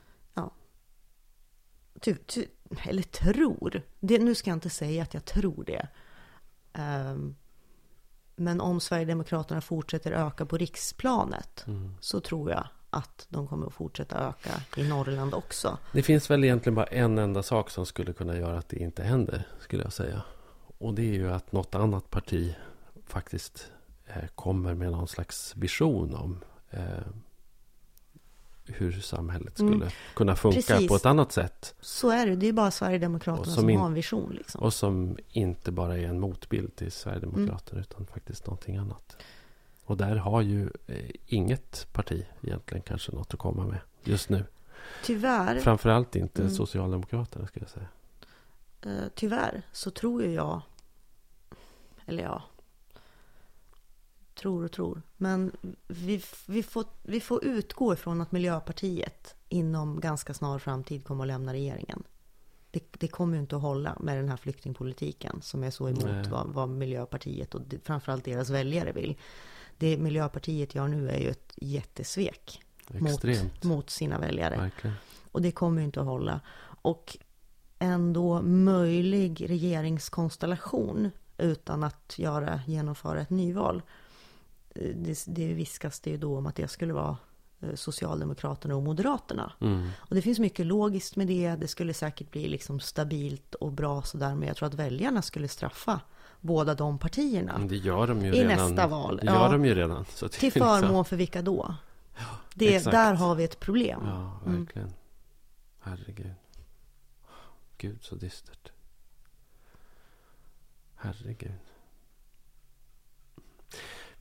Ty, 2.07 2.15
ty, 2.27 2.47
eller 2.85 3.03
tror. 3.03 3.83
Det, 4.01 4.19
nu 4.19 4.35
ska 4.35 4.51
jag 4.51 4.57
inte 4.57 4.71
säga 4.71 5.03
att 5.03 5.15
jag 5.15 5.25
tror 5.25 5.65
det. 5.65 5.89
Ehm, 6.73 7.35
men 8.37 8.61
om 8.61 8.81
Sverigedemokraterna 8.81 9.61
fortsätter 9.61 10.13
öka 10.13 10.47
på 10.47 10.57
riksplanet 10.57 11.65
Mm. 11.67 11.95
så 12.01 12.21
tror 12.21 12.51
jag 12.51 12.69
att 12.91 13.27
de 13.29 13.49
kommer 13.49 13.67
att 13.67 13.73
fortsätta 13.75 14.29
öka 14.29 14.81
i 14.81 14.89
Norrland 14.89 15.35
också. 15.35 15.79
Det 15.93 16.03
finns 16.03 16.31
väl 16.31 16.45
egentligen 16.45 16.75
bara 16.75 16.87
en 16.87 17.19
enda 17.19 17.43
sak 17.43 17.71
som 17.71 17.87
skulle 17.87 18.13
kunna 18.13 18.37
göra 18.37 18.59
att 18.59 18.69
det 18.69 18.77
inte 18.77 19.03
händer, 19.03 19.49
skulle 19.61 19.83
jag 19.83 19.93
säga. 19.93 20.23
Och 20.79 20.95
det 20.95 21.03
är 21.03 21.15
ju 21.15 21.33
att 21.33 21.53
något 21.53 21.75
annat 21.75 22.11
parti 22.11 22.57
faktiskt 23.07 23.71
eh, 24.07 24.27
kommer 24.35 24.75
med 24.75 24.93
någon 24.93 25.09
slags 25.09 25.57
vision 25.57 26.15
om 26.15 26.45
eh, 26.71 26.83
hur 28.67 28.93
samhället 29.01 29.55
skulle 29.55 29.75
Mm. 29.75 29.89
kunna 30.15 30.37
funka 30.37 30.57
Precis. 30.57 30.89
på 30.89 30.97
ett 30.97 31.07
annat 31.07 31.33
sätt. 31.33 31.75
Så 31.81 32.11
är 32.11 32.27
det. 32.27 32.37
Det 32.37 32.47
är 32.47 32.53
bara 32.53 32.71
Sverigedemokraterna 32.71 33.45
som, 33.45 33.55
som 33.55 33.71
in- 33.71 33.79
har 33.79 33.87
en 33.87 33.95
vision. 33.95 34.33
Liksom. 34.33 34.61
Och 34.63 34.75
som 34.75 35.19
inte 35.33 35.73
bara 35.73 35.99
är 35.99 36.03
en 36.09 36.21
motbild 36.21 36.77
till 36.77 36.93
Sverigedemokraterna 36.93 37.81
utan 37.81 38.07
faktiskt 38.07 38.47
någonting 38.47 38.77
annat. 38.77 39.17
Och 39.85 39.97
där 39.97 40.17
har 40.17 40.41
ju 40.43 40.71
eh, 40.87 41.11
inget 41.27 41.87
parti 41.93 42.27
egentligen 42.43 42.83
kanske 42.83 43.13
något 43.13 43.35
att 43.35 43.41
komma 43.41 43.65
med 43.67 43.79
just 44.05 44.29
nu. 44.29 44.45
Tyvärr, 45.05 45.61
Framförallt 45.61 46.17
inte 46.17 46.43
Mm. 46.43 46.55
Socialdemokraterna 46.55 47.47
skulle 47.47 47.65
jag 47.65 47.71
säga. 47.71 47.89
eh, 48.83 49.09
tyvärr 49.15 49.63
så 49.73 49.91
tror 49.91 50.23
ju 50.23 50.33
jag, 50.33 50.61
eller 52.07 52.23
ja, 52.23 52.43
tror 54.37 54.65
och 54.65 54.73
tror. 54.73 55.03
Men 55.17 55.53
vi, 55.89 56.23
vi, 56.47 56.63
får, 56.63 56.85
vi 57.03 57.21
får 57.21 57.45
utgå 57.45 57.93
ifrån 57.93 58.21
att 58.21 58.33
Miljöpartiet 58.33 59.35
inom 59.49 60.01
ganska 60.01 60.35
snar 60.35 60.59
framtid 60.59 61.05
kommer 61.05 61.25
att 61.25 61.29
lämna 61.29 61.53
regeringen. 61.53 62.03
Det, 62.71 62.83
det 62.93 63.09
kommer 63.09 63.35
ju 63.35 63.41
inte 63.41 63.57
att 63.57 63.63
hålla 63.63 63.97
med 64.01 64.17
den 64.17 64.29
här 64.29 64.37
flyktingpolitiken 64.37 65.43
som 65.43 65.63
är 65.65 65.71
så 65.71 65.89
emot 65.89 66.27
vad, 66.27 66.47
vad 66.47 66.69
Miljöpartiet 66.69 67.55
och 67.55 67.63
framförallt 67.85 68.25
deras 68.25 68.51
väljare 68.51 68.93
vill. 68.93 69.17
Det 69.79 69.99
Miljöpartiet 69.99 70.75
gör 70.75 70.89
nu 70.89 71.11
är 71.11 71.19
ju 71.19 71.29
ett 71.31 71.53
jättesvek 71.57 72.63
Extremt. 72.95 73.65
mot 73.65 73.91
sina 73.91 74.19
väljare. 74.19 74.57
Verkligen. 74.57 74.97
Och 75.33 75.43
det 75.43 75.53
kommer 75.53 75.81
ju 75.81 75.85
inte 75.85 76.01
att 76.01 76.07
hålla. 76.07 76.41
Och 76.83 77.17
en 77.79 78.13
då 78.13 78.43
möjlig 78.43 79.51
regeringskonstellation 79.51 81.11
utan 81.39 81.85
att 81.85 82.15
göra, 82.19 82.61
genomföra 82.67 83.21
ett 83.21 83.31
nyval. 83.31 83.83
Det, 84.95 85.25
det 85.27 85.55
viskas 85.55 86.01
det 86.01 86.11
ju 86.11 86.17
då 86.17 86.39
om 86.39 86.47
att 86.47 86.55
det 86.57 86.69
skulle 86.69 86.93
vara 86.93 87.17
eh, 87.61 87.75
Socialdemokraterna 87.75 88.77
och 88.77 88.83
Moderaterna. 88.83 89.53
Mm. 89.61 89.89
Och 89.99 90.15
det 90.15 90.23
finns 90.23 90.39
mycket 90.39 90.67
logiskt 90.67 91.17
med 91.17 91.27
det. 91.27 91.57
Det 91.57 91.69
skulle 91.69 91.95
säkert 91.95 92.31
bli 92.31 92.49
liksom 92.49 92.81
stabilt 92.81 93.55
och 93.55 93.73
bra 93.73 94.03
sådär. 94.03 94.35
Men 94.35 94.49
jag 94.49 94.57
tror 94.57 94.67
att 94.69 94.75
väljarna 94.75 95.23
skulle 95.23 95.49
straffa 95.49 96.01
båda 96.41 96.75
de 96.75 96.99
partierna. 96.99 97.59
Men 97.59 97.69
det 97.69 97.77
gör 97.77 98.07
de 98.07 98.25
ju 98.25 98.35
I 98.35 98.45
redan. 98.45 98.71
nästa 98.71 98.87
val, 98.87 99.17
Det 99.17 99.27
ja. 99.27 99.35
gör 99.35 99.53
de 99.53 99.65
ju 99.65 99.75
redan. 99.75 100.05
Så 100.05 100.27
det 100.27 100.33
Till 100.33 100.53
förmån 100.53 101.05
för 101.05 101.17
vilka 101.17 101.43
då? 101.43 101.75
Det, 102.55 102.77
exakt. 102.77 102.93
där 102.95 103.15
har 103.15 103.35
vi 103.35 103.45
ett 103.45 103.61
problem. 103.61 104.01
Ja, 104.05 104.41
Mm. 104.47 104.59
verkligen. 104.65 104.93
Herregud. 105.81 106.35
Gud 107.79 107.99
så 108.03 108.15
dystert. 108.15 108.73
Herregud. 110.95 111.53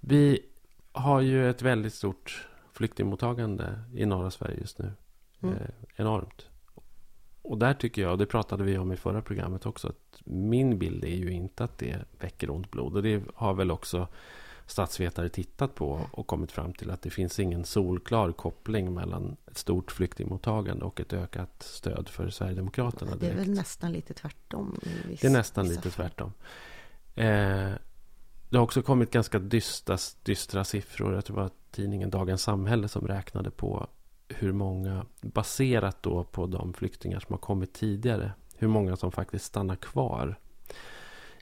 Vi 0.07 0.45
har 0.91 1.21
ju 1.21 1.49
ett 1.49 1.61
väldigt 1.61 1.93
stort 1.93 2.47
flyktingmottagande 2.73 3.79
i 3.93 4.05
norra 4.05 4.31
Sverige 4.31 4.57
just 4.59 4.79
nu. 4.79 4.91
Mm. 5.41 5.55
Eh, 5.55 5.61
enormt. 5.95 6.49
Och 7.41 7.57
där 7.57 7.73
tycker 7.73 8.01
jag, 8.01 8.11
och 8.11 8.17
det 8.17 8.25
pratade 8.25 8.63
vi 8.63 8.77
om 8.77 8.91
i 8.91 8.97
förra 8.97 9.21
programmet 9.21 9.65
också, 9.65 9.87
att 9.87 10.21
min 10.25 10.79
bild 10.79 11.03
är 11.03 11.15
ju 11.15 11.31
inte 11.31 11.63
att 11.63 11.77
det 11.77 11.97
väcker 12.19 12.49
ont 12.49 12.71
blod. 12.71 12.95
Och 12.95 13.03
det 13.03 13.23
har 13.35 13.53
väl 13.53 13.71
också 13.71 14.07
statsvetare 14.67 15.29
tittat 15.29 15.75
på 15.75 16.01
och 16.11 16.27
kommit 16.27 16.51
fram 16.51 16.73
till 16.73 16.91
att 16.91 17.01
det 17.01 17.09
finns 17.09 17.39
ingen 17.39 17.65
solklar 17.65 18.31
koppling 18.31 18.93
mellan 18.93 19.37
ett 19.47 19.57
stort 19.57 19.91
flyktingmottagande 19.91 20.85
och 20.85 20.99
ett 20.99 21.13
ökat 21.13 21.63
stöd 21.63 22.09
för 22.09 22.29
Sverigedemokraterna. 22.29 23.11
Det 23.15 23.25
är 23.25 23.29
direkt. 23.31 23.47
väl 23.47 23.55
nästan 23.55 23.91
lite 23.91 24.13
tvärtom. 24.13 24.79
viss- 25.07 25.21
Det 25.21 25.27
är 25.27 25.31
nästan 25.31 25.67
lite 25.67 25.89
tvärtom. 25.91 26.33
Eh, 27.15 27.71
det 28.49 28.57
har 28.57 28.63
också 28.63 28.81
kommit 28.81 29.11
ganska 29.11 29.39
dystra, 29.39 29.97
dystra 30.23 30.63
siffror. 30.63 31.13
Jag 31.13 31.25
tror 31.25 31.37
det 31.37 31.41
var 31.43 31.51
tidningen 31.71 32.09
Dagens 32.09 32.41
Samhälle 32.41 32.87
som 32.87 33.07
räknade 33.07 33.51
på 33.51 33.87
hur 34.27 34.51
många, 34.51 35.05
baserat 35.21 36.03
då 36.03 36.23
på 36.23 36.47
de 36.47 36.73
flyktingar 36.73 37.19
som 37.19 37.33
har 37.33 37.39
kommit 37.39 37.73
tidigare, 37.73 38.31
hur 38.55 38.67
många 38.67 38.95
som 38.95 39.11
faktiskt 39.11 39.45
stannar 39.45 39.75
kvar 39.75 40.39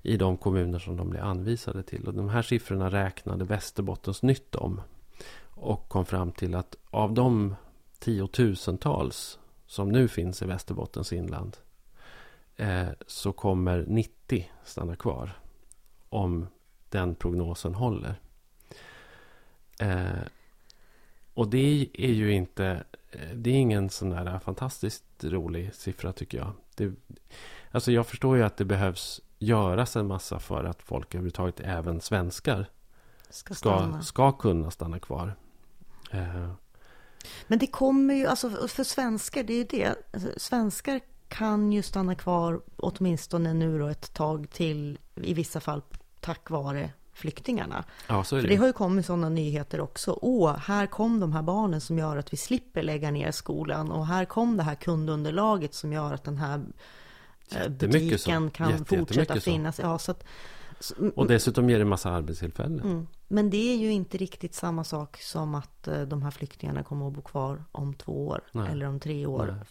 i 0.02 0.18
de 0.18 0.38
kommuner 0.38 0.80
som 0.80 0.98
de 0.98 1.10
blir 1.10 1.22
anvisade 1.22 1.84
till. 1.84 2.08
Och 2.08 2.14
de 2.14 2.30
här 2.30 2.42
siffrorna 2.42 2.90
räknade 2.90 3.46
Västerbottens 3.46 4.24
nytt 4.24 4.56
om. 4.56 4.82
Och 5.56 5.90
kom 5.90 6.06
fram 6.06 6.32
till 6.32 6.56
att 6.56 6.76
av 6.90 7.14
de 7.14 7.56
tiotusentals 8.00 9.40
som 9.66 9.90
nu 9.90 10.08
finns 10.08 10.42
i 10.42 10.46
Västerbottens 10.46 11.14
inland 11.14 11.58
eh, 12.56 12.88
så 13.08 13.32
kommer 13.32 13.86
90 13.88 14.52
stanna 14.64 14.96
kvar. 14.96 15.32
Om 16.10 16.48
den 16.94 17.16
prognosen 17.16 17.76
håller. 17.76 18.16
Eh, 19.80 20.24
och 21.34 21.48
det 21.48 21.90
är 21.94 22.12
ju 22.12 22.34
inte... 22.34 22.84
eh, 23.12 23.36
Det 23.36 23.50
är 23.50 23.54
ingen 23.56 23.90
sån 23.90 24.10
där 24.10 24.40
fantastiskt 24.40 25.04
rolig 25.24 25.76
siffra 25.76 26.14
tycker 26.14 26.38
jag. 26.38 26.52
Det, 26.76 26.92
alltså 27.72 27.92
jag 27.92 28.08
förstår 28.08 28.38
ju 28.38 28.44
att 28.44 28.58
det 28.58 28.66
behövs 28.66 29.22
göras 29.40 29.96
en 29.96 30.08
massa 30.08 30.40
för 30.40 30.64
att 30.64 30.84
folk 30.84 31.16
överhuvudtaget, 31.16 31.60
även 31.60 32.02
svenskar, 32.02 32.66
Ska 33.30 33.56
ska, 33.56 34.00
ska 34.02 34.32
kunna 34.32 34.72
stanna 34.72 35.00
kvar. 35.00 35.36
Eh, 36.12 36.52
Men 37.48 37.60
det 37.60 37.68
kommer 37.68 38.14
ju, 38.14 38.28
alltså 38.28 38.68
för 38.68 38.84
svenskar, 38.84 39.44
det 39.44 39.54
är 39.54 39.58
ju 39.58 39.64
det. 39.64 39.96
Alltså, 40.14 40.30
svenskar 40.38 41.00
kan 41.28 41.72
ju 41.72 41.82
stanna 41.82 42.16
kvar 42.16 42.62
åtminstone 42.78 43.54
nu 43.54 43.80
då 43.80 43.88
ett 43.88 44.14
tag 44.14 44.50
till, 44.50 45.00
i 45.16 45.34
vissa 45.34 45.60
fall 45.60 45.82
tack 46.24 46.50
vare 46.50 46.90
flyktingarna. 47.14 47.84
Ja, 48.08 48.20
är 48.20 48.24
För 48.24 48.42
det. 48.42 48.48
det 48.48 48.56
har 48.56 48.68
ju 48.68 48.74
kommit 48.74 49.06
sådana 49.06 49.30
nyheter 49.30 49.82
också. 49.82 50.20
Åh, 50.22 50.58
här 50.58 50.86
kom 50.88 51.20
de 51.20 51.34
här 51.34 51.42
barnen 51.42 51.82
som 51.82 51.98
gör 51.98 52.18
att 52.18 52.34
vi 52.34 52.38
slipper 52.38 52.84
lägga 52.84 53.12
ner 53.12 53.32
skolan. 53.32 53.92
Och 53.92 54.08
här 54.08 54.26
kom 54.26 54.58
det 54.58 54.64
här 54.64 54.76
kundunderlaget 54.76 55.74
som 55.74 55.94
gör 55.94 56.14
att 56.14 56.24
den 56.24 56.38
här 56.38 56.62
eh, 57.56 57.70
butiken 57.70 58.50
så. 58.50 58.56
kan 58.56 58.70
Jätte- 58.72 58.84
fortsätta 58.86 59.20
jättemycket 59.20 59.44
så. 59.44 59.52
finnas. 59.52 59.80
Ja, 59.80 60.00
så 60.00 60.12
att, 60.12 60.24
så, 60.80 60.96
Och 61.16 61.28
dessutom 61.28 61.70
ger 61.70 61.80
det 61.80 61.86
massa 61.86 62.10
arbetstillfällen. 62.12 62.80
mm. 62.80 63.08
Men 63.28 63.50
det 63.50 63.74
är 63.74 63.78
ju 63.78 63.92
inte 63.92 64.18
riktigt 64.18 64.56
samma 64.56 64.84
sak 64.84 65.18
som 65.22 65.56
att 65.56 65.88
eh, 65.88 66.02
de 66.02 66.22
här 66.24 66.32
flyktingarna 66.32 66.84
kommer 66.84 67.08
att 67.08 67.14
bo 67.14 67.22
kvar 67.22 67.64
om 67.72 67.94
två 67.94 68.28
år. 68.28 68.42
Nej. 68.52 68.72
Eller 68.72 68.86
om 68.86 69.00
tre 69.00 69.26
år. 69.26 69.46
Nej. 69.58 69.66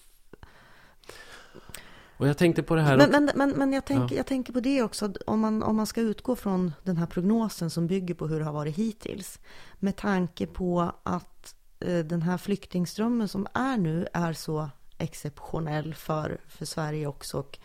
Och 2.23 2.29
jag 2.29 2.39
tänkte 2.39 2.63
på 2.63 2.75
det 2.75 2.83
här 2.83 2.97
Men, 2.97 3.11
men, 3.11 3.31
men, 3.35 3.51
men 3.51 3.73
jag, 3.73 3.85
tänker, 3.85 4.15
Ja. 4.15 4.19
jag 4.19 4.27
tänker 4.27 4.53
på 4.53 4.61
det 4.61 4.83
också, 4.83 5.13
om 5.27 5.41
man, 5.41 5.63
om 5.63 5.77
man 5.77 5.87
ska 5.87 6.01
utgå 6.01 6.37
från 6.37 6.73
den 6.83 6.97
här 6.97 7.07
prognosen 7.07 7.71
som 7.71 7.87
bygger 7.87 8.15
på 8.15 8.27
hur 8.27 8.39
det 8.39 8.45
har 8.45 8.53
varit 8.53 8.77
hittills, 8.77 9.41
med 9.79 9.97
tanke 9.97 10.47
på 10.47 10.93
att 11.03 11.55
eh, 11.81 11.99
den 11.99 12.23
här 12.23 12.39
flyktingströmmen 12.39 13.29
som 13.29 13.47
är 13.55 13.77
nu 13.77 14.07
är 14.13 14.33
så 14.33 14.71
exceptionell 14.99 15.95
för, 15.95 16.41
för 16.49 16.65
Sverige 16.65 17.07
också, 17.07 17.39
och, 17.39 17.59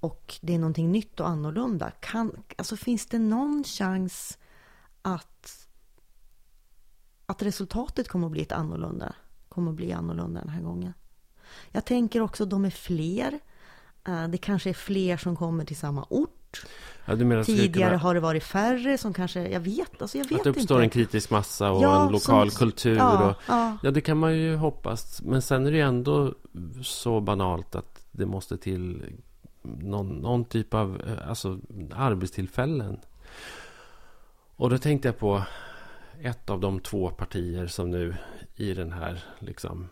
och 0.00 0.34
det 0.40 0.54
är 0.54 0.58
någonting 0.58 0.92
nytt 0.92 1.20
och 1.20 1.28
annorlunda. 1.28 1.90
Kan, 1.90 2.42
alltså 2.56 2.76
finns 2.76 3.06
det 3.06 3.18
någon 3.18 3.64
chans 3.64 4.38
att, 5.02 5.68
att 7.26 7.42
resultatet 7.42 8.08
kommer 8.08 8.26
att 8.26 8.32
bli 8.32 8.42
ett 8.42 8.52
annorlunda, 8.52 9.14
kommer 9.48 9.70
att 9.70 9.76
bli 9.76 9.92
annorlunda 9.92 10.40
den 10.40 10.48
här 10.50 10.62
gången? 10.62 10.92
Jag 11.72 11.84
tänker 11.84 12.20
också 12.20 12.42
att 12.42 12.50
de 12.50 12.64
är 12.64 12.70
fler. 12.70 13.38
Eh, 14.08 14.28
Det 14.28 14.38
kanske 14.38 14.70
är 14.70 14.74
fler 14.74 15.16
som 15.16 15.36
kommer 15.36 15.64
till 15.64 15.76
samma 15.76 16.06
ort. 16.10 16.64
Ja, 17.04 17.14
du 17.14 17.24
menar 17.24 17.44
Tidigare 17.44 17.90
kunna- 17.90 18.02
har 18.02 18.14
det 18.14 18.20
varit 18.20 18.44
färre 18.44 18.98
som 18.98 19.12
kanske, 19.14 19.48
jag 19.48 19.60
vet, 19.60 20.02
alltså 20.02 20.18
jag 20.18 20.24
vet 20.24 20.38
Att 20.38 20.44
det 20.44 20.50
uppstår 20.50 20.82
inte. 20.82 20.84
en 20.84 20.90
kritisk 21.04 21.30
massa 21.30 21.70
och 21.70 21.82
Ja, 21.82 22.06
en 22.06 22.12
lokal 22.12 22.50
som- 22.50 22.58
kultur. 22.58 22.96
ja, 22.96 23.28
Och, 23.30 23.36
ja, 23.48 23.76
ja, 23.82 23.90
det 23.90 24.00
kan 24.00 24.16
man 24.18 24.36
ju 24.36 24.56
hoppas. 24.56 25.22
Men 25.22 25.42
sen 25.42 25.66
är 25.66 25.70
det 25.70 25.76
ju 25.76 25.82
ändå 25.82 26.34
så 26.82 27.20
banalt 27.20 27.74
att 27.74 28.04
det 28.10 28.26
måste 28.26 28.56
till 28.56 29.02
någon, 29.62 30.08
någon 30.08 30.44
typ 30.44 30.74
av 30.74 31.00
eh, 31.06 31.28
alltså, 31.28 31.58
arbetstillfällen. 31.94 33.00
Och 34.56 34.70
då 34.70 34.78
tänkte 34.78 35.08
jag 35.08 35.18
på 35.18 35.42
ett 36.22 36.50
av 36.50 36.60
de 36.60 36.80
två 36.80 37.10
partier 37.10 37.66
som 37.66 37.90
nu 37.90 38.16
i 38.56 38.74
den 38.74 38.92
här 38.92 39.24
liksom, 39.38 39.88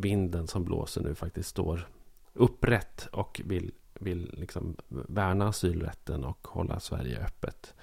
vinden 0.00 0.46
som 0.46 0.64
blåser 0.64 1.00
nu 1.00 1.14
faktiskt 1.14 1.48
står 1.48 1.88
upprätt 2.32 3.08
och 3.12 3.40
vill, 3.44 3.72
vill 3.94 4.34
liksom 4.38 4.76
värna 4.88 5.48
asylrätten 5.48 6.24
och 6.24 6.48
hålla 6.48 6.80
Sverige 6.80 7.18
öppet. 7.24 7.74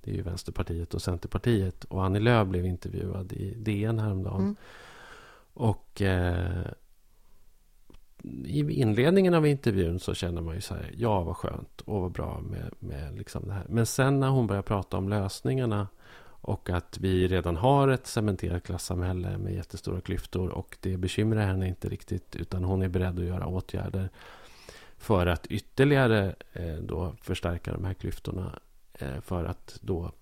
Det 0.00 0.10
är 0.10 0.14
ju 0.14 0.22
Vänsterpartiet 0.22 0.94
och 0.94 1.02
Centerpartiet. 1.02 1.84
Och 1.84 2.04
Annie 2.04 2.20
Lööf 2.20 2.48
blev 2.48 2.66
intervjuad 2.66 3.32
i 3.32 3.54
DN 3.54 3.98
häromdagen. 3.98 4.40
Mm. 4.40 4.56
Och 5.52 6.02
eh, 6.02 6.66
i 8.44 8.80
inledningen 8.80 9.34
av 9.34 9.46
intervjun 9.46 10.00
så 10.00 10.14
känner 10.14 10.42
man 10.42 10.54
ju 10.54 10.60
så 10.60 10.74
här, 10.74 10.90
ja 10.96 11.22
vad 11.22 11.36
skönt 11.36 11.80
och 11.80 12.00
vad 12.00 12.12
bra 12.12 12.40
med, 12.40 12.74
med 12.78 13.18
liksom 13.18 13.48
det 13.48 13.54
här. 13.54 13.66
Men 13.68 13.86
sen 13.86 14.20
när 14.20 14.28
hon 14.28 14.46
börjar 14.46 14.62
prata 14.62 14.96
om 14.96 15.08
lösningarna 15.08 15.88
och 16.48 16.70
att 16.70 16.98
vi 16.98 17.28
redan 17.28 17.56
har 17.56 17.88
ett 17.88 18.06
cementerat 18.06 18.62
klassamhälle 18.62 19.38
med 19.38 19.54
jättestora 19.54 20.00
klyftor 20.00 20.48
och 20.48 20.76
det 20.80 20.96
bekymrar 20.96 21.46
henne 21.46 21.68
inte 21.68 21.88
riktigt 21.88 22.36
utan 22.36 22.64
hon 22.64 22.82
är 22.82 22.88
beredd 22.88 23.18
att 23.18 23.24
göra 23.24 23.46
åtgärder 23.46 24.08
för 24.98 25.26
att 25.26 25.46
ytterligare 25.46 26.34
eh, 26.52 26.76
då 26.82 27.12
förstärka 27.22 27.72
de 27.72 27.84
här 27.84 27.94
klyftorna 27.94 28.58
eh, 28.94 29.20
för 29.20 29.44
att 29.44 29.78
då 29.80 30.12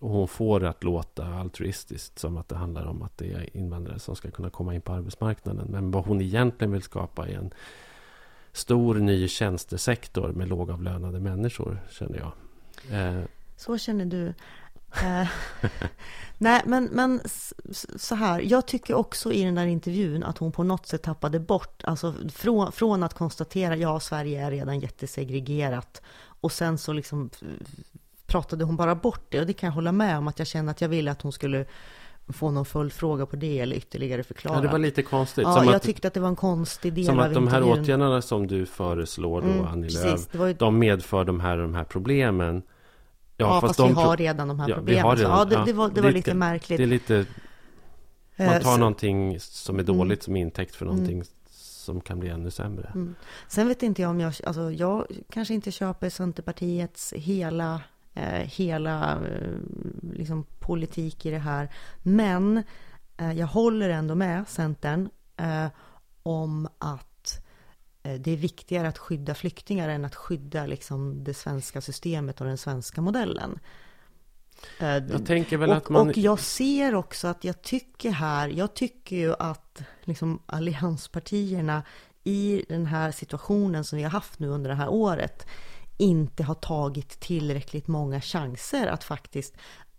och 0.00 0.10
hon 0.10 0.28
får 0.28 0.60
det 0.60 0.68
att 0.68 0.84
låta 0.84 1.26
altruistiskt 1.26 2.18
som 2.18 2.36
att 2.36 2.48
det 2.48 2.56
handlar 2.56 2.86
om 2.86 3.02
att 3.02 3.18
det 3.18 3.32
är 3.32 3.56
invandrare 3.56 3.98
som 3.98 4.16
ska 4.16 4.30
kunna 4.30 4.50
komma 4.50 4.74
in 4.74 4.80
på 4.80 4.92
arbetsmarknaden. 4.92 5.66
Men 5.70 5.90
vad 5.90 6.04
hon 6.04 6.20
egentligen 6.20 6.72
vill 6.72 6.82
skapa 6.82 7.28
är 7.28 7.34
en 7.34 7.50
stor 8.52 8.94
ny 8.94 9.28
tjänstesektor 9.28 10.28
med 10.32 10.48
lågavlönade 10.48 11.20
människor, 11.20 11.82
känner 11.90 12.18
jag. 12.18 12.32
Eh, 13.00 13.24
Så 13.56 13.78
känner 13.78 14.04
du. 14.04 14.34
Eh, 15.02 15.28
nej, 16.38 16.62
men, 16.66 16.84
men 16.84 17.20
så 17.96 18.14
här, 18.14 18.40
jag 18.40 18.66
tycker 18.66 18.94
också 18.94 19.32
i 19.32 19.44
den 19.44 19.54
där 19.54 19.66
intervjun 19.66 20.22
att 20.22 20.38
hon 20.38 20.52
på 20.52 20.62
något 20.62 20.86
sätt 20.86 21.02
tappade 21.02 21.40
bort, 21.40 21.84
alltså 21.84 22.14
från, 22.32 22.72
från 22.72 23.02
att 23.02 23.14
konstatera, 23.14 23.76
ja, 23.76 24.00
Sverige 24.00 24.46
är 24.46 24.50
redan 24.50 24.80
jättesegregerat, 24.80 26.02
och 26.40 26.52
sen 26.52 26.78
så 26.78 26.92
liksom 26.92 27.30
pratade 28.26 28.64
hon 28.64 28.76
bara 28.76 28.94
bort 28.94 29.26
det, 29.28 29.40
och 29.40 29.46
det 29.46 29.52
kan 29.52 29.66
jag 29.66 29.74
hålla 29.74 29.92
med 29.92 30.18
om, 30.18 30.28
att 30.28 30.38
jag 30.38 30.48
känner 30.48 30.70
att 30.70 30.80
jag 30.80 30.88
ville 30.88 31.10
att 31.10 31.22
hon 31.22 31.32
skulle 31.32 31.64
få 32.28 32.50
någon 32.50 32.64
följdfråga 32.64 33.26
på 33.26 33.36
det, 33.36 33.60
eller 33.60 33.76
ytterligare 33.76 34.22
förklara. 34.22 34.56
ja, 34.56 34.60
det 34.60 34.68
var 34.68 34.78
lite 34.78 35.02
konstigt. 35.02 35.44
Ja, 35.44 35.54
som 35.54 35.64
jag 35.66 35.74
att, 35.74 35.82
tyckte 35.82 36.08
att 36.08 36.14
det 36.14 36.20
var 36.20 36.28
en 36.28 36.36
konstig 36.36 36.92
del 36.92 37.04
som 37.04 37.18
av 37.18 37.24
att 37.24 37.34
de 37.34 37.48
här 37.48 37.60
intervjun. 37.60 37.82
åtgärderna 37.82 38.22
som 38.22 38.46
du 38.46 38.66
föreslår 38.66 39.42
då, 39.42 39.48
Mm, 39.48 39.66
Annie 39.66 39.88
Lööf, 39.88 40.12
precis, 40.12 40.34
var 40.34 40.46
ju, 40.46 40.52
de 40.54 40.78
medför 40.78 41.24
de 41.24 41.40
här, 41.40 41.58
de 41.58 41.74
här 41.74 41.84
problemen. 41.84 42.62
Ja, 43.36 43.60
fast, 43.60 43.76
de 43.78 43.88
vi 43.88 43.94
har 43.94 44.16
redan 44.16 44.48
de 44.48 44.60
här 44.60 44.68
Ja, 44.68 44.74
problemen. 44.76 45.16
redan- 45.16 45.30
ja, 45.38 45.44
det, 45.44 45.54
ja, 45.54 45.64
det 45.64 45.72
var, 45.72 45.88
det 45.90 46.00
var 46.00 46.08
lite 46.10 46.16
lite- 46.30 46.34
märkligt. 46.34 46.78
Det 46.78 46.82
är 46.84 46.86
lite 46.86 47.26
Eh, 48.38 48.46
Man 48.46 48.54
tar 48.62 48.72
så- 48.72 48.76
någonting 48.76 49.40
som 49.40 49.76
är 49.78 49.82
Mm. 49.82 49.96
dåligt 49.96 50.22
som 50.22 50.36
intäkt 50.36 50.74
för 50.74 50.86
någonting 50.86 51.22
som 51.50 52.00
kan 52.00 52.20
bli 52.20 52.28
ännu 52.28 52.50
sämre. 52.50 52.90
Mm. 52.94 53.14
Sen 53.48 53.68
vet 53.68 53.82
inte 53.82 54.02
jag 54.02 54.10
om 54.10 54.20
jag, 54.20 54.34
alltså 54.46 54.72
jag 54.72 55.06
kanske 55.30 55.54
inte 55.54 55.70
köper 55.70 56.10
Centerpartiets 56.10 57.12
hela, 57.16 57.80
eh, 58.14 58.22
hela 58.44 59.12
eh, 59.12 59.58
liksom 60.12 60.44
politik 60.58 61.26
i 61.26 61.30
det 61.30 61.38
här. 61.38 61.68
Men 62.02 62.62
eh, 63.16 63.32
jag 63.32 63.46
håller 63.46 63.88
ändå 63.88 64.14
med 64.14 64.48
Centern 64.48 65.08
eh, 65.36 65.66
om 66.22 66.68
att 66.78 67.06
eh, 67.15 67.15
det 68.14 68.30
är 68.30 68.36
viktigare 68.36 68.88
att 68.88 68.98
skydda 68.98 69.34
flyktingar 69.34 69.88
än 69.88 70.04
att 70.04 70.14
skydda 70.14 70.66
liksom, 70.66 71.24
det 71.24 71.34
svenska 71.34 71.80
systemet 71.80 72.40
och 72.40 72.46
den 72.46 72.58
svenska 72.58 73.00
modellen. 73.00 73.58
Eh, 74.80 74.96
Jag 74.96 75.26
tänker 75.26 75.56
väl 75.56 75.70
och, 75.70 75.76
att 75.76 75.88
man... 75.88 76.08
och 76.08 76.16
jag 76.16 76.40
ser 76.40 76.94
också 76.94 77.28
att 77.28 77.44
jag 77.44 77.62
tycker 77.62 78.10
här, 78.10 78.48
jag 78.48 78.74
tycker 78.74 79.16
ju 79.16 79.34
att 79.38 79.82
liksom 80.04 80.42
allianspartierna 80.46 81.82
i 82.24 82.64
den 82.68 82.86
här 82.86 83.12
situationen 83.12 83.84
som 83.84 83.96
vi 83.96 84.02
har 84.02 84.10
haft 84.10 84.38
nu 84.38 84.48
under 84.48 84.70
det 84.70 84.76
här 84.76 84.88
året 84.88 85.46
inte 85.98 86.42
har 86.42 86.54
tagit 86.54 87.20
tillräckligt 87.20 87.86
många 87.86 88.20
chanser 88.20 88.86
att 88.86 89.04
faktiskt 89.04 89.56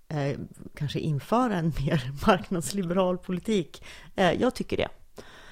eh, 0.08 0.40
kanske 0.76 1.00
införa 1.00 1.56
en 1.56 1.74
mer 1.80 2.12
marknadsliberal 2.28 3.18
politik. 3.18 3.84
Eh, 4.16 4.32
jag 4.32 4.56
tycker 4.56 4.78
det. 4.78 4.90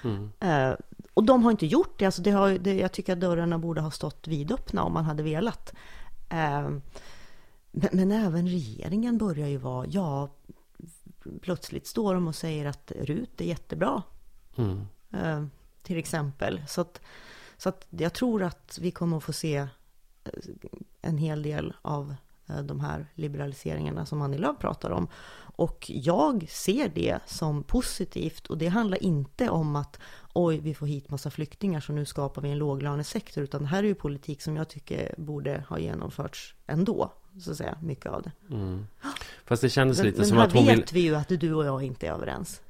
Mm. 0.04 0.32
Eh, 0.40 0.76
och 1.16 1.24
de 1.24 1.44
har 1.44 1.52
inte 1.52 1.66
gjort 1.66 2.00
det. 2.00 2.06
Alltså 2.06 2.22
det, 2.22 2.32
har, 2.32 2.52
det. 2.52 2.74
Jag 2.74 2.92
tycker 2.92 3.14
att 3.14 3.20
dörrarna 3.20 3.60
borde 3.60 3.82
ha 3.82 3.92
stått 3.92 4.28
vidöppna 4.28 4.84
om 4.84 4.94
man 4.94 5.06
hade 5.06 5.24
velat. 5.24 5.74
Eh, 6.30 6.70
men, 7.72 7.90
men 7.92 8.12
även 8.12 8.48
regeringen 8.48 9.18
börjar 9.18 9.48
ju 9.48 9.58
vara, 9.58 9.86
ja, 9.88 10.30
plötsligt 11.42 11.88
står 11.88 12.14
de 12.14 12.28
och 12.28 12.36
säger 12.36 12.66
att 12.66 12.92
RUT 13.02 13.42
är 13.42 13.46
jättebra. 13.46 14.04
Mm. 14.56 14.88
Eh, 15.12 15.46
till 15.84 15.98
exempel. 15.98 16.62
Så 16.68 16.82
att, 16.82 17.02
så 17.58 17.70
att 17.70 17.88
jag 17.90 18.14
tror 18.14 18.44
att 18.44 18.78
vi 18.82 18.92
kommer 18.92 19.18
att 19.18 19.24
få 19.24 19.34
se 19.34 19.56
eh, 19.56 19.68
en 21.02 21.18
hel 21.18 21.44
del 21.44 21.74
av 21.82 22.16
eh, 22.48 22.62
de 22.62 22.80
här 22.80 23.08
liberaliseringarna 23.14 24.06
som 24.06 24.22
Annie 24.22 24.38
Lööf 24.38 24.60
pratar 24.60 24.90
om. 24.90 25.08
Och 25.58 25.86
jag 25.90 26.50
ser 26.50 26.90
det 26.90 27.20
som 27.26 27.64
positivt 27.64 28.48
och 28.48 28.58
det 28.58 28.68
handlar 28.68 29.04
inte 29.04 29.50
om 29.50 29.76
att 29.76 30.00
oj, 30.36 30.60
vi 30.60 30.74
får 30.74 30.88
hit 30.88 31.10
massa 31.10 31.30
flyktingar 31.30 31.80
så 31.80 31.94
nu 31.94 32.06
skapar 32.06 32.42
vi 32.42 32.50
en 32.50 32.58
låglönesektor, 32.58 33.44
utan 33.44 33.62
det 33.62 33.68
här 33.68 33.84
är 33.84 33.88
ju 33.88 33.96
politik 33.96 34.42
som 34.42 34.56
jag 34.56 34.70
tycker 34.70 35.16
borde 35.18 35.64
ha 35.70 35.80
genomförts 35.80 36.56
ändå, 36.68 37.14
så 37.40 37.52
att 37.52 37.58
säga, 37.58 37.78
mycket 37.82 38.06
av 38.06 38.22
det. 38.22 38.32
Mm. 38.50 38.88
Fast 39.46 39.62
det 39.62 39.70
kändes 39.70 39.98
Men, 39.98 40.06
lite 40.06 40.20
men 40.20 40.28
som 40.28 40.38
att 40.38 40.54
hon 40.54 40.66
vet 40.66 40.78
vill... 40.78 40.86
vi 40.92 41.02
ju 41.02 41.16
att 41.16 41.30
du 41.30 41.54
och 41.54 41.66
jag 41.66 41.84
inte 41.84 42.08
är 42.08 42.12
överens. 42.12 42.62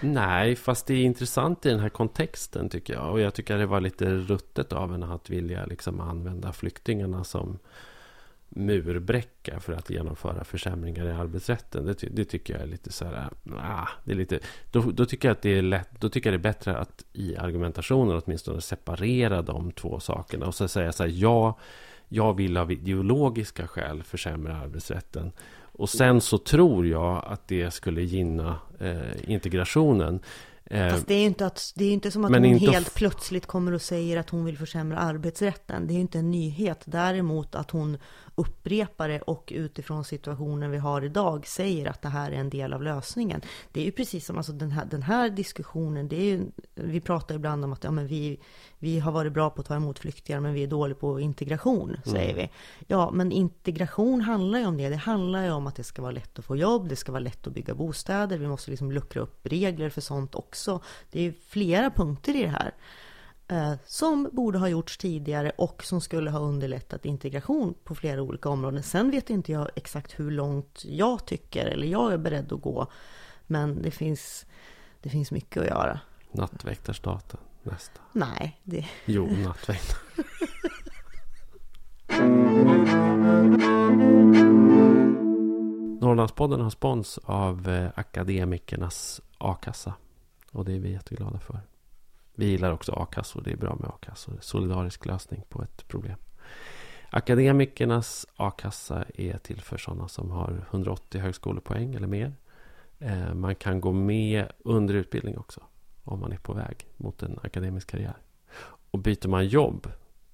Nej, 0.00 0.56
fast 0.56 0.86
det 0.86 0.94
är 0.94 1.04
intressant 1.04 1.66
i 1.66 1.68
den 1.68 1.80
här 1.80 1.88
kontexten 1.88 2.68
tycker 2.68 2.94
jag. 2.94 3.10
Och 3.10 3.20
jag 3.20 3.34
tycker 3.34 3.58
det 3.58 3.66
var 3.66 3.80
lite 3.80 4.06
ruttet 4.14 4.72
av 4.72 4.92
henne 4.92 5.14
att 5.14 5.30
vilja 5.30 5.66
liksom 5.66 6.00
använda 6.00 6.52
flyktingarna 6.52 7.24
som 7.24 7.58
murbräcka 8.54 9.60
för 9.60 9.72
att 9.72 9.90
genomföra 9.90 10.44
försämringar 10.44 11.06
i 11.06 11.12
arbetsrätten. 11.12 11.86
Det, 11.86 11.94
det 12.10 12.24
tycker 12.24 12.54
jag 12.54 12.62
är 12.62 12.66
lite 12.66 12.92
så 12.92 13.04
här, 13.04 13.28
ah, 13.56 13.88
det 14.04 14.12
är 14.12 14.16
lite, 14.16 14.38
då, 14.70 14.80
då 14.80 15.06
tycker 15.06 15.28
jag 15.28 15.32
att 15.32 15.42
det 15.42 15.58
är 15.58 15.62
lätt, 15.62 15.88
då 16.00 16.08
tycker 16.08 16.32
jag 16.32 16.40
det 16.40 16.48
är 16.48 16.52
bättre 16.52 16.76
att 16.76 17.04
i 17.12 17.36
argumentationen 17.36 18.22
åtminstone 18.24 18.60
separera 18.60 19.42
de 19.42 19.72
två 19.72 20.00
sakerna 20.00 20.46
och 20.46 20.54
så 20.54 20.68
säga 20.68 20.92
så 20.92 21.02
här, 21.02 21.10
ja, 21.14 21.58
jag 22.08 22.36
vill 22.36 22.56
av 22.56 22.72
ideologiska 22.72 23.66
skäl 23.66 24.02
försämra 24.02 24.56
arbetsrätten. 24.56 25.32
Och 25.76 25.90
sen 25.90 26.20
så 26.20 26.38
tror 26.38 26.86
jag 26.86 27.24
att 27.26 27.48
det 27.48 27.70
skulle 27.70 28.02
gynna 28.02 28.58
eh, 28.80 29.30
integrationen. 29.30 30.20
Eh, 30.70 30.88
Fast 30.88 31.06
det 31.06 31.14
är 31.14 31.18
ju 31.18 31.26
inte, 31.26 31.46
att, 31.46 31.72
det 31.74 31.84
är 31.84 31.92
inte 31.92 32.10
som 32.10 32.24
att 32.24 32.30
hon 32.30 32.44
helt 32.44 32.94
plötsligt 32.94 33.46
kommer 33.46 33.72
och 33.72 33.82
säger 33.82 34.16
att 34.16 34.30
hon 34.30 34.44
vill 34.44 34.58
försämra 34.58 34.98
arbetsrätten. 34.98 35.86
Det 35.86 35.92
är 35.92 35.94
ju 35.94 36.00
inte 36.00 36.18
en 36.18 36.30
nyhet. 36.30 36.82
Däremot 36.84 37.54
att 37.54 37.70
hon 37.70 37.98
upprepar 38.34 39.08
det 39.08 39.20
och 39.20 39.52
utifrån 39.56 40.04
situationen 40.04 40.70
vi 40.70 40.78
har 40.78 41.04
idag 41.04 41.46
säger 41.46 41.86
att 41.86 42.02
det 42.02 42.08
här 42.08 42.30
är 42.30 42.36
en 42.36 42.50
del 42.50 42.72
av 42.72 42.82
lösningen. 42.82 43.40
Det 43.72 43.80
är 43.80 43.84
ju 43.84 43.92
precis 43.92 44.26
som 44.26 44.36
alltså 44.36 44.52
den, 44.52 44.70
här, 44.70 44.84
den 44.84 45.02
här 45.02 45.30
diskussionen. 45.30 46.08
Det 46.08 46.16
är 46.16 46.24
ju, 46.24 46.44
vi 46.74 47.00
pratar 47.00 47.34
ibland 47.34 47.64
om 47.64 47.72
att 47.72 47.84
ja, 47.84 47.90
men 47.90 48.06
vi, 48.06 48.40
vi 48.78 48.98
har 48.98 49.12
varit 49.12 49.32
bra 49.32 49.50
på 49.50 49.60
att 49.60 49.66
ta 49.66 49.76
emot 49.76 49.98
flyktingar 49.98 50.40
men 50.40 50.54
vi 50.54 50.62
är 50.62 50.66
dåliga 50.66 50.96
på 50.96 51.20
integration, 51.20 51.96
säger 52.04 52.32
mm. 52.32 52.36
vi. 52.36 52.50
Ja, 52.86 53.10
men 53.10 53.32
integration 53.32 54.20
handlar 54.20 54.58
ju 54.58 54.66
om 54.66 54.76
det. 54.76 54.88
Det 54.88 54.96
handlar 54.96 55.44
ju 55.44 55.50
om 55.50 55.66
att 55.66 55.76
det 55.76 55.84
ska 55.84 56.02
vara 56.02 56.12
lätt 56.12 56.38
att 56.38 56.44
få 56.44 56.56
jobb, 56.56 56.88
det 56.88 56.96
ska 56.96 57.12
vara 57.12 57.20
lätt 57.20 57.46
att 57.46 57.52
bygga 57.52 57.74
bostäder, 57.74 58.38
vi 58.38 58.48
måste 58.48 58.70
liksom 58.70 58.92
luckra 58.92 59.22
upp 59.22 59.46
regler 59.46 59.90
för 59.90 60.00
sånt 60.00 60.34
också. 60.54 60.80
Det 61.10 61.26
är 61.26 61.34
flera 61.48 61.90
punkter 61.90 62.36
i 62.36 62.42
det 62.42 62.48
här 62.48 62.74
eh, 63.48 63.74
som 63.86 64.28
borde 64.32 64.58
ha 64.58 64.68
gjorts 64.68 64.98
tidigare 64.98 65.50
och 65.50 65.84
som 65.84 66.00
skulle 66.00 66.30
ha 66.30 66.38
underlättat 66.38 67.04
integration 67.04 67.74
på 67.84 67.94
flera 67.94 68.22
olika 68.22 68.48
områden. 68.48 68.82
Sen 68.82 69.10
vet 69.10 69.30
inte 69.30 69.52
jag 69.52 69.70
exakt 69.76 70.20
hur 70.20 70.30
långt 70.30 70.84
jag 70.84 71.26
tycker 71.26 71.66
eller 71.66 71.86
jag 71.86 72.12
är 72.12 72.18
beredd 72.18 72.52
att 72.52 72.60
gå. 72.60 72.86
Men 73.46 73.82
det 73.82 73.90
finns, 73.90 74.46
det 75.00 75.08
finns 75.08 75.30
mycket 75.30 75.62
att 75.62 75.68
göra. 75.68 76.00
Nattväktarstaten 76.32 77.40
nästa. 77.62 78.00
Nej. 78.12 78.60
Det... 78.64 78.86
Jo, 79.04 79.26
nattväktare. 79.26 79.98
Norrlandspodden 86.00 86.60
har 86.60 86.70
spons 86.70 87.18
av 87.24 87.68
eh, 87.68 87.90
Akademikernas 87.94 89.20
a-kassa. 89.38 89.94
Och 90.54 90.64
det 90.64 90.72
är 90.72 90.78
vi 90.78 90.92
jätteglada 90.92 91.38
för. 91.38 91.60
Vi 92.34 92.46
gillar 92.46 92.72
också 92.72 92.92
a-kassor. 92.92 93.42
Det 93.42 93.52
är 93.52 93.56
bra 93.56 93.76
med 93.80 93.88
a-kassor. 93.88 94.38
Solidarisk 94.40 95.06
lösning 95.06 95.42
på 95.48 95.62
ett 95.62 95.88
problem. 95.88 96.16
Akademikernas 97.10 98.26
a-kassa 98.36 99.04
är 99.14 99.38
till 99.38 99.60
för 99.60 99.76
sådana 99.76 100.08
som 100.08 100.30
har 100.30 100.66
180 100.70 101.20
högskolepoäng 101.20 101.94
eller 101.94 102.06
mer. 102.06 102.32
Eh, 102.98 103.34
man 103.34 103.54
kan 103.54 103.80
gå 103.80 103.92
med 103.92 104.52
under 104.58 104.94
utbildning 104.94 105.38
också. 105.38 105.60
Om 106.04 106.20
man 106.20 106.32
är 106.32 106.36
på 106.36 106.52
väg 106.52 106.86
mot 106.96 107.22
en 107.22 107.38
akademisk 107.42 107.90
karriär. 107.90 108.16
Och 108.90 108.98
byter 108.98 109.28
man 109.28 109.46
jobb 109.46 109.92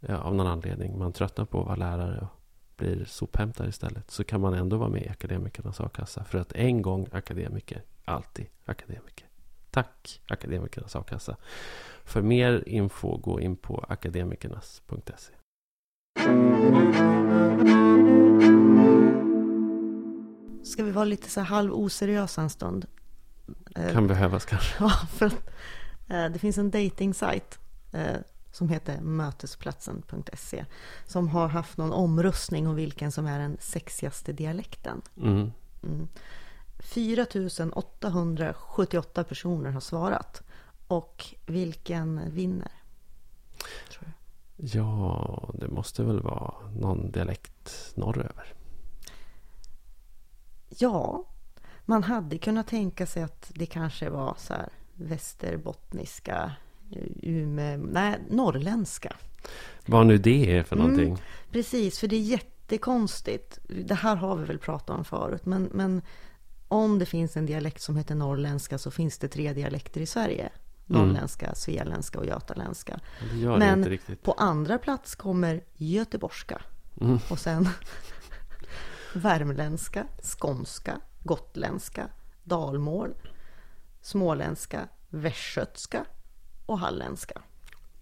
av 0.08 0.34
någon 0.34 0.46
anledning. 0.46 0.98
Man 0.98 1.12
tröttnar 1.12 1.44
på 1.44 1.60
att 1.60 1.66
vara 1.66 1.76
lärare 1.76 2.20
och 2.20 2.40
blir 2.76 3.04
sophämtare 3.04 3.68
istället. 3.68 4.10
Så 4.10 4.24
kan 4.24 4.40
man 4.40 4.54
ändå 4.54 4.76
vara 4.76 4.88
med 4.88 5.02
i 5.02 5.08
Akademikernas 5.08 5.80
a-kassa. 5.80 6.24
För 6.24 6.38
att 6.38 6.52
en 6.52 6.82
gång 6.82 7.06
akademiker, 7.12 7.82
alltid 8.04 8.46
akademiker. 8.64 9.29
Tack 9.70 10.20
Akademikernas 10.26 10.96
a-kassa. 10.96 11.36
För 12.04 12.22
mer 12.22 12.62
info 12.66 13.16
gå 13.16 13.40
in 13.40 13.56
på 13.56 13.84
akademikernas.se. 13.88 15.32
Ska 20.64 20.84
vi 20.84 20.90
vara 20.90 21.04
lite 21.04 21.30
så 21.30 21.40
halv 21.40 21.72
oseriösa 21.72 22.42
en 22.42 22.50
stund? 22.50 22.86
Eh, 23.76 23.92
kan 23.92 24.06
behövas 24.06 24.44
kanske. 24.44 24.74
Ja, 24.84 24.90
för 24.90 25.26
att, 25.26 25.50
eh, 26.08 26.24
det 26.24 26.38
finns 26.38 26.58
en 26.58 26.70
dating 26.70 27.14
eh, 27.92 28.16
som 28.52 28.68
heter 28.68 29.00
mötesplatsen.se 29.00 30.64
som 31.06 31.28
har 31.28 31.48
haft 31.48 31.78
någon 31.78 31.92
omröstning 31.92 32.68
om 32.68 32.74
vilken 32.74 33.12
som 33.12 33.26
är 33.26 33.38
den 33.38 33.56
sexigaste 33.60 34.32
dialekten. 34.32 35.02
Mm. 35.16 35.52
Mm. 35.82 36.08
4 36.80 37.26
878 37.72 39.24
personer 39.24 39.70
har 39.70 39.80
svarat. 39.80 40.42
Och 40.86 41.34
vilken 41.46 42.30
vinner? 42.34 42.72
Ja, 44.56 45.50
det 45.54 45.68
måste 45.68 46.02
väl 46.02 46.20
vara 46.20 46.54
någon 46.76 47.10
dialekt 47.10 47.92
norröver. 47.94 48.54
Ja, 50.78 51.24
man 51.84 52.02
hade 52.02 52.38
kunnat 52.38 52.66
tänka 52.66 53.06
sig 53.06 53.22
att 53.22 53.52
det 53.54 53.66
kanske 53.66 54.10
var 54.10 54.34
så 54.38 54.54
här 54.54 54.68
västerbottniska, 54.94 56.52
Ume, 57.22 57.76
nej, 57.76 58.18
norrländska. 58.30 59.16
Vad 59.86 60.06
nu 60.06 60.18
det 60.18 60.56
är 60.56 60.62
för 60.62 60.76
mm, 60.76 60.88
någonting. 60.88 61.08
Mm, 61.08 61.20
precis, 61.52 61.98
för 61.98 62.08
det 62.08 62.16
är 62.16 62.20
jättekonstigt. 62.20 63.58
Det 63.68 63.94
här 63.94 64.16
har 64.16 64.36
vi 64.36 64.44
väl 64.44 64.58
pratat 64.58 64.98
om 64.98 65.04
förut, 65.04 65.46
men, 65.46 65.62
men 65.72 66.02
om 66.70 66.98
det 66.98 67.06
finns 67.06 67.36
en 67.36 67.46
dialekt 67.46 67.82
som 67.82 67.96
heter 67.96 68.14
norrländska 68.14 68.78
så 68.78 68.90
finns 68.90 69.18
det 69.18 69.28
tre 69.28 69.52
dialekter 69.52 70.00
i 70.00 70.06
Sverige. 70.06 70.42
Mm. 70.42 71.02
Norrländska, 71.02 71.46
mm. 71.46 71.54
svealändska 71.54 72.18
och 72.18 72.26
götaländska. 72.26 73.00
Men 73.58 73.98
på 74.22 74.32
andra 74.32 74.78
plats 74.78 75.14
kommer 75.14 75.64
göteborgska. 75.74 76.62
Mm. 77.00 77.18
Och 77.30 77.38
sen 77.38 77.68
värmländska, 79.14 80.06
skånska, 80.22 81.00
gotländska, 81.22 82.08
dalmål, 82.44 83.14
småländska, 84.00 84.88
västgötska 85.08 86.04
och 86.66 86.78
halländska. 86.78 87.42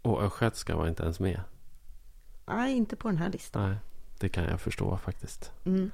Och 0.02 0.22
östgötska 0.22 0.76
var 0.76 0.88
inte 0.88 1.02
ens 1.02 1.20
med? 1.20 1.40
Nej, 2.46 2.76
inte 2.76 2.96
på 2.96 3.09
den 3.09 3.18
här 3.18 3.31
listan. 3.31 3.68
Nej, 3.68 3.78
det 4.20 4.28
kan 4.28 4.44
jag 4.44 4.61
förstå 4.61 4.98
faktiskt. 5.04 5.52
Mm. 5.64 5.90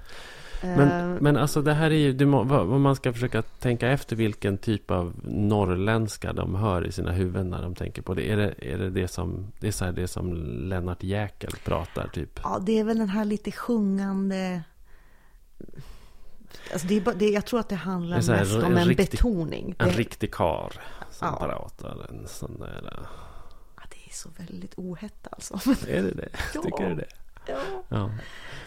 Men, 0.63 1.11
uh, 1.11 1.23
men 1.23 1.37
alltså 1.37 1.63
det 1.63 1.75
här 1.75 1.91
är 1.91 1.95
ju, 1.95 2.13
det, 2.13 2.25
vad 2.25 2.81
man 2.81 2.97
ska 2.97 3.13
försöka 3.13 3.43
tänka 3.43 3.89
efter 3.89 4.17
vilken 4.17 4.59
typ 4.59 4.91
av 4.91 5.13
norrländska 5.25 6.33
de 6.33 6.55
hör 6.55 6.87
i 6.87 6.93
sina 6.93 7.13
huvuden 7.13 7.51
när 7.51 7.63
de 7.63 7.75
tänker 7.75 8.03
på 8.03 8.15
det. 8.15 8.31
Är 8.31 8.37
det 8.37 8.55
är 8.59 8.79
det, 8.79 8.91
det 8.91 9.09
som, 9.09 9.53
det 9.61 9.69
är 9.69 9.73
så 9.73 9.91
det 9.91 10.09
som 10.09 10.35
Lennart 10.69 11.03
Jäkel 11.03 11.53
pratar 11.65 12.09
typ? 12.09 12.41
Ja, 12.43 12.59
det 12.67 12.79
är 12.79 12.85
väl 12.85 12.99
den 12.99 13.09
här 13.09 13.25
lite 13.25 13.53
sjungande 13.53 14.63
Alltså 16.73 16.87
det 16.87 16.97
är, 16.97 17.15
det, 17.15 17.29
jag 17.29 17.47
tror 17.47 17.61
att 17.61 17.69
det 17.69 17.75
handlar 17.75 18.21
det 18.21 18.33
mest 18.33 18.55
om 18.55 18.65
en, 18.65 18.77
en 18.77 18.89
riktig, 18.89 19.11
betoning. 19.11 19.75
En 19.79 19.91
riktig 19.91 20.35
kar 20.35 20.73
som 21.11 21.29
ja. 21.29 21.47
pratar 21.47 22.07
en 22.11 22.29
sån 22.29 22.59
där... 22.59 23.07
Ja, 23.77 23.83
det 23.91 24.11
är 24.11 24.15
så 24.15 24.29
väldigt 24.37 24.75
ohett 24.77 25.27
alltså. 25.31 25.55
Är 25.89 26.03
det 26.03 26.11
det? 26.11 26.29
Ja. 26.55 26.63
Tycker 26.63 26.89
du 26.89 26.95
det? 26.95 27.09
Ja. 27.89 28.11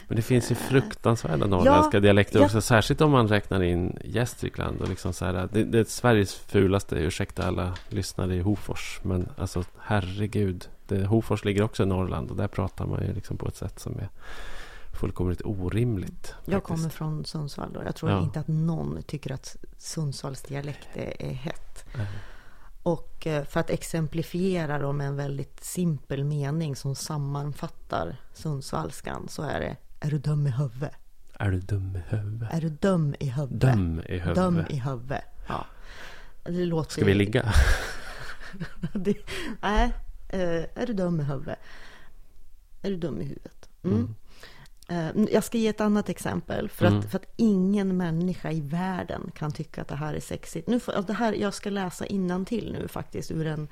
Men 0.08 0.16
det 0.16 0.22
finns 0.22 0.52
ju 0.52 0.56
fruktansvärda 0.56 1.48
norrländska 1.48 1.98
ja, 1.98 2.02
dialekter 2.02 2.44
också. 2.44 2.58
Ja. 2.58 2.62
Särskilt 2.62 3.02
om 3.02 3.12
man 3.12 3.28
räknar 3.28 3.64
in 3.64 4.00
Gästrikland. 4.04 4.82
Och 4.82 4.90
liksom 4.90 5.14
så 5.14 5.26
här, 5.26 5.50
det, 5.54 5.64
det 5.64 5.80
är 5.80 5.84
Sveriges 5.84 6.36
fulaste. 6.36 6.96
Ursäkta 6.96 7.48
alla 7.48 7.74
lyssnare 7.90 8.36
i 8.36 8.40
Hofors. 8.40 9.00
Men 9.04 9.30
alltså 9.38 9.64
herregud. 9.80 10.68
Det, 10.88 11.06
Hofors 11.06 11.46
ligger 11.46 11.64
också 11.64 11.84
i 11.84 11.86
Norrland. 11.86 12.32
Och 12.32 12.38
där 12.38 12.48
pratar 12.48 12.86
man 12.86 13.02
ju 13.02 13.14
liksom 13.14 13.38
på 13.38 13.48
ett 13.48 13.56
sätt 13.56 13.80
som 13.80 14.00
är 14.00 14.10
fullkomligt 15.00 15.42
orimligt. 15.46 16.28
Faktiskt. 16.28 16.52
Jag 16.52 16.64
kommer 16.64 16.90
från 16.90 17.26
Sundsvall. 17.26 17.74
Då. 17.74 17.84
Jag 17.86 17.96
tror 17.96 18.12
ja. 18.12 18.22
inte 18.22 18.40
att 18.40 18.48
någon 18.48 19.04
tycker 19.04 19.32
att 19.32 19.56
Sundsvalls 19.78 20.42
dialekt 20.42 20.88
är, 20.94 21.22
är 21.22 21.34
hett. 21.34 21.86
Mm. 21.94 22.08
Och 22.88 23.28
eh, 23.28 23.44
för 23.44 23.60
att 23.60 23.70
exemplifiera 23.70 24.80
då 24.80 24.94
med 24.94 25.08
en 25.08 25.16
väldigt 25.16 25.64
simpel 25.64 26.24
mening 26.24 26.76
som 26.76 26.96
sammanfattar 26.96 28.18
Sundsvallskan 28.34 29.28
så 29.30 29.44
är 29.44 29.60
det 29.60 29.78
Är 30.00 30.12
du 30.12 30.18
dum 30.18 30.48
i 30.48 30.52
huvudet? 30.52 30.92
Är 31.34 31.52
du 31.52 31.60
dum 31.60 31.96
i 31.96 32.02
huvudet? 32.10 32.54
Är 32.54 32.62
du 32.62 32.70
dum 32.70 33.16
i 33.20 33.30
huvudet? 33.30 33.62
Dum 33.62 34.02
i 34.08 34.18
huvudet. 34.18 34.36
Dum 34.36 34.66
i 34.70 34.80
huvudet. 34.80 35.24
Ja. 35.48 35.66
Det 36.44 36.66
låter 36.66 36.92
Ska 36.92 37.06
vi 37.06 37.14
ligga? 37.14 37.54
det, 38.94 39.18
nej, 39.62 39.94
eh, 40.30 40.82
är 40.82 40.86
du 40.88 40.94
dum 40.94 41.20
i 41.20 41.24
huvudet? 41.24 41.60
Är 42.82 42.90
du 42.90 42.98
dum 42.98 43.22
i 43.22 43.24
huvudet? 43.24 43.70
Mm. 43.84 43.98
Mm. 43.98 44.16
Eh, 44.88 45.10
jag 45.32 45.44
ska 45.44 45.58
ge 45.58 45.68
ett 45.68 45.82
annat 45.82 46.10
exempel. 46.10 46.70
För, 46.70 46.86
mm. 46.86 47.00
att, 47.00 47.12
för 47.12 47.20
att 47.20 47.34
ingen 47.36 47.98
människa 47.98 48.52
i 48.52 48.62
världen 48.62 49.32
kan 49.36 49.52
tycka 49.52 49.82
att 49.82 49.88
det 49.88 49.96
här 49.96 50.14
är 50.14 50.20
sexigt. 50.20 50.68
Nu, 50.68 50.80
det 51.08 51.14
här, 51.14 51.34
jag 51.34 51.54
ska 51.54 51.70
läsa 51.70 52.06
till 52.46 52.78
nu 52.80 52.88
faktiskt 52.88 53.32
ur 53.32 53.48
en, 53.48 53.68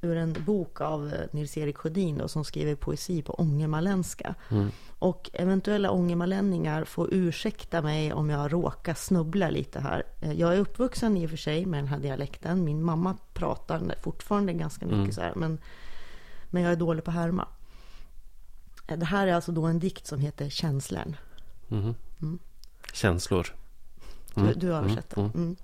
ur 0.00 0.16
en 0.16 0.36
bok 0.46 0.80
av 0.80 1.06
eh, 1.06 1.20
Nils-Erik 1.32 1.76
Sjödin 1.76 2.22
som 2.28 2.44
skriver 2.44 2.74
poesi 2.74 3.22
på 3.22 3.32
ångermanländska. 3.32 4.34
Mm. 4.50 4.70
Och 4.98 5.30
eventuella 5.32 5.90
ångermanlänningar 5.90 6.84
får 6.84 7.08
ursäkta 7.14 7.82
mig 7.82 8.12
om 8.12 8.30
jag 8.30 8.52
råkar 8.52 8.94
snubbla 8.94 9.50
lite 9.50 9.80
här. 9.80 10.02
Eh, 10.20 10.32
jag 10.32 10.54
är 10.54 10.58
uppvuxen 10.58 11.16
i 11.16 11.26
och 11.26 11.30
för 11.30 11.36
sig 11.36 11.66
med 11.66 11.78
den 11.78 11.88
här 11.88 11.98
dialekten. 11.98 12.64
Min 12.64 12.82
mamma 12.82 13.16
pratar 13.34 13.94
fortfarande 14.02 14.52
ganska 14.52 14.86
mycket 14.86 14.98
mm. 14.98 15.12
så 15.12 15.20
här. 15.20 15.32
Men, 15.34 15.58
men 16.50 16.62
jag 16.62 16.72
är 16.72 16.76
dålig 16.76 17.04
på 17.04 17.10
att 17.10 17.16
härma. 17.16 17.48
Det 18.86 19.04
här 19.04 19.26
är 19.26 19.32
alltså 19.34 19.52
då 19.52 19.64
en 19.64 19.78
dikt 19.78 20.06
som 20.06 20.20
heter 20.20 20.48
Känslan. 20.48 21.16
Mm. 21.70 21.94
Mm. 22.22 22.38
Känslor. 22.92 23.54
Mm. 24.36 24.48
Du, 24.48 24.54
du 24.54 24.74
översätter. 24.74 25.18
Mm. 25.18 25.30
mm. 25.34 25.56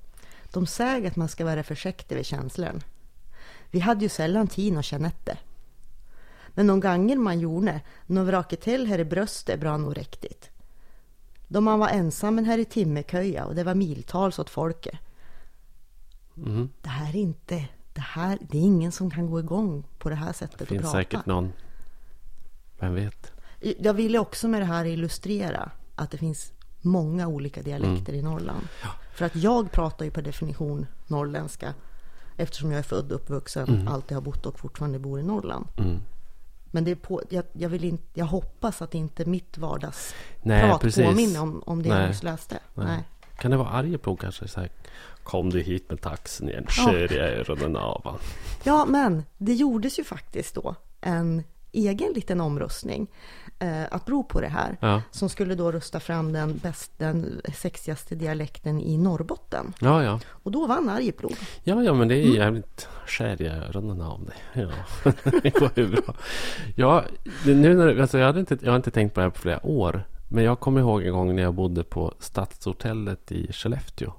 De 0.53 0.67
säger 0.67 1.09
att 1.09 1.17
man 1.17 1.29
ska 1.29 1.45
vara 1.45 1.63
försiktig 1.63 2.17
vid 2.17 2.27
känslan. 2.27 2.83
Vi 3.71 3.81
hade 3.81 4.03
ju 4.03 4.09
sällan 4.09 4.47
tid 4.47 4.77
att 4.77 4.85
känna 4.85 5.13
det. 5.25 5.39
Men 6.49 6.67
någon 6.67 6.81
gånger 6.81 7.17
man 7.17 7.41
gjorde, 7.41 7.81
några 8.07 8.27
vrake 8.31 8.57
till 8.57 8.87
här 8.87 8.99
i 8.99 9.05
bröstet 9.05 9.61
bra 9.61 9.77
nog 9.77 9.99
riktigt. 9.99 10.51
Då 11.49 11.61
man 11.61 11.79
var 11.79 11.89
ensam 11.89 12.39
här 12.39 12.59
i 12.59 12.65
Timmeköja 12.65 13.45
och 13.45 13.55
det 13.55 13.65
var 13.65 13.75
miltals 13.75 14.39
åt 14.39 14.51
folket. 14.51 14.99
Mm. 16.37 16.69
Det 16.83 16.89
här 16.89 17.09
är 17.17 17.21
inte, 17.21 17.65
det 17.93 18.01
här, 18.01 18.39
det 18.41 18.59
är 18.59 18.63
ingen 18.63 18.93
som 18.93 19.11
kan 19.11 19.31
gå 19.31 19.41
igång 19.41 19.85
på 19.99 20.09
det 20.09 20.15
här 20.15 20.33
sättet 20.33 20.59
Det 20.59 20.65
och 20.65 20.69
finns 20.69 20.83
prata. 20.83 20.99
säkert 20.99 21.27
någon. 21.27 21.53
Vem 22.79 22.95
vet? 22.95 23.33
Jag 23.79 23.95
ville 23.95 24.19
också 24.19 24.49
med 24.49 24.61
det 24.61 24.65
här 24.67 24.85
illustrera 24.85 25.71
att 25.95 26.11
det 26.11 26.19
finns 26.19 26.53
många 26.81 27.29
olika 27.29 27.63
dialekter 27.63 28.13
Mm. 28.13 28.21
i 28.21 28.23
Norrland. 28.23 28.69
För 29.15 29.25
att 29.27 29.37
jag 29.37 29.73
pratar 29.73 30.05
ju 30.05 30.11
per 30.11 30.23
definition 30.23 30.87
norrländska 31.07 31.75
eftersom 32.37 32.71
jag 32.73 32.79
är 32.79 32.83
född, 32.83 33.13
uppvuxen, 33.13 33.89
alltid 33.89 34.15
har 34.17 34.23
bott 34.23 34.47
och 34.47 34.59
fortfarande 34.61 34.99
bor 34.99 35.21
i 35.21 35.23
Norrland. 35.23 35.67
Mm. 35.79 35.99
Men 36.71 36.85
det 36.85 36.91
är 36.91 36.95
på, 36.95 37.23
jag, 37.31 37.45
jag, 37.53 37.69
vill 37.69 37.85
inte, 37.85 38.05
jag 38.15 38.27
hoppas 38.27 38.83
att 38.83 38.95
inte 38.95 39.25
mitt 39.25 39.59
vardagsprat 39.59 40.81
påminner 40.97 41.43
om, 41.43 41.63
om 41.67 41.83
det 41.83 41.89
jag 41.89 41.99
Nej. 41.99 42.09
nyss 42.09 42.23
läste. 42.23 42.59
Nej. 42.75 42.87
Nej. 42.87 43.05
Kan 43.39 43.51
det 43.51 43.57
vara 43.57 43.69
Arjeplog 43.69 44.21
kanske? 44.21 44.49
Så 44.49 44.61
här, 44.61 44.71
Kom 45.23 45.51
du 45.51 45.61
hit 45.61 45.91
med 45.91 46.01
taxin 46.01 46.49
igen, 46.49 46.65
Ja. 46.67 46.71
kör 46.73 47.13
jag 47.13 47.29
öronen 47.33 47.77
av. 47.77 48.21
Ja, 48.65 48.85
men 48.89 49.25
det 49.39 49.55
gjordes 49.55 49.99
ju 49.99 50.05
faktiskt 50.05 50.55
då 50.55 50.75
en 51.01 51.43
egen 51.73 52.13
liten 52.13 52.41
omröstning 52.41 53.07
eh, 53.59 53.83
att 53.91 54.05
bero 54.07 54.23
på 54.25 54.41
det 54.41 54.49
här. 54.49 54.77
Ja. 54.81 55.03
Som 55.11 55.29
skulle 55.29 55.55
då 55.55 55.73
rösta 55.73 56.01
fram 56.01 56.33
den, 56.33 56.57
bäst, 56.63 56.93
den 56.99 57.41
sexigaste 57.55 58.15
dialekten 58.15 58.81
i 58.81 58.97
Norrbotten. 58.99 59.73
Ja, 59.81 60.03
ja. 60.05 60.21
Och 60.31 60.51
då 60.53 60.67
vann 60.67 60.89
Arjeplog. 60.89 61.35
Ja, 61.65 61.83
ja, 61.83 61.95
men 61.95 62.09
det 62.09 62.15
är 62.15 62.23
Mm. 62.25 62.35
jävligt 62.37 62.89
skär 63.07 63.43
i 63.43 63.47
öronen 63.49 64.01
av 64.01 64.25
dig. 64.25 64.37
Ja, 64.53 64.71
det 65.43 65.51
går 65.51 65.71
ju 65.77 65.87
bra. 65.89 66.15
Ja, 66.77 67.05
nu 67.47 67.75
när, 67.75 68.01
alltså 68.01 68.19
jag, 68.19 68.27
hade 68.27 68.41
inte, 68.41 68.59
jag 68.63 68.71
har 68.73 68.77
inte 68.77 68.91
tänkt 68.91 69.15
på 69.15 69.21
det 69.21 69.25
här 69.25 69.31
på 69.31 69.41
flera 69.41 69.67
år. 69.67 70.03
Men 70.29 70.45
jag 70.45 70.61
kommer 70.61 70.81
ihåg 70.81 71.03
en 71.03 71.13
gång 71.13 71.37
när 71.37 71.43
jag 71.43 71.55
bodde 71.55 71.85
på 71.85 72.15
Stadshotellet 72.19 73.33
i 73.33 73.53
Skellefteå. 73.53 74.13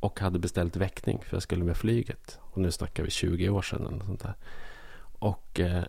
Och 0.00 0.20
hade 0.20 0.38
beställt 0.38 0.76
väckning 0.76 1.20
för 1.28 1.36
jag 1.36 1.42
skulle 1.42 1.64
med 1.64 1.76
flyget. 1.76 2.38
Och 2.40 2.58
nu 2.58 2.70
snackar 2.72 3.02
vi 3.02 3.10
20 3.10 3.48
år 3.48 3.62
sedan 3.62 3.86
eller 3.86 4.04
sånt 4.04 4.22
där. 4.22 4.34
Och 5.18 5.60
eh, 5.60 5.82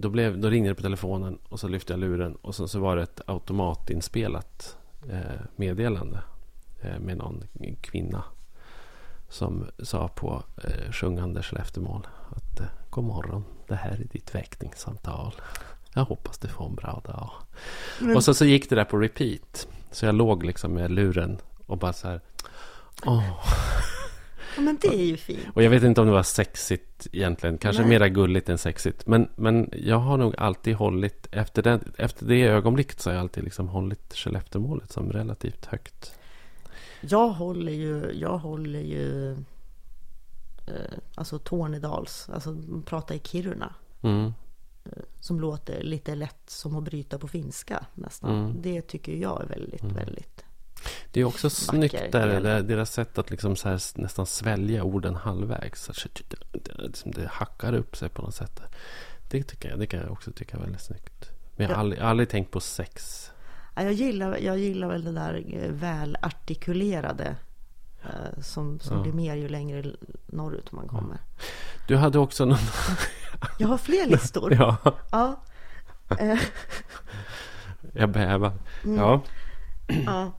då, 0.00 0.08
blev, 0.10 0.38
då 0.38 0.48
ringde 0.50 0.70
det 0.70 0.74
på 0.74 0.82
telefonen 0.82 1.38
och 1.48 1.60
så 1.60 1.68
lyfte 1.68 1.92
jag 1.92 2.00
luren. 2.00 2.34
Och 2.34 2.54
så, 2.54 2.68
så 2.68 2.80
var 2.80 2.96
det 2.96 3.02
ett 3.02 3.20
automatinspelat 3.26 4.76
eh, 5.10 5.40
meddelande. 5.56 6.22
Eh, 6.80 6.98
med 6.98 7.16
någon 7.16 7.44
kvinna 7.80 8.24
som 9.28 9.66
sa 9.82 10.08
på 10.08 10.42
eh, 10.64 10.92
sjungande 10.92 11.42
Skelleftemål 11.42 12.06
att 12.30 12.60
eh, 12.60 12.66
God 12.90 13.04
morgon, 13.04 13.44
det 13.68 13.74
här 13.74 13.90
är 13.90 14.04
ditt 14.12 14.34
väckningssamtal. 14.34 15.34
Jag 15.94 16.04
hoppas 16.04 16.38
du 16.38 16.48
får 16.48 16.66
en 16.66 16.74
bra 16.74 17.02
dag. 17.04 17.30
Men- 18.00 18.16
Och 18.16 18.24
så, 18.24 18.34
så 18.34 18.44
gick 18.44 18.70
det 18.70 18.76
där 18.76 18.84
på 18.84 18.96
repeat. 18.98 19.68
Så 19.90 20.06
jag 20.06 20.14
låg 20.14 20.42
liksom 20.44 20.72
med 20.74 20.90
luren 20.90 21.38
och 21.66 21.78
bara 21.78 21.92
så 21.92 22.08
här. 22.08 22.20
Åh. 23.06 23.44
Ja, 24.56 24.62
men 24.62 24.78
det 24.80 24.88
är 24.88 25.04
ju 25.04 25.16
fint. 25.16 25.40
Och 25.54 25.62
jag 25.62 25.70
vet 25.70 25.82
inte 25.82 26.00
om 26.00 26.06
det 26.06 26.12
var 26.12 26.22
sexigt 26.22 27.06
egentligen. 27.12 27.58
Kanske 27.58 27.82
Nej. 27.82 27.88
mera 27.88 28.08
gulligt 28.08 28.48
än 28.48 28.58
sexigt. 28.58 29.06
Men, 29.06 29.28
men 29.36 29.70
jag 29.72 29.98
har 29.98 30.16
nog 30.16 30.34
alltid 30.38 30.74
hållit, 30.74 31.28
efter, 31.30 31.62
den, 31.62 31.92
efter 31.98 32.26
det 32.26 32.42
ögonblicket 32.42 33.00
så 33.00 33.10
har 33.10 33.14
jag 33.14 33.20
alltid 33.20 33.44
liksom 33.44 33.68
hållit 33.68 34.14
Skelleftemålet 34.14 34.92
som 34.92 35.12
relativt 35.12 35.66
högt. 35.66 36.12
Jag 37.00 37.28
håller 37.28 37.72
ju, 37.72 38.12
jag 38.14 38.38
håller 38.38 38.80
ju 38.80 39.32
eh, 40.66 40.98
alltså 41.14 41.38
Tornedals, 41.38 42.28
alltså 42.32 42.56
prata 42.84 43.14
i 43.14 43.20
Kiruna. 43.24 43.74
Mm. 44.02 44.32
Som 45.20 45.40
låter 45.40 45.82
lite 45.82 46.14
lätt 46.14 46.50
som 46.50 46.76
att 46.76 46.84
bryta 46.84 47.18
på 47.18 47.28
finska 47.28 47.86
nästan. 47.94 48.44
Mm. 48.44 48.62
Det 48.62 48.82
tycker 48.82 49.12
jag 49.12 49.42
är 49.42 49.46
väldigt, 49.46 49.84
väldigt. 49.84 50.44
Det 51.12 51.20
är 51.20 51.24
också 51.24 51.50
snyggt 51.50 52.12
där, 52.12 52.40
del. 52.40 52.66
deras 52.66 52.92
sätt 52.92 53.18
att 53.18 53.30
liksom 53.30 53.56
här 53.64 53.98
nästan 54.00 54.26
svälja 54.26 54.84
orden 54.84 55.14
halvvägs. 55.16 55.84
Så 55.84 55.90
att 55.90 56.22
det, 57.04 57.26
hackar 57.32 57.72
upp 57.72 57.96
sig 57.96 58.08
på 58.08 58.22
något 58.22 58.34
sätt. 58.34 58.60
Det, 59.30 59.42
tycker 59.42 59.70
jag, 59.70 59.78
det 59.78 59.86
kan 59.86 60.00
jag 60.00 60.12
också 60.12 60.32
tycka 60.32 60.56
är 60.56 60.60
väldigt 60.60 60.80
snyggt. 60.80 61.30
Men 61.56 61.62
jag 61.64 61.68
har 61.68 61.74
Ja. 61.74 61.80
aldrig, 61.80 62.00
aldrig 62.02 62.28
tänkt 62.28 62.50
på 62.50 62.60
sex. 62.60 63.26
Ja, 63.74 63.82
Jag 63.82 63.92
gillar, 63.92 64.36
jag 64.38 64.58
gillar 64.58 64.88
väl 64.88 65.04
det 65.04 65.12
där 65.12 65.44
eh, 65.52 65.70
välartikulerade. 65.72 67.36
eh, 68.02 68.40
Som, 68.42 68.80
som 68.80 68.96
Ja. 68.96 69.02
blir 69.02 69.12
mer 69.12 69.34
ju 69.34 69.48
längre 69.48 69.84
norrut 70.26 70.72
man 70.72 70.88
kommer. 70.88 71.18
Du 71.88 71.96
hade 71.96 72.18
också 72.18 72.44
någon... 72.44 72.58
Jag 73.58 73.68
har 73.68 73.78
fler 73.78 74.06
listor. 74.06 74.54
ja, 74.58 74.76
Ja. 75.10 75.40
Eh, 76.18 76.38
jag 77.92 78.08
bävar. 78.10 78.52
Mm. 78.84 78.96
Ja. 78.96 79.22
Ja. 80.06 80.32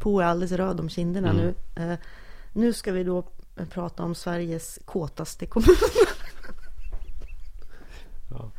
Po 0.00 0.20
är 0.20 0.24
alldeles 0.24 0.52
röd 0.52 0.80
om 0.80 0.88
kinderna 0.88 1.30
Mm. 1.30 1.42
nu. 1.42 1.54
Eh, 1.92 1.98
nu 2.52 2.72
ska 2.72 2.92
vi 2.92 3.04
då 3.04 3.24
prata 3.70 4.02
om 4.02 4.14
Sveriges 4.14 4.78
kåtaste 4.84 5.46
kommun. 5.46 5.76
Ja. 8.32 8.50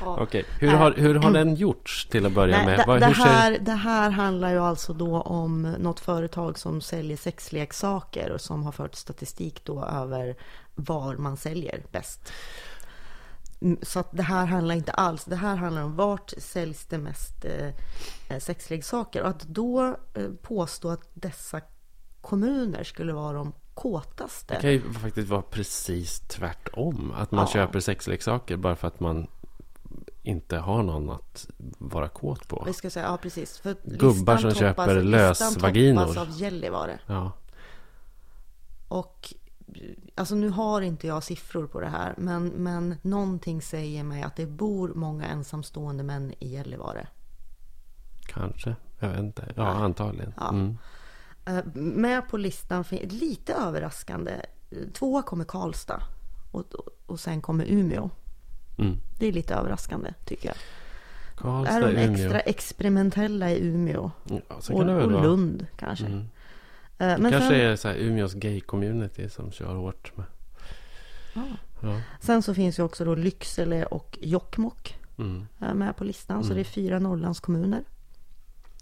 Ja. 0.00 0.16
Okej, 0.22 0.44
hur, 0.60 0.68
har, 0.72 0.92
hur 0.92 1.14
har 1.14 1.30
den 1.30 1.54
gjorts 1.54 2.06
till 2.06 2.26
att 2.26 2.32
börja 2.32 2.56
Nej, 2.56 2.66
med? 2.66 2.78
det, 2.78 2.84
Vad- 2.86 3.00
det, 3.00 3.06
här, 3.06 3.58
det 3.60 3.72
här 3.72 4.10
handlar 4.10 4.50
ju 4.50 4.58
alltså 4.58 4.92
då 4.92 5.20
om 5.20 5.62
något 5.62 6.00
företag 6.00 6.58
som 6.58 6.80
säljer 6.80 7.16
sexleksaker 7.16 8.30
och 8.30 8.40
som 8.40 8.62
har 8.64 8.72
fört 8.72 8.94
statistik 8.94 9.64
då 9.64 9.84
över 9.84 10.36
var 10.74 11.16
man 11.16 11.36
säljer 11.36 11.82
bäst. 11.92 12.32
Mm, 13.62 13.78
Så 13.82 14.00
att 14.00 14.08
det 14.12 14.22
här 14.22 14.46
handlar 14.46 14.74
inte 14.74 14.92
alls, 14.92 15.24
det 15.24 15.36
här 15.36 15.56
handlar 15.56 15.82
om 15.82 15.96
vart 15.96 16.32
säljs 16.38 16.86
det 16.86 16.98
mest 16.98 17.44
eh, 17.44 18.38
sexleksaker. 18.38 19.22
Och 19.22 19.28
att 19.28 19.42
då 19.42 19.96
eh, 20.14 20.28
påstå 20.42 20.88
att 20.90 21.08
dessa 21.14 21.60
kommuner 22.20 22.84
skulle 22.84 23.12
vara 23.12 23.32
de 23.32 23.52
kåtaste. 23.74 24.54
Det 24.54 24.60
kan 24.60 24.70
ju 24.72 24.92
faktiskt 24.92 25.28
vara 25.28 25.42
precis 25.42 26.20
tvärtom. 26.20 27.12
Att 27.16 27.30
man 27.30 27.40
Ja. 27.40 27.52
köper 27.52 27.80
sexleksaker 27.80 28.56
bara 28.56 28.76
för 28.76 28.88
att 28.88 29.00
man 29.00 29.26
inte 30.22 30.58
har 30.58 30.82
någon 30.82 31.10
att 31.10 31.46
vara 31.78 32.08
kåt 32.08 32.48
på. 32.48 32.62
Vi 32.66 32.72
ska 32.72 32.90
säga, 32.90 33.06
ja 33.06 33.16
precis. 33.16 33.58
För 33.58 33.76
Gubbar 33.84 34.34
listan 34.34 34.38
som 34.38 34.54
köper 34.60 34.82
toppas- 34.86 34.94
listan 35.04 35.10
lösvaginor. 35.52 36.02
toppas 36.06 36.16
av 36.16 36.30
Gällivare. 36.40 36.98
Ja. 37.06 37.32
Och 38.88 39.34
alltså 40.14 40.34
nu 40.34 40.48
har 40.48 40.80
inte 40.80 41.06
jag 41.06 41.22
siffror 41.22 41.66
på 41.66 41.80
det 41.80 41.88
här, 41.88 42.14
men, 42.16 42.48
men 42.48 42.96
någonting 43.02 43.62
säger 43.62 44.04
mig 44.04 44.22
att 44.22 44.36
det 44.36 44.46
bor 44.46 44.92
många 44.94 45.26
ensamstående 45.26 46.02
män 46.02 46.34
i 46.38 46.48
Gällivare. 46.48 47.06
Kanske. 48.20 48.76
Jag 48.98 49.08
vet 49.08 49.18
inte. 49.18 49.52
Ja, 49.56 49.66
antagligen. 49.66 50.34
Ja. 50.36 50.48
Mm. 50.48 50.78
Eh, 51.46 51.64
Med 51.74 52.28
på 52.28 52.36
listan, 52.36 52.84
lite 53.02 53.54
överraskande, 53.54 54.32
eh, 54.70 54.78
tvåa 54.92 55.22
kommer 55.22 55.44
Karlstad 55.44 56.02
och, 56.50 56.64
och, 57.06 57.20
sen 57.20 57.42
kommer 57.42 57.64
Umeå. 57.64 58.10
Mm. 58.78 58.96
Det 59.18 59.26
är 59.26 59.32
lite 59.32 59.54
överraskande 59.54 60.14
tycker 60.24 60.48
jag. 60.48 60.56
Karlstad, 61.36 61.74
är 61.76 61.80
de 61.80 61.88
Umeå. 61.88 62.12
extra 62.14 62.40
experimentella 62.40 63.50
i 63.50 63.66
Umeå? 63.66 64.10
Ja, 64.24 64.40
Och, 64.70 64.80
och. 64.80 65.22
Lund 65.22 65.66
kanske. 65.76 66.06
Mm. 66.06 66.28
Eh, 67.00 67.18
Men 67.18 67.30
kanske 67.32 67.48
sen, 67.48 67.60
är 67.60 67.76
så 67.76 67.88
här 67.88 67.96
Umeås 67.96 68.34
gay-community 68.34 69.28
som 69.28 69.50
kör 69.52 69.74
hårt 69.74 70.16
med. 70.16 70.26
Ja. 71.34 71.42
Ja. 71.82 72.00
sen 72.20 72.42
så 72.42 72.54
finns 72.54 72.78
ju 72.78 72.82
också 72.82 73.04
då 73.04 73.14
Lycksele 73.14 73.84
och 73.84 74.18
Jokkmokk 74.22 74.96
Mm. 75.18 75.46
eh, 75.60 75.74
med 75.74 75.96
på 75.96 76.04
listan. 76.04 76.42
Så 76.42 76.46
Mm. 76.46 76.54
det 76.54 76.60
är 76.62 76.64
fyra 76.64 76.98
Norrlandskommuner. 76.98 77.82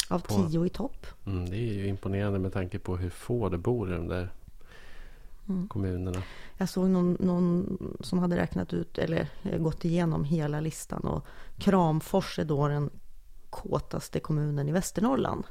Av 0.09 0.19
På- 0.21 0.35
tio 0.49 0.67
i 0.67 0.69
topp. 0.69 1.07
Mm, 1.27 1.51
det 1.51 1.57
är 1.57 1.73
ju 1.73 1.87
imponerande 1.87 2.39
med 2.39 2.53
tanke 2.53 2.79
på 2.79 2.97
hur 2.97 3.11
få 3.11 3.49
det 3.49 3.59
bor 3.59 3.91
i 3.91 3.93
de 3.97 4.09
där 4.09 4.31
Mm. 5.49 5.69
kommunerna. 5.69 6.23
Jag 6.59 6.69
såg 6.69 6.89
någon, 6.91 7.17
någon 7.21 7.79
som 8.01 8.19
hade 8.19 8.37
räknat 8.37 8.73
ut 8.73 8.99
eller 8.99 9.29
eh, 9.43 9.59
gått 9.59 9.85
igenom 9.85 10.25
hela 10.25 10.61
listan 10.61 11.01
och 11.01 11.27
Kramfors 11.59 12.39
är 12.39 12.45
då 12.45 12.69
den 12.69 12.91
kåtaste 13.51 14.21
kommunen 14.21 14.69
i 14.69 14.73
Västernorrland. 14.73 15.45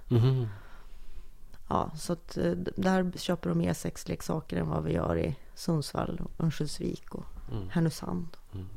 Ja, 1.68 1.92
så 1.96 2.14
att 2.14 2.38
eh, 2.38 2.52
där 2.76 3.12
köper 3.18 3.50
de 3.50 3.58
mer 3.58 3.74
sexleksaker 3.74 4.58
än 4.58 4.70
vad 4.70 4.84
vi 4.84 4.94
gör 4.94 5.18
i 5.18 5.36
Sundsvall, 5.56 6.22
Örnsköldsvik 6.40 7.16
och 7.16 7.26
Mm. 7.52 7.70
Härnösand, 7.70 8.28
Mm. 8.54 8.68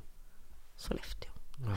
Sollefteå. 0.77 1.31
Ja. 1.67 1.75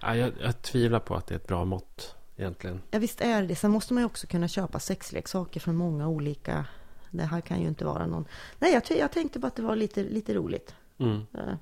Ja, 0.00 0.16
jag, 0.16 0.32
jag 0.40 0.62
tvivlar 0.62 1.00
på 1.00 1.14
att 1.14 1.26
det 1.26 1.34
är 1.34 1.36
ett 1.36 1.46
bra 1.46 1.64
mått 1.64 2.14
egentligen. 2.36 2.80
Ja, 2.90 2.98
visst 2.98 3.20
är 3.20 3.42
det. 3.42 3.56
Sen 3.56 3.70
måste 3.70 3.94
man 3.94 4.00
ju 4.02 4.06
också 4.06 4.26
kunna 4.26 4.48
köpa 4.48 4.78
sexleksaker 4.80 5.60
från 5.60 5.76
många 5.76 6.08
olika. 6.08 6.64
Det 7.10 7.22
här 7.24 7.40
kan 7.40 7.60
ju 7.60 7.68
inte 7.68 7.84
vara 7.84 8.06
någon. 8.06 8.24
Nej, 8.58 8.72
jag, 8.72 8.98
jag 8.98 9.12
tänkte 9.12 9.38
bara 9.38 9.46
att 9.46 9.56
det 9.56 9.62
var 9.62 9.76
lite, 9.76 10.02
lite 10.02 10.34
roligt. 10.34 10.74
Mm. 10.98 11.26
eh, 11.34 11.54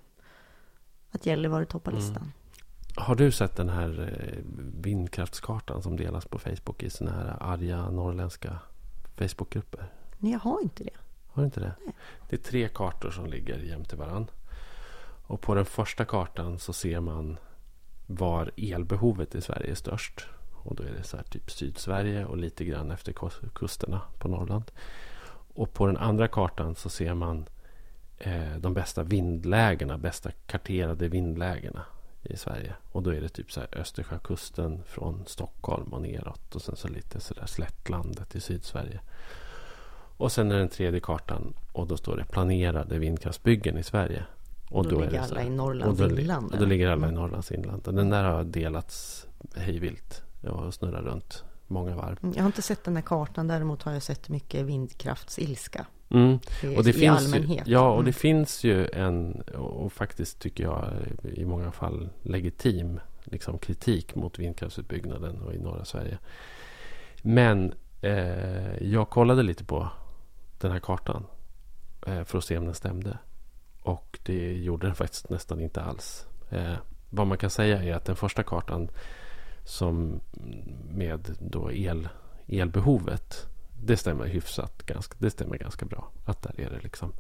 Att 1.11 1.27
Gällivare 1.27 1.67
toppar 1.67 1.93
Mm. 1.93 2.05
listan. 2.05 2.33
Har 2.97 3.15
du 3.15 3.33
sett 3.33 3.57
den 3.57 3.69
här 3.69 4.19
eh, 4.23 4.39
vindkraftskartan 4.83 5.83
som 5.83 5.97
delas 5.97 6.25
på 6.27 6.39
Facebook 6.39 6.83
i 6.83 6.91
såna 6.91 7.11
här 7.13 7.37
arga 7.41 7.91
norrländska 7.91 8.59
Facebookgrupper? 9.17 9.93
Nej, 10.19 10.33
jag 10.33 10.39
har 10.39 10.61
inte 10.63 10.85
det. 10.85 10.91
Har 11.27 11.43
du 11.43 11.47
inte 11.47 11.61
det? 11.61 11.75
Nej. 11.85 11.95
Det 12.29 12.37
är 12.37 12.41
tre 12.41 12.69
kartor 12.69 13.11
som 13.11 13.27
ligger 13.27 13.59
jämte 13.59 13.97
varann. 13.97 14.31
Och 15.27 15.41
på 15.41 15.55
den 15.55 15.65
första 15.65 16.05
kartan 16.05 16.59
så 16.59 16.73
ser 16.73 17.01
man 17.01 17.39
var 18.07 18.51
elbehovet 18.57 19.35
i 19.35 19.41
Sverige 19.41 19.71
är 19.71 19.75
störst. 19.75 20.27
Och 20.53 20.75
då 20.75 20.83
är 20.83 20.91
det 20.91 21.03
så 21.03 21.17
här 21.17 21.25
typ 21.25 21.51
Sydsverige 21.51 22.25
och 22.25 22.37
lite 22.37 22.65
grann 22.65 22.91
efter 22.91 23.15
kusterna 23.55 24.01
på 24.19 24.29
Norrland. 24.29 24.73
Och 25.55 25.73
på 25.73 25.87
den 25.87 25.97
andra 25.97 26.29
kartan 26.29 26.75
så 26.75 26.89
ser 26.89 27.15
man 27.15 27.47
eh, 28.19 28.57
de 28.59 28.75
bästa 28.75 29.03
vindlägena, 29.03 29.99
bästa 29.99 30.31
karterade 30.47 31.09
vindlägena 31.09 31.85
i 32.25 32.37
Sverige. 32.37 32.75
Och 32.93 33.03
då 33.03 33.11
är 33.11 33.21
det 33.21 33.29
typ 33.29 33.53
så 33.53 33.61
här 33.61 33.79
Östersjökusten 33.79 34.83
från 34.87 35.25
Stockholm 35.27 35.93
och 35.93 36.03
neråt. 36.03 36.55
Och 36.55 36.63
sen 36.63 36.77
så 36.77 36.89
lite 36.89 37.21
så 37.21 37.35
där 37.35 37.47
slättlandet 37.47 38.35
i 38.37 38.41
Sydsverige. 38.41 39.01
Och 40.17 40.33
sen 40.33 40.53
är 40.53 40.59
den 40.59 40.69
tredje 40.69 41.01
kartan 41.01 41.55
och 41.73 41.87
då 41.87 41.97
står 41.97 42.17
det 42.17 42.25
planerade 42.25 42.99
vindkraftsbyggen 42.99 43.79
i 43.79 43.83
Sverige. 43.83 44.25
Och 44.71 44.85
då, 44.85 44.91
då 44.91 45.01
ligger 45.01 45.21
alla 45.21 45.43
i 45.43 45.51
Norrlands 45.51 46.01
och 46.01 46.09
då, 46.09 46.21
inland. 46.21 46.53
Och 46.53 46.59
då 46.59 46.67
ligger 46.67 46.89
alla 46.89 47.07
i 47.07 47.09
mm. 47.09 47.21
Norrlands 47.21 47.53
inland. 47.53 47.89
Och 47.89 47.95
den 47.95 48.11
där 48.11 48.25
har 48.25 48.45
delats 48.45 49.27
hejvilt 49.57 50.23
och 50.43 50.75
snurrar 50.75 51.03
runt 51.03 51.45
många 51.67 51.97
varv. 51.97 52.19
Mm, 52.23 52.35
jag 52.37 52.43
har 52.43 52.47
inte 52.47 52.63
sett 52.63 52.85
den 52.85 52.97
här 52.97 53.03
kartan. 53.03 53.49
Däremot 53.49 53.83
har 53.83 53.93
jag 53.93 54.03
sett 54.03 54.29
mycket 54.29 54.67
vindkraftsilska. 54.67 55.87
Mm. 56.15 56.39
Och 56.77 56.85
det 56.85 56.91
I 56.91 56.93
finns 56.93 57.25
allmänhet. 57.25 57.69
Ju, 57.69 57.73
ja, 57.73 57.89
och 57.89 57.95
mm. 57.95 58.05
det 58.05 58.13
finns 58.13 58.65
ju 58.65 58.87
en, 58.87 59.41
och 59.55 59.93
faktiskt 59.93 60.39
tycker 60.39 60.65
jag 60.65 60.93
i 61.23 61.45
många 61.45 61.73
fall 61.73 62.09
legitim 62.23 63.01
liksom 63.25 63.59
kritik 63.59 64.15
mot 64.15 64.39
vindkraftsutbyggnaden 64.39 65.43
och 65.43 65.55
i 65.55 65.59
norra 65.59 65.85
Sverige. 65.85 66.19
Men 67.23 67.75
eh, 68.01 68.83
jag 68.83 69.11
kollade 69.11 69.43
lite 69.43 69.65
på 69.65 69.89
den 70.59 70.73
här 70.73 70.81
kartan 70.81 71.27
eh, 72.07 72.25
för 72.25 72.39
att 72.39 72.45
se 72.45 72.59
om 72.59 72.65
den 72.65 72.75
stämde. 72.75 73.19
Och 73.83 74.19
det 74.23 74.53
gjorde 74.53 74.87
den 74.87 74.95
faktiskt 74.95 75.31
nästan 75.31 75.61
inte 75.61 75.83
alls. 75.83 76.27
Eh, 76.51 76.75
vad 77.11 77.27
man 77.27 77.39
kan 77.39 77.51
säga 77.51 77.83
är 77.83 77.95
att 77.95 78.05
den 78.05 78.17
första 78.17 78.43
kartan 78.43 78.89
som 79.65 80.21
med 80.91 81.37
då 81.41 81.73
el, 81.73 82.09
elbehovet 82.47 83.47
det 83.87 83.97
stämmer 83.97 84.25
hyfsat. 84.25 84.83
Ganska, 84.87 85.15
det 85.19 85.31
stämmer 85.31 85.57
ganska 85.57 85.87
bra. 85.87 86.11
Att 86.25 86.43
där 86.43 86.61
är 86.61 86.71
det 86.71 86.81
liksom 86.83 87.13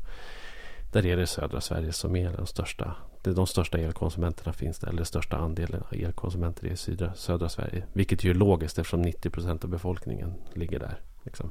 där 0.94 1.06
är 1.06 1.16
det 1.16 1.26
södra 1.26 1.60
Sverige 1.60 1.92
som 1.92 2.16
är 2.16 2.30
den 2.30 2.46
största. 2.46 2.96
Det 3.22 3.30
är 3.30 3.34
de 3.34 3.46
största 3.46 3.78
elkonsumenterna 3.78 4.52
finns 4.52 4.78
där. 4.78 4.88
Eller 4.88 5.04
största 5.04 5.36
andelen 5.36 5.82
av 5.82 5.94
elkonsumenter 5.94 6.66
i 6.66 6.76
södra, 6.76 7.14
södra 7.14 7.48
Sverige. 7.48 7.84
Vilket 7.92 8.24
ju 8.24 8.30
är 8.30 8.34
logiskt 8.34 8.78
eftersom 8.78 9.02
90 9.02 9.30
procent 9.30 9.64
av 9.64 9.70
befolkningen 9.70 10.34
ligger 10.52 10.78
där. 10.78 11.00
Liksom. 11.22 11.50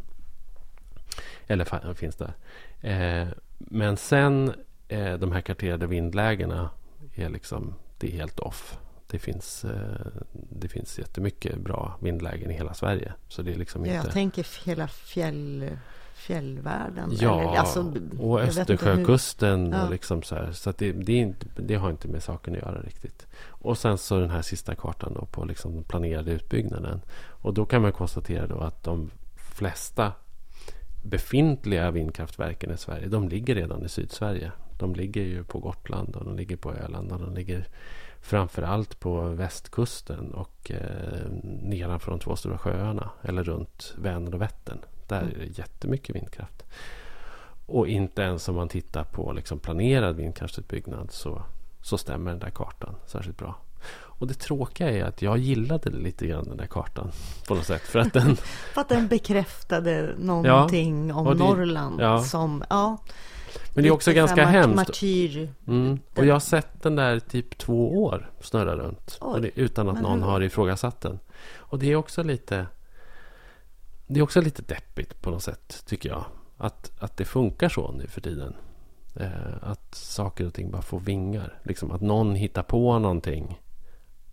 Eller 1.47 1.93
finns 1.93 2.16
där. 2.16 2.34
Eh, 2.82 3.28
men 3.57 3.97
sen 3.97 4.53
eh, 4.88 5.14
de 5.14 5.32
här 5.32 5.41
karterade 5.41 5.88
vindlägena 5.88 6.70
är 7.16 7.30
liksom, 7.30 7.74
det 7.97 8.07
är 8.07 8.11
helt 8.11 8.39
off. 8.39 8.78
Det 9.14 9.20
finns, 9.20 9.66
eh, 9.66 9.72
det 10.32 10.68
finns 10.68 10.99
jättemycket 10.99 11.57
bra 11.57 11.97
vindlägen 12.01 12.51
i 12.51 12.53
hela 12.53 12.74
Sverige. 12.74 13.14
Så 13.28 13.41
det 13.41 13.51
är 13.51 13.55
liksom 13.55 13.86
inte... 13.86 13.95
Jag 13.95 14.11
tänker 14.11 14.66
hela 14.66 14.88
fjäll, 14.88 15.70
fjällvärlden. 16.14 17.09
Ja, 17.20 17.41
eller, 17.41 17.59
alltså, 17.59 17.93
och 18.20 18.41
Östersjökusten. 18.41 19.72
Ja. 19.72 19.84
Och 19.84 19.91
liksom 19.91 20.24
så 20.24 20.36
här, 20.36 20.51
så 20.51 20.74
det, 20.78 20.91
det, 20.91 21.14
inte, 21.14 21.45
det, 21.55 21.76
har 21.76 21.89
inte 21.89 22.07
med 22.07 22.24
saken 22.24 22.55
att 22.55 22.61
göra 22.61 22.82
riktigt. 22.82 23.28
Och 23.47 23.78
sen 23.78 23.97
så 23.97 24.20
den 24.20 24.30
här 24.30 24.41
sista 24.41 24.76
kartan 24.76 25.14
då 25.14 25.26
på 25.26 25.45
liksom 25.45 25.74
den 25.74 25.84
planerade 25.84 26.32
utbyggnaden. 26.32 27.01
Och 27.16 27.53
då 27.53 27.66
kan 27.66 27.82
man 27.82 27.91
konstatera 27.91 28.47
då 28.47 28.59
att 28.59 28.84
de 28.84 29.11
flesta 29.36 30.11
befintliga 31.04 31.91
vindkraftverken 31.91 32.72
i 32.72 32.78
Sverige, 32.78 33.08
de 33.08 33.30
ligger 33.30 33.56
redan 33.56 33.86
i 33.86 33.89
Sydsverige. 33.89 34.51
De 34.80 34.95
ligger 34.95 35.22
ju 35.22 35.43
på 35.43 35.60
Gotland 35.60 36.16
och 36.16 36.26
de 36.26 36.36
ligger 36.36 36.56
på 36.56 36.74
Öland 36.74 37.12
och 37.12 37.20
de 37.20 37.34
ligger 37.34 37.68
framförallt 38.22 38.99
på 38.99 39.22
västkusten 39.22 40.34
och 40.34 40.72
eh, 40.72 41.32
nedanför 41.62 42.12
de 42.12 42.20
två 42.20 42.36
stora 42.36 42.58
sjöarna 42.58 43.10
eller 43.22 43.43
runt 43.43 43.93
Vänern 43.97 44.34
och 44.34 44.41
Vättern. 44.41 44.78
Där 45.08 45.22
är 45.22 45.39
det 45.39 45.58
jättemycket 45.58 46.16
vindkraft. 46.16 46.64
Och 47.66 47.88
inte 47.88 48.22
ens 48.22 48.49
om 48.49 48.56
man 48.56 48.70
tittar 48.70 49.04
på 49.04 49.34
liksom 49.34 49.60
planerad 49.60 50.16
vindkraftsutbyggnad 50.16 51.12
så, 51.12 51.43
så 51.82 51.97
stämmer 51.97 52.32
den 52.32 52.39
där 52.39 52.49
kartan 52.49 52.95
särskilt 53.06 53.38
bra. 53.38 53.56
Och 54.24 54.28
det 54.28 54.34
tråkiga 54.34 54.89
är 54.89 55.03
att 55.03 55.21
jag 55.21 55.38
gillade 55.38 55.89
lite 55.89 56.28
grann 56.28 56.43
den 56.43 56.57
där 56.57 56.65
kartan 56.65 57.11
på 57.47 57.55
något 57.55 57.65
sätt. 57.65 57.82
För 57.82 57.99
att 57.99 58.13
den, 58.13 58.36
för 58.74 58.82
att 58.82 58.89
den 58.89 59.07
bekräftade 59.07 60.15
någonting 60.19 61.09
ja, 61.09 61.15
om 61.15 61.26
det, 61.26 61.34
Norrland 61.43 62.01
ja. 62.01 62.24
som... 62.24 62.63
Ja. 62.69 62.97
Men 63.74 63.84
det 63.84 63.89
är 63.89 63.91
också 63.91 64.13
ganska 64.13 64.45
hemskt. 64.45 64.76
Martyr. 64.76 65.53
Mm. 65.67 65.99
Och 66.15 66.26
jag 66.26 66.36
har 66.36 66.39
sett 66.39 66.84
den 66.84 66.95
där 66.95 67.19
typ 67.19 67.57
två 67.57 68.03
år 68.03 68.32
snurra 68.41 68.76
runt. 68.76 69.19
Det, 69.41 69.51
utan 69.55 69.89
att 69.89 70.01
någon 70.01 70.24
hur? 70.24 70.30
har 70.30 70.41
ifrågasatt 70.41 71.01
den. 71.01 71.19
Och 71.55 71.80
det 71.80 71.91
är 71.91 71.95
också 71.95 72.24
lite... 72.24 72.65
Det 74.07 74.19
är 74.19 74.24
också 74.24 74.41
lite 74.41 74.61
deppigt 74.61 75.21
på 75.21 75.30
något 75.30 75.43
sätt, 75.43 75.84
tycker 75.86 76.09
jag. 76.09 76.26
Att, 76.57 76.91
att 76.99 77.17
det 77.17 77.26
funkar 77.26 77.69
så 77.69 77.91
nu 77.91 78.07
för 78.07 78.21
tiden. 78.21 78.55
Eh, 79.15 79.28
att 79.61 79.95
saker 79.95 80.47
och 80.47 80.53
ting 80.53 80.71
bara 80.71 80.82
får 80.82 80.99
vingar. 80.99 81.59
Liksom 81.63 81.91
att 81.91 82.01
någon 82.01 82.36
hittar 82.36 82.63
på 82.63 82.99
någonting. 82.99 83.59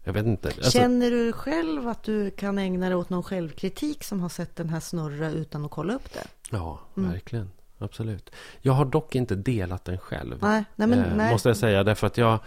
Jag 0.05 0.13
vet 0.13 0.27
inte. 0.27 0.49
Alltså... 0.49 0.71
Känner 0.71 1.11
du 1.11 1.33
själv 1.33 1.89
att 1.89 2.03
du 2.03 2.31
kan 2.31 2.59
ägna 2.59 2.87
dig 2.87 2.97
åt 2.97 3.11
någon 3.11 3.23
självkritik 3.23 4.05
som 4.05 4.21
har 4.21 4.29
sett 4.29 4.57
den 4.57 4.69
här 4.69 4.81
snurra 4.81 5.31
utan 5.31 5.65
att 5.65 5.71
kolla 5.71 5.95
upp 5.95 6.13
det? 6.13 6.27
Ja, 6.51 6.81
mm. 6.97 7.11
verkligen 7.11 7.51
absolut. 7.79 8.31
Jag 8.61 8.73
har 8.73 8.85
dock 8.85 9.15
inte 9.15 9.35
delat 9.35 9.85
den 9.85 9.99
själv. 9.99 10.39
Nej, 10.43 10.65
nej, 10.77 10.89
men, 10.89 10.99
eh, 10.99 11.17
nej. 11.17 11.33
Måste 11.33 11.49
jag 11.49 11.57
säga. 11.57 11.85
Därför 11.85 12.07
att 12.07 12.19
jag... 12.19 12.39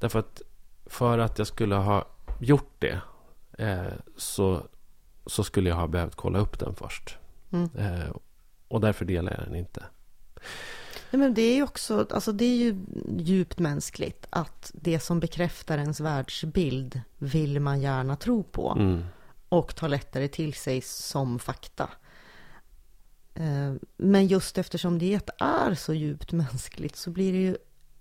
Därför 0.00 0.18
att 0.18 0.42
för 0.86 1.18
att 1.18 1.38
jag 1.38 1.46
skulle 1.46 1.74
ha 1.74 2.08
gjort 2.40 2.74
det 2.78 3.00
eh, 3.58 3.92
så, 4.16 4.66
så 5.26 5.44
skulle 5.44 5.68
jag 5.68 5.76
ha 5.76 5.86
behövt 5.86 6.14
kolla 6.14 6.38
upp 6.38 6.58
den 6.58 6.74
först. 6.74 7.18
Mm. 7.52 7.70
Eh, 7.78 8.10
och 8.68 8.80
därför 8.80 9.04
delar 9.04 9.32
jag 9.38 9.48
den 9.48 9.54
inte. 9.54 9.82
Nej, 11.16 11.26
men 11.26 11.34
det 11.34 11.42
är 11.42 11.54
ju 11.54 11.62
också, 11.62 12.06
alltså 12.10 12.32
det 12.32 12.44
är 12.44 12.56
ju 12.56 12.76
djupt 13.18 13.58
mänskligt 13.58 14.26
att 14.30 14.70
det 14.74 15.00
som 15.00 15.20
bekräftar 15.20 15.78
ens 15.78 16.00
världsbild 16.00 17.00
vill 17.18 17.60
man 17.60 17.80
gärna 17.80 18.16
tro 18.16 18.42
på. 18.42 18.76
Mm. 18.78 19.04
Och 19.48 19.76
ta 19.76 19.86
lättare 19.88 20.28
till 20.28 20.54
sig 20.54 20.80
som 20.80 21.38
fakta. 21.38 21.88
Eh, 23.34 23.74
men 23.96 24.26
just 24.26 24.58
eftersom 24.58 24.98
det 24.98 25.30
är 25.38 25.74
så 25.74 25.94
djupt 25.94 26.32
mänskligt 26.32 26.96
så 26.96 27.10
blir 27.10 27.32
det 27.32 27.38
ju 27.38 27.56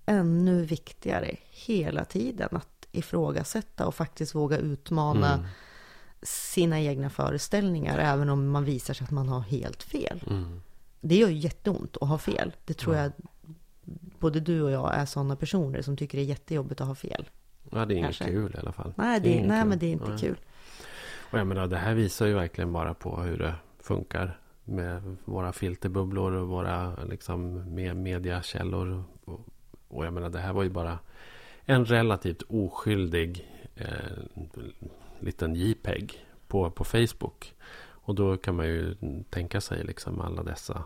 ännu 0.06 0.66
viktigare 0.66 1.36
hela 1.52 2.06
tiden 2.06 2.50
att 2.52 2.88
ifrågasätta 2.92 3.88
och 3.88 3.96
faktiskt 3.96 4.36
våga 4.36 4.58
utmana 4.58 5.34
mm. 5.34 5.46
sina 6.22 6.82
egna 6.82 7.10
föreställningar 7.10 8.00
även 8.00 8.30
om 8.30 8.50
man 8.50 8.66
visar 8.66 8.94
sig 8.94 9.06
att 9.06 9.12
man 9.12 9.30
har 9.30 9.42
helt 9.42 9.84
fel. 9.84 10.24
Mm. 10.28 10.62
Det 11.08 11.16
gör 11.16 11.30
ju 11.30 11.38
jätteont 11.38 11.98
att 12.02 12.10
ha 12.10 12.18
fel. 12.18 12.56
Det 12.66 12.74
tror 12.74 12.96
ja. 12.96 13.02
jag 13.02 13.12
både 14.20 14.40
du 14.40 14.62
och 14.62 14.72
jag 14.72 14.96
är 14.96 15.06
sådana 15.06 15.36
personer 15.36 15.82
som 15.82 15.98
tycker 15.98 16.18
det 16.18 16.24
är 16.24 16.26
jättejobbigt 16.26 16.82
att 16.82 16.88
ha 16.88 16.96
fel. 16.96 17.30
Ja, 17.72 17.86
det 17.86 17.94
är 17.94 17.98
inget 17.98 18.18
kul 18.18 18.56
i 18.56 18.60
alla 18.60 18.72
fall. 18.72 18.94
Nej, 18.98 19.20
det, 19.20 19.30
det 19.30 19.48
nej 19.48 19.66
men 19.66 19.80
det 19.80 19.86
är 19.86 19.92
inte 19.92 20.10
nej. 20.10 20.20
kul. 20.20 20.38
Och 21.32 21.40
jag 21.40 21.48
menar, 21.48 21.68
det 21.68 21.78
här 21.78 21.94
visar 21.94 22.26
ju 22.26 22.34
verkligen 22.34 22.74
bara 22.74 22.94
på 22.94 23.22
hur 23.22 23.38
det 23.38 23.56
funkar 23.80 24.40
med 24.64 25.16
våra 25.26 25.54
filterbubblor 25.54 26.32
och 26.32 26.48
våra 26.48 27.04
liksom, 27.04 27.54
med 27.76 27.96
mediakällor. 27.96 29.04
Och, 29.26 29.40
och 29.88 30.06
jag 30.06 30.14
menar, 30.14 30.30
det 30.30 30.40
här 30.40 30.54
var 30.54 30.64
ju 30.64 30.70
bara 30.70 31.00
en 31.66 31.86
relativt 31.86 32.42
oskyldig 32.42 33.52
eh, 33.76 34.48
liten 35.20 35.56
JPEG 35.56 36.26
på, 36.48 36.72
på 36.72 36.84
Facebook. 36.84 37.54
Och 38.06 38.16
då 38.16 38.38
kan 38.38 38.56
man 38.56 38.66
ju 38.66 38.96
tänka 39.30 39.62
sig 39.62 39.84
liksom 39.84 40.22
alla 40.22 40.44
dessa 40.44 40.84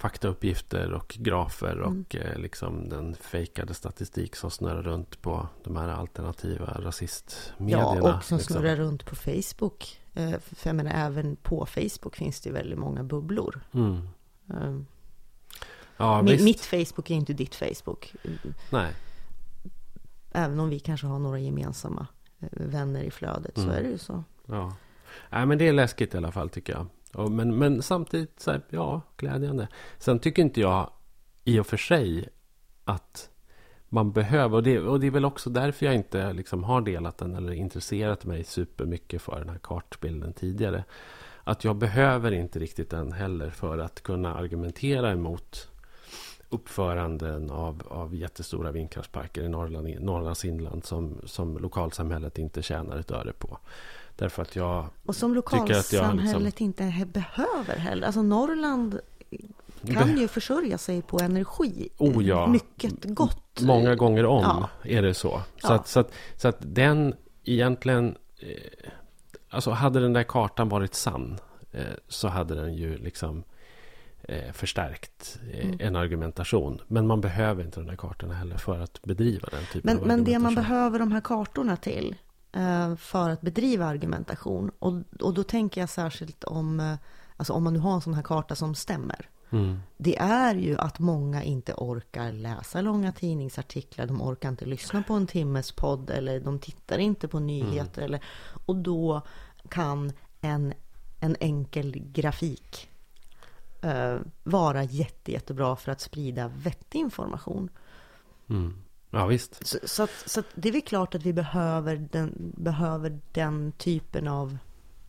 faktauppgifter 0.00 0.92
och 0.92 1.16
grafer 1.18 1.72
mm. 1.72 2.00
och 2.00 2.16
eh, 2.16 2.38
liksom 2.38 2.88
den 2.88 3.14
fejkade 3.14 3.74
statistik 3.74 4.36
som 4.36 4.50
snurrar 4.50 4.82
runt 4.82 5.22
på 5.22 5.48
de 5.64 5.76
här 5.76 5.88
alternativa 5.88 6.66
rasistmedierna. 6.66 7.96
Ja, 7.96 8.16
och 8.16 8.24
som 8.24 8.38
liksom. 8.38 8.54
snurrar 8.56 8.76
runt 8.76 9.06
på 9.06 9.16
Facebook. 9.16 10.00
Eh, 10.14 10.38
för 10.38 10.68
jag 10.68 10.76
menar, 10.76 10.92
även 10.94 11.36
på 11.36 11.66
Facebook 11.66 12.16
finns 12.16 12.40
det 12.40 12.50
väldigt 12.50 12.78
många 12.78 13.04
bubblor. 13.04 13.60
Mm. 13.74 14.08
Um, 14.46 14.86
ja, 15.96 16.22
mitt, 16.22 16.42
mitt 16.42 16.64
Facebook 16.64 17.10
är 17.10 17.14
inte 17.14 17.32
ditt 17.32 17.54
Facebook. 17.54 18.14
Nej. 18.70 18.92
Även 20.32 20.60
om 20.60 20.70
vi 20.70 20.78
kanske 20.78 21.06
har 21.06 21.18
några 21.18 21.38
gemensamma 21.38 22.06
eh, 22.38 22.48
vänner 22.50 23.02
i 23.02 23.10
flödet 23.10 23.56
mm. 23.56 23.68
så 23.68 23.76
är 23.76 23.82
det 23.82 23.88
ju 23.88 23.98
så. 23.98 24.24
Ja. 24.46 24.76
Nej, 25.30 25.46
men 25.46 25.58
det 25.58 25.68
är 25.68 25.72
läskigt 25.72 26.14
i 26.14 26.16
alla 26.16 26.32
fall 26.32 26.48
tycker 26.48 26.72
jag. 26.72 26.86
Men, 27.12 27.58
men 27.58 27.82
samtidigt, 27.82 28.40
så 28.40 28.50
här, 28.50 28.60
ja, 28.70 29.00
glädjande. 29.16 29.68
Sen 29.98 30.18
tycker 30.18 30.42
inte 30.42 30.60
jag 30.60 30.90
i 31.44 31.60
och 31.60 31.66
för 31.66 31.76
sig 31.76 32.28
att 32.84 33.30
man 33.88 34.12
behöver, 34.12 34.56
och 34.56 34.62
det, 34.62 34.78
och 34.78 35.00
det 35.00 35.06
är 35.06 35.10
väl 35.10 35.24
också 35.24 35.50
därför 35.50 35.86
jag 35.86 35.94
inte 35.94 36.32
liksom 36.32 36.64
har 36.64 36.80
delat 36.80 37.18
den 37.18 37.34
eller 37.34 37.52
intresserat 37.52 38.24
mig 38.24 38.44
supermycket 38.44 39.22
för 39.22 39.38
den 39.38 39.48
här 39.48 39.58
kartbilden 39.62 40.32
tidigare. 40.32 40.84
Att 41.44 41.64
jag 41.64 41.76
behöver 41.76 42.32
inte 42.32 42.58
riktigt 42.58 42.90
den 42.90 43.12
heller 43.12 43.50
för 43.50 43.78
att 43.78 44.02
kunna 44.02 44.34
argumentera 44.34 45.12
emot 45.12 45.68
uppföranden 46.48 47.50
av, 47.50 47.82
av 47.88 48.14
jättestora 48.14 48.72
vindkraftsparker 48.72 49.42
i 49.42 49.48
Norrland, 49.48 50.00
Norrlands 50.00 50.44
inland 50.44 50.84
som, 50.84 51.20
som 51.24 51.58
lokalsamhället 51.58 52.38
inte 52.38 52.62
tjänar 52.62 52.98
ett 52.98 53.10
öre 53.10 53.32
på. 53.32 53.58
Därför 54.20 54.42
att 54.42 54.56
jag 54.56 54.86
Och 55.06 55.16
som 55.16 55.34
lokalsamhället 55.34 56.44
liksom... 56.44 56.64
inte 56.66 57.06
behöver 57.12 57.76
heller. 57.76 58.06
Alltså 58.06 58.22
Norrland 58.22 59.00
kan 59.86 60.18
ju 60.18 60.28
försörja 60.28 60.78
sig 60.78 61.02
på 61.02 61.18
energi. 61.18 61.88
Oh 61.98 62.24
ja. 62.24 62.46
Mycket 62.46 63.04
gott. 63.04 63.60
Många 63.60 63.94
gånger 63.94 64.26
om 64.26 64.42
ja. 64.42 64.68
är 64.82 65.02
det 65.02 65.14
så. 65.14 65.28
Så, 65.28 65.42
ja. 65.62 65.74
att, 65.74 65.88
så, 65.88 66.00
att, 66.00 66.12
så 66.36 66.48
att 66.48 66.56
den 66.60 67.14
egentligen... 67.44 68.16
Eh, 68.38 68.90
alltså 69.48 69.70
hade 69.70 70.00
den 70.00 70.12
där 70.12 70.22
kartan 70.22 70.68
varit 70.68 70.94
sann 70.94 71.38
eh, 71.72 71.82
så 72.08 72.28
hade 72.28 72.54
den 72.54 72.74
ju 72.74 72.98
liksom 72.98 73.44
eh, 74.22 74.52
förstärkt 74.52 75.38
mm. 75.52 75.76
en 75.80 75.96
argumentation. 75.96 76.80
Men 76.86 77.06
man 77.06 77.20
behöver 77.20 77.64
inte 77.64 77.80
de 77.80 77.86
där 77.86 77.96
kartorna 77.96 78.34
heller 78.34 78.56
för 78.56 78.80
att 78.80 79.02
bedriva 79.02 79.48
den 79.50 79.64
typen 79.64 79.80
men, 79.84 79.98
av 79.98 80.06
Men 80.06 80.24
det 80.24 80.38
man 80.38 80.54
behöver 80.54 80.98
de 80.98 81.12
här 81.12 81.20
kartorna 81.20 81.76
till 81.76 82.16
för 82.96 83.30
att 83.30 83.40
bedriva 83.40 83.86
argumentation 83.86 84.70
och, 84.78 84.94
och 85.20 85.34
då 85.34 85.42
tänker 85.42 85.80
jag 85.80 85.90
särskilt 85.90 86.44
om, 86.44 86.80
eh, 86.80 86.94
alltså 87.36 87.52
om 87.52 87.64
man 87.64 87.72
nu 87.72 87.78
har 87.78 87.94
en 87.94 88.00
sån 88.00 88.14
här 88.14 88.22
karta 88.22 88.54
som 88.54 88.74
stämmer. 88.74 89.28
Mm. 89.50 89.80
Det 89.96 90.18
är 90.18 90.54
ju 90.54 90.78
att 90.78 90.98
många 90.98 91.42
inte 91.42 91.74
orkar 91.74 92.32
läsa 92.32 92.80
långa 92.80 93.12
tidningsartiklar, 93.12 94.06
de 94.06 94.22
orkar 94.22 94.48
inte 94.48 94.64
lyssna 94.64 95.02
på 95.02 95.14
en 95.14 95.26
timmes 95.26 95.72
podd 95.72 96.10
eller 96.10 96.40
de 96.40 96.58
tittar 96.58 96.98
inte 96.98 97.28
på 97.28 97.38
nyheter. 97.38 98.02
Mm. 98.02 98.04
Eller, 98.04 98.24
och 98.66 98.76
då 98.76 99.22
kan 99.68 100.12
en, 100.40 100.72
en 101.20 101.36
enkel 101.40 101.92
grafik 102.12 102.88
eh, 103.82 104.16
vara 104.42 104.84
jätte, 104.84 105.32
jättebra 105.32 105.76
för 105.76 105.92
att 105.92 106.00
sprida 106.00 106.48
vettig 106.48 106.98
information. 106.98 107.68
Mm. 108.48 108.74
Ja, 109.10 109.26
visst. 109.26 109.66
Så, 109.66 109.78
så, 109.84 110.02
att, 110.02 110.22
så 110.26 110.40
att 110.40 110.46
det 110.54 110.68
är 110.68 110.72
väl 110.72 110.82
klart 110.82 111.14
att 111.14 111.22
vi 111.22 111.32
behöver 111.32 111.96
den, 111.96 112.52
behöver 112.56 113.18
den 113.32 113.72
typen 113.72 114.28
av 114.28 114.58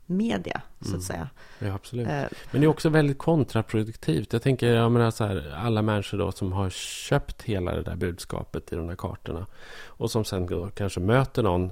media, 0.05 0.61
så 0.79 0.87
att 0.87 0.89
mm. 0.89 1.01
säga. 1.01 1.29
Ja, 1.59 1.73
absolut. 1.73 2.07
Eh, 2.07 2.23
Men 2.51 2.61
det 2.61 2.65
är 2.65 2.67
också 2.67 2.89
väldigt 2.89 3.17
kontraproduktivt. 3.17 4.33
Jag 4.33 4.41
tänker, 4.41 4.67
jag 4.67 4.91
menar 4.91 5.11
så 5.11 5.25
här, 5.25 5.55
alla 5.57 5.81
människor 5.81 6.17
då 6.17 6.31
som 6.31 6.51
har 6.51 6.69
köpt 6.69 7.41
hela 7.41 7.75
det 7.75 7.81
där 7.81 7.95
budskapet 7.95 8.73
i 8.73 8.75
de 8.75 8.87
där 8.87 8.95
kartorna 8.95 9.47
och 9.83 10.11
som 10.11 10.25
sen 10.25 10.45
då 10.45 10.67
kanske 10.67 10.99
möter 10.99 11.43
någon 11.43 11.71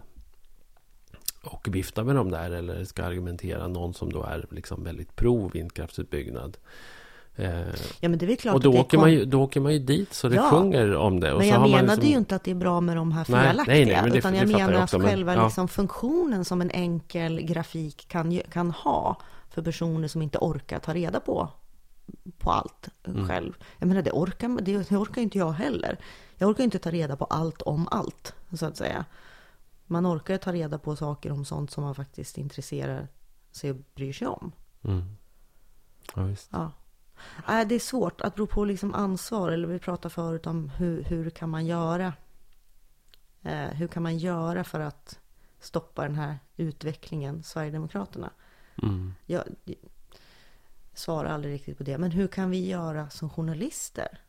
och 1.43 1.67
viftar 1.71 2.03
med 2.03 2.15
dem 2.15 2.31
där 2.31 2.51
eller 2.51 2.83
ska 2.85 3.03
argumentera 3.03 3.67
någon 3.67 3.93
som 3.93 4.11
då 4.11 4.23
är 4.23 4.45
liksom 4.51 4.83
väldigt 4.83 5.15
pro 5.15 5.47
vindkraftsutbyggnad. 5.47 6.57
Eh, 7.35 7.51
ja, 7.99 8.09
men 8.09 8.17
det 8.17 8.31
är 8.31 8.35
klart 8.35 8.55
och 8.55 8.61
då, 8.61 8.79
åker 8.79 8.97
kom... 8.97 8.99
man 8.99 9.11
ju, 9.11 9.25
då 9.25 9.41
åker 9.41 9.59
man 9.59 9.73
ju 9.73 9.79
dit 9.79 10.13
så 10.13 10.29
det 10.29 10.35
ja. 10.35 10.49
sjunger 10.49 10.95
om 10.95 11.19
det. 11.19 11.33
Och 11.33 11.39
men 11.39 11.47
jag 11.47 11.61
menade 11.61 11.95
liksom... 11.95 12.09
ju 12.09 12.17
inte 12.17 12.35
att 12.35 12.43
det 12.43 12.51
är 12.51 12.55
bra 12.55 12.81
med 12.81 12.97
de 12.97 13.11
här 13.11 13.23
felaktiga. 13.23 13.75
Nej, 13.75 13.85
nej, 13.85 14.01
nej, 14.01 14.11
det, 14.11 14.17
utan 14.17 14.35
jag 14.35 14.47
menar 14.47 14.71
jag 14.73 14.83
också, 14.83 14.97
att 14.97 15.03
själva 15.03 15.35
ja. 15.35 15.43
liksom 15.43 15.67
funktionen 15.67 16.45
som 16.45 16.61
en 16.61 16.71
enkel 16.71 17.41
grafik 17.41 18.07
kan, 18.07 18.41
kan 18.51 18.71
ha 18.71 19.17
för 19.49 19.61
personer 19.61 20.07
som 20.07 20.21
inte 20.21 20.37
orkar 20.37 20.79
ta 20.79 20.93
reda 20.93 21.19
på, 21.19 21.49
på 22.37 22.51
allt 22.51 22.89
mm. 23.03 23.27
själv. 23.27 23.53
Jag 23.77 23.87
menar, 23.87 24.01
det 24.01 24.11
orkar, 24.11 24.61
det, 24.61 24.89
det 24.89 24.97
orkar 24.97 25.21
inte 25.21 25.37
jag 25.37 25.51
heller. 25.51 25.97
Jag 26.37 26.49
orkar 26.49 26.63
inte 26.63 26.79
ta 26.79 26.91
reda 26.91 27.15
på 27.15 27.25
allt 27.25 27.61
om 27.61 27.87
allt, 27.91 28.33
så 28.53 28.65
att 28.65 28.77
säga. 28.77 29.05
Man 29.85 30.07
orkar 30.07 30.37
ta 30.37 30.53
reda 30.53 30.77
på 30.77 30.95
saker 30.95 31.31
om 31.31 31.45
sånt 31.45 31.71
som 31.71 31.83
man 31.83 31.95
faktiskt 31.95 32.37
intresserar 32.37 33.07
sig 33.51 33.71
och 33.71 33.77
bryr 33.95 34.13
sig 34.13 34.27
om. 34.27 34.51
Mm. 34.83 35.03
Ja, 36.15 36.23
visst. 36.23 36.49
Ja. 36.51 36.71
Äh, 37.49 37.67
det 37.67 37.75
är 37.75 37.79
svårt, 37.79 38.21
att 38.21 38.35
bero 38.35 38.47
på 38.47 38.65
liksom 38.65 38.93
ansvar. 38.93 39.51
Eller 39.51 39.67
vi 39.67 39.79
pratade 39.79 40.13
förut 40.13 40.47
om 40.47 40.69
hur, 40.69 41.03
hur 41.03 41.29
kan 41.29 41.49
man 41.49 41.65
göra? 41.65 42.13
Eh, 43.41 43.69
hur 43.69 43.87
kan 43.87 44.03
man 44.03 44.17
göra 44.17 44.63
för 44.63 44.79
att 44.79 45.19
stoppa 45.59 46.03
den 46.03 46.15
här 46.15 46.39
utvecklingen, 46.55 47.43
Sverigedemokraterna? 47.43 48.29
Mm. 48.81 49.13
Jag, 49.25 49.43
jag 49.63 49.75
svarar 50.93 51.29
aldrig 51.29 51.53
riktigt 51.53 51.77
på 51.77 51.83
det. 51.83 51.97
Men 51.97 52.11
hur 52.11 52.27
kan 52.27 52.49
vi 52.49 52.67
göra 52.67 53.09
som 53.09 53.29
journalister? 53.29 54.21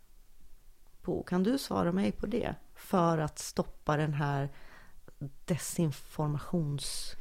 På, 1.02 1.22
kan 1.22 1.42
du 1.42 1.58
svara 1.58 1.92
mig 1.92 2.12
på 2.12 2.26
det? 2.26 2.54
För 2.74 3.18
att 3.18 3.38
stoppa 3.38 3.96
den 3.96 4.14
här 4.14 4.48
desinformations... 5.44 7.14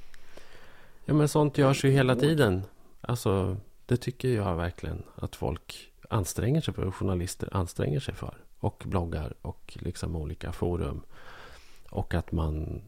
Ja 1.06 1.14
men 1.14 1.28
sånt 1.28 1.58
görs 1.58 1.86
ju 1.86 1.90
hela 1.90 2.16
tiden. 2.16 2.64
Alltså 3.02 3.58
det 3.90 3.98
tycker 3.98 4.30
jag 4.30 4.56
verkligen 4.56 5.04
att 5.16 5.36
folk 5.36 5.92
anstränger 6.10 6.62
sig 6.62 6.74
för. 6.74 6.92
Journalister 6.92 7.50
anstränger 7.52 8.00
sig 8.00 8.16
för. 8.16 8.38
Och 8.60 8.84
bloggar 8.86 9.34
och 9.42 9.78
liksom 9.82 10.16
olika 10.16 10.52
forum. 10.52 11.02
Och 11.90 12.14
att 12.14 12.32
man 12.32 12.82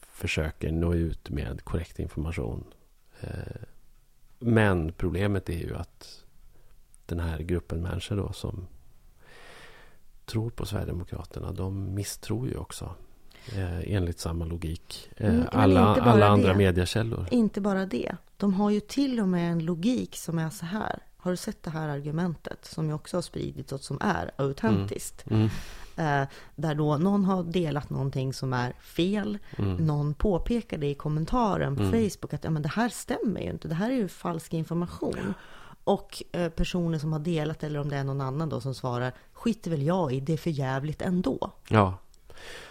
försöker 0.00 0.72
nå 0.72 0.94
ut 0.94 1.30
med 1.30 1.64
korrekt 1.64 1.98
information. 1.98 2.64
Eh, 3.20 3.62
men 4.38 4.92
problemet 4.92 5.48
är 5.48 5.58
ju 5.58 5.76
att 5.76 6.24
den 7.06 7.20
här 7.20 7.38
gruppen 7.38 7.82
människor 7.82 8.16
då 8.16 8.32
som 8.32 8.66
tror 10.24 10.50
på 10.50 10.66
Sverigedemokraterna. 10.66 11.52
De 11.52 11.94
misstror 11.94 12.48
ju 12.48 12.56
också. 12.56 12.94
Eh, 13.56 13.94
enligt 13.94 14.18
samma 14.18 14.44
logik. 14.44 15.10
Eh, 15.16 15.34
mm, 15.34 15.46
alla 15.52 15.94
alla 15.94 16.28
andra 16.28 16.48
det. 16.48 16.58
mediekällor. 16.58 17.26
Inte 17.30 17.60
bara 17.60 17.86
det. 17.86 18.16
De 18.36 18.54
har 18.54 18.70
ju 18.70 18.80
till 18.80 19.20
och 19.20 19.28
med 19.28 19.52
en 19.52 19.64
logik 19.64 20.16
som 20.16 20.38
är 20.38 20.50
så 20.50 20.66
här. 20.66 20.98
Har 21.16 21.30
du 21.30 21.36
sett 21.36 21.62
det 21.62 21.70
här 21.70 21.88
argumentet 21.88 22.64
som 22.64 22.88
jag 22.88 22.96
också 22.96 23.16
har 23.16 23.22
spridit 23.22 23.72
och 23.72 23.80
som 23.80 23.98
är 24.00 24.30
autentiskt? 24.36 25.30
Mm. 25.30 25.48
Mm. 25.96 26.22
Eh, 26.22 26.28
där 26.54 26.74
då 26.74 26.96
någon 26.96 27.24
har 27.24 27.42
delat 27.42 27.90
någonting 27.90 28.32
som 28.32 28.52
är 28.52 28.72
fel. 28.80 29.38
Mm. 29.56 29.76
Någon 29.76 30.14
påpekar 30.14 30.78
det 30.78 30.86
i 30.86 30.94
kommentaren 30.94 31.76
på 31.76 31.82
mm. 31.82 31.92
Facebook 32.10 32.34
att 32.34 32.44
ja, 32.44 32.50
men 32.50 32.62
det 32.62 32.68
här 32.68 32.88
stämmer 32.88 33.40
ju 33.40 33.50
inte. 33.50 33.68
Det 33.68 33.74
här 33.74 33.90
är 33.90 33.94
ju 33.94 34.08
falsk 34.08 34.54
information. 34.54 35.34
Och 35.84 36.22
eh, 36.32 36.48
personer 36.48 36.98
som 36.98 37.12
har 37.12 37.20
delat 37.20 37.64
eller 37.64 37.80
om 37.80 37.88
det 37.88 37.96
är 37.96 38.04
någon 38.04 38.20
annan 38.20 38.48
då 38.48 38.60
som 38.60 38.74
svarar 38.74 39.12
skiter 39.32 39.70
väl 39.70 39.82
jag 39.82 40.12
i, 40.12 40.20
det 40.20 40.32
är 40.32 40.36
för 40.36 40.50
jävligt 40.50 41.02
ändå. 41.02 41.50
Ja. 41.68 41.98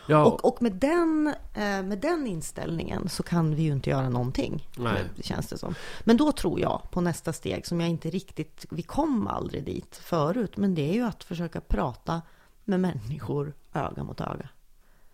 Ja. 0.07 0.25
Och, 0.25 0.45
och 0.45 0.61
med, 0.61 0.71
den, 0.71 1.27
eh, 1.53 1.83
med 1.83 1.97
den 1.97 2.27
inställningen 2.27 3.09
så 3.09 3.23
kan 3.23 3.55
vi 3.55 3.63
ju 3.63 3.71
inte 3.71 3.89
göra 3.89 4.09
någonting. 4.09 4.67
Nej. 4.77 5.03
Känns 5.21 5.47
det 5.47 5.57
som. 5.57 5.75
Men 6.03 6.17
då 6.17 6.31
tror 6.31 6.59
jag 6.59 6.81
på 6.91 7.01
nästa 7.01 7.33
steg 7.33 7.67
som 7.67 7.81
jag 7.81 7.89
inte 7.89 8.09
riktigt, 8.09 8.65
vi 8.69 8.81
kom 8.81 9.27
aldrig 9.27 9.63
dit 9.63 9.95
förut. 9.95 10.57
Men 10.57 10.75
det 10.75 10.89
är 10.89 10.93
ju 10.93 11.03
att 11.03 11.23
försöka 11.23 11.61
prata 11.61 12.21
med 12.63 12.79
människor 12.79 13.53
öga 13.73 14.03
mot 14.03 14.21
öga. 14.21 14.49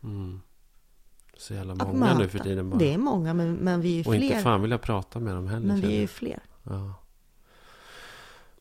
Mm. 0.03 0.41
Så 1.37 1.53
jävla 1.53 1.75
många 1.75 2.17
nu 2.17 2.27
för 2.27 2.39
tiden 2.39 2.69
bara. 2.69 2.77
Det 2.77 2.93
är 2.93 2.97
många 2.97 3.33
men, 3.33 3.53
men 3.53 3.81
vi 3.81 3.99
är 3.99 4.03
fler. 4.03 4.11
Och 4.11 4.15
inte 4.15 4.39
fan 4.39 4.61
vill 4.61 4.71
jag 4.71 4.81
prata 4.81 5.19
med 5.19 5.35
dem 5.35 5.47
heller. 5.47 5.67
Men 5.67 5.81
vi 5.81 5.95
är 5.95 5.99
ju 6.01 6.07
fler. 6.07 6.39
Ja. 6.63 6.93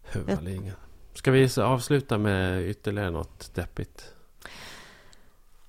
Huvudligen. 0.02 0.74
Ska 1.14 1.30
vi 1.30 1.50
avsluta 1.60 2.18
med 2.18 2.68
ytterligare 2.68 3.10
något 3.10 3.54
deppigt? 3.54 4.12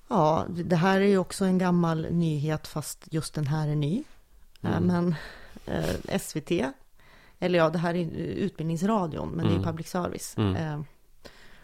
Ja, 0.08 0.46
det 0.48 0.76
här 0.76 1.00
är 1.00 1.06
ju 1.06 1.18
också 1.18 1.44
en 1.44 1.58
gammal 1.58 2.06
nyhet 2.10 2.66
fast 2.66 3.08
just 3.10 3.34
den 3.34 3.46
här 3.46 3.68
är 3.68 3.76
ny. 3.76 4.04
Eh, 4.62 4.76
mm. 4.76 4.86
Men 4.86 5.14
eh, 5.66 6.18
SVT, 6.18 6.50
eller 7.38 7.58
ja, 7.58 7.70
det 7.70 7.78
här 7.78 7.94
är 7.94 8.10
Utbildningsradion, 8.16 9.28
men 9.28 9.40
mm. 9.40 9.48
det 9.48 9.54
är 9.54 9.62
mm. 9.62 9.66
public 9.68 9.88
service. 9.88 10.34
Mm. 10.36 10.56
Eh, 10.56 10.84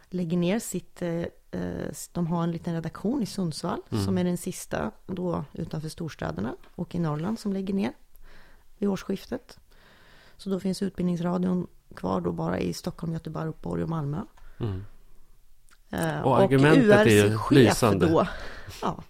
lägger 0.08 0.36
ner 0.36 0.58
sitt, 0.58 1.02
eh, 1.02 1.24
eh, 1.50 1.92
de 2.12 2.26
har 2.26 2.42
en 2.42 2.50
liten 2.50 2.74
redaktion 2.74 3.22
i 3.22 3.26
Sundsvall 3.26 3.80
mm. 3.90 4.04
som 4.04 4.18
är 4.18 4.24
den 4.24 4.38
sista 4.38 4.90
då 5.06 5.44
utanför 5.52 5.88
storstäderna 5.88 6.56
och 6.74 6.94
i 6.94 6.98
Norrland 6.98 7.38
som 7.38 7.52
lägger 7.52 7.74
ner 7.74 7.92
vid 8.78 8.88
årsskiftet. 8.88 9.58
Så 10.36 10.50
då 10.50 10.60
finns 10.60 10.82
Utbildningsradion 10.82 11.66
kvar 11.94 12.20
då 12.20 12.32
bara 12.32 12.58
i 12.58 12.72
Stockholm, 12.72 13.12
Göteborg 13.12 13.82
och 13.82 13.88
Malmö. 13.88 14.22
Eh, 15.90 16.20
och 16.20 16.38
argumentet 16.38 16.90
och 16.90 17.52
är 17.52 17.54
lysande. 17.54 18.06
Då, 18.06 18.26
ja, 18.82 19.02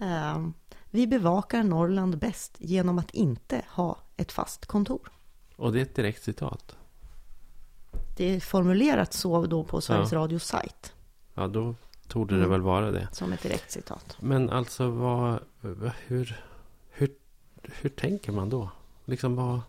eh, 0.00 0.46
vi 0.90 1.06
bevakar 1.06 1.62
Norrland 1.62 2.18
bäst 2.18 2.56
genom 2.58 2.98
att 2.98 3.10
inte 3.10 3.62
ha 3.68 3.96
ett 4.16 4.32
fast 4.32 4.66
kontor. 4.66 5.10
Och 5.56 5.72
det 5.72 5.78
är 5.78 5.82
ett 5.82 5.94
direkt 5.94 6.22
citat. 6.22 6.76
Det 8.16 8.34
är 8.34 8.40
formulerat 8.40 9.12
så 9.12 9.46
då 9.46 9.64
på 9.64 9.80
Sveriges 9.80 10.12
ja. 10.12 10.18
Radios 10.18 10.44
sajt. 10.44 10.92
Ja, 11.34 11.46
då 11.46 11.74
torde 12.08 12.34
det 12.34 12.38
mm. 12.38 12.50
väl 12.50 12.60
vara 12.60 12.90
det. 12.90 13.08
Som 13.12 13.32
ett 13.32 13.42
direkt 13.42 13.70
citat. 13.70 14.16
Men 14.20 14.50
alltså 14.50 14.90
vad, 14.90 15.38
hur, 16.06 16.40
hur, 16.90 17.10
hur 17.62 17.90
tänker 17.90 18.32
man 18.32 18.48
då? 18.48 18.70
Liksom 19.04 19.36
vad, 19.36 19.60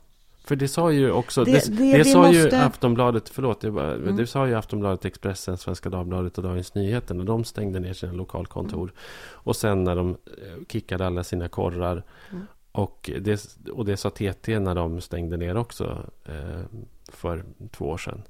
för 0.43 0.55
det 0.55 0.67
sa 0.67 0.91
ju 0.91 1.11
också, 1.11 1.43
det, 1.43 1.51
det, 1.51 1.77
det, 1.77 1.97
det 1.97 2.05
sa 2.05 2.21
måste... 2.21 2.37
ju 2.37 2.55
Aftonbladet, 2.55 3.29
förlåt, 3.29 3.63
jag 3.63 3.73
bara, 3.73 3.93
mm. 3.93 4.15
det 4.15 4.27
sa 4.27 4.47
ju 4.47 4.55
Aftonbladet, 4.55 5.05
Expressen, 5.05 5.57
Svenska 5.57 5.89
Dagbladet 5.89 6.37
och 6.37 6.43
Dagens 6.43 6.75
Nyheter 6.75 7.15
när 7.15 7.23
de 7.23 7.43
stängde 7.43 7.79
ner 7.79 7.93
sina 7.93 8.13
lokalkontor. 8.13 8.83
Mm. 8.83 8.93
Och 9.33 9.55
sen 9.55 9.83
när 9.83 9.95
de 9.95 10.09
eh, 10.09 10.65
kickade 10.69 11.07
alla 11.07 11.23
sina 11.23 11.49
korrar. 11.49 12.03
Mm. 12.31 12.45
Och, 12.71 13.09
det, 13.21 13.57
och 13.71 13.85
det 13.85 13.97
sa 13.97 14.09
TT 14.09 14.59
när 14.59 14.75
de 14.75 15.01
stängde 15.01 15.37
ner 15.37 15.57
också 15.57 16.05
eh, 16.25 16.61
för 17.07 17.43
två 17.71 17.85
år 17.85 17.97
sedan. 17.97 18.21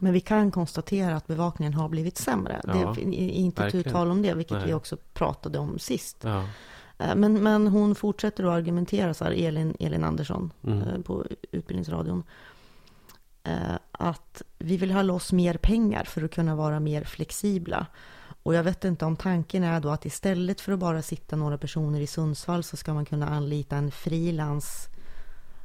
Men 0.00 0.12
vi 0.12 0.20
kan 0.20 0.50
konstatera 0.50 1.16
att 1.16 1.26
bevakningen 1.26 1.74
har 1.74 1.88
blivit 1.88 2.18
sämre. 2.18 2.60
Ja, 2.64 2.72
det 2.72 2.80
är 2.80 3.08
inte 3.30 3.62
verkligen. 3.62 3.84
tu 3.84 3.90
tal 3.90 4.10
om 4.10 4.22
det, 4.22 4.34
vilket 4.34 4.56
Nej. 4.56 4.66
vi 4.66 4.74
också 4.74 4.96
pratade 5.12 5.58
om 5.58 5.78
sist. 5.78 6.16
Ja. 6.20 6.44
Eh, 7.00 7.14
Men, 7.14 7.42
men 7.42 7.66
hon 7.66 7.94
fortsätter 7.94 8.44
att 8.44 8.50
argumentera 8.50 9.14
så 9.14 9.24
här, 9.24 9.32
Elin, 9.32 9.76
Elin 9.80 10.04
Andersson 10.04 10.52
Mm. 10.66 10.82
eh, 10.82 11.00
på 11.00 11.24
Utbildningsradion. 11.52 12.22
eh, 13.44 13.74
Att 13.92 14.42
vi 14.58 14.76
vill 14.76 14.90
ha 14.90 15.02
loss 15.02 15.32
mer 15.32 15.54
pengar 15.54 16.04
för 16.04 16.22
att 16.24 16.30
kunna 16.34 16.56
vara 16.56 16.80
mer 16.80 17.04
flexibla. 17.04 17.86
Och 18.42 18.54
jag 18.54 18.62
vet 18.62 18.84
inte 18.84 19.04
om 19.04 19.16
tanken 19.16 19.64
är 19.64 19.80
då 19.80 19.88
att 19.88 20.06
istället 20.06 20.60
för 20.60 20.72
att 20.72 20.78
bara 20.78 21.02
sitta 21.02 21.36
några 21.36 21.58
personer 21.58 22.00
i 22.00 22.06
Sundsvall 22.06 22.62
så 22.62 22.76
ska 22.76 22.94
man 22.94 23.04
kunna 23.04 23.28
anlita 23.28 23.76
en 23.76 23.90
frilans. 23.90 24.86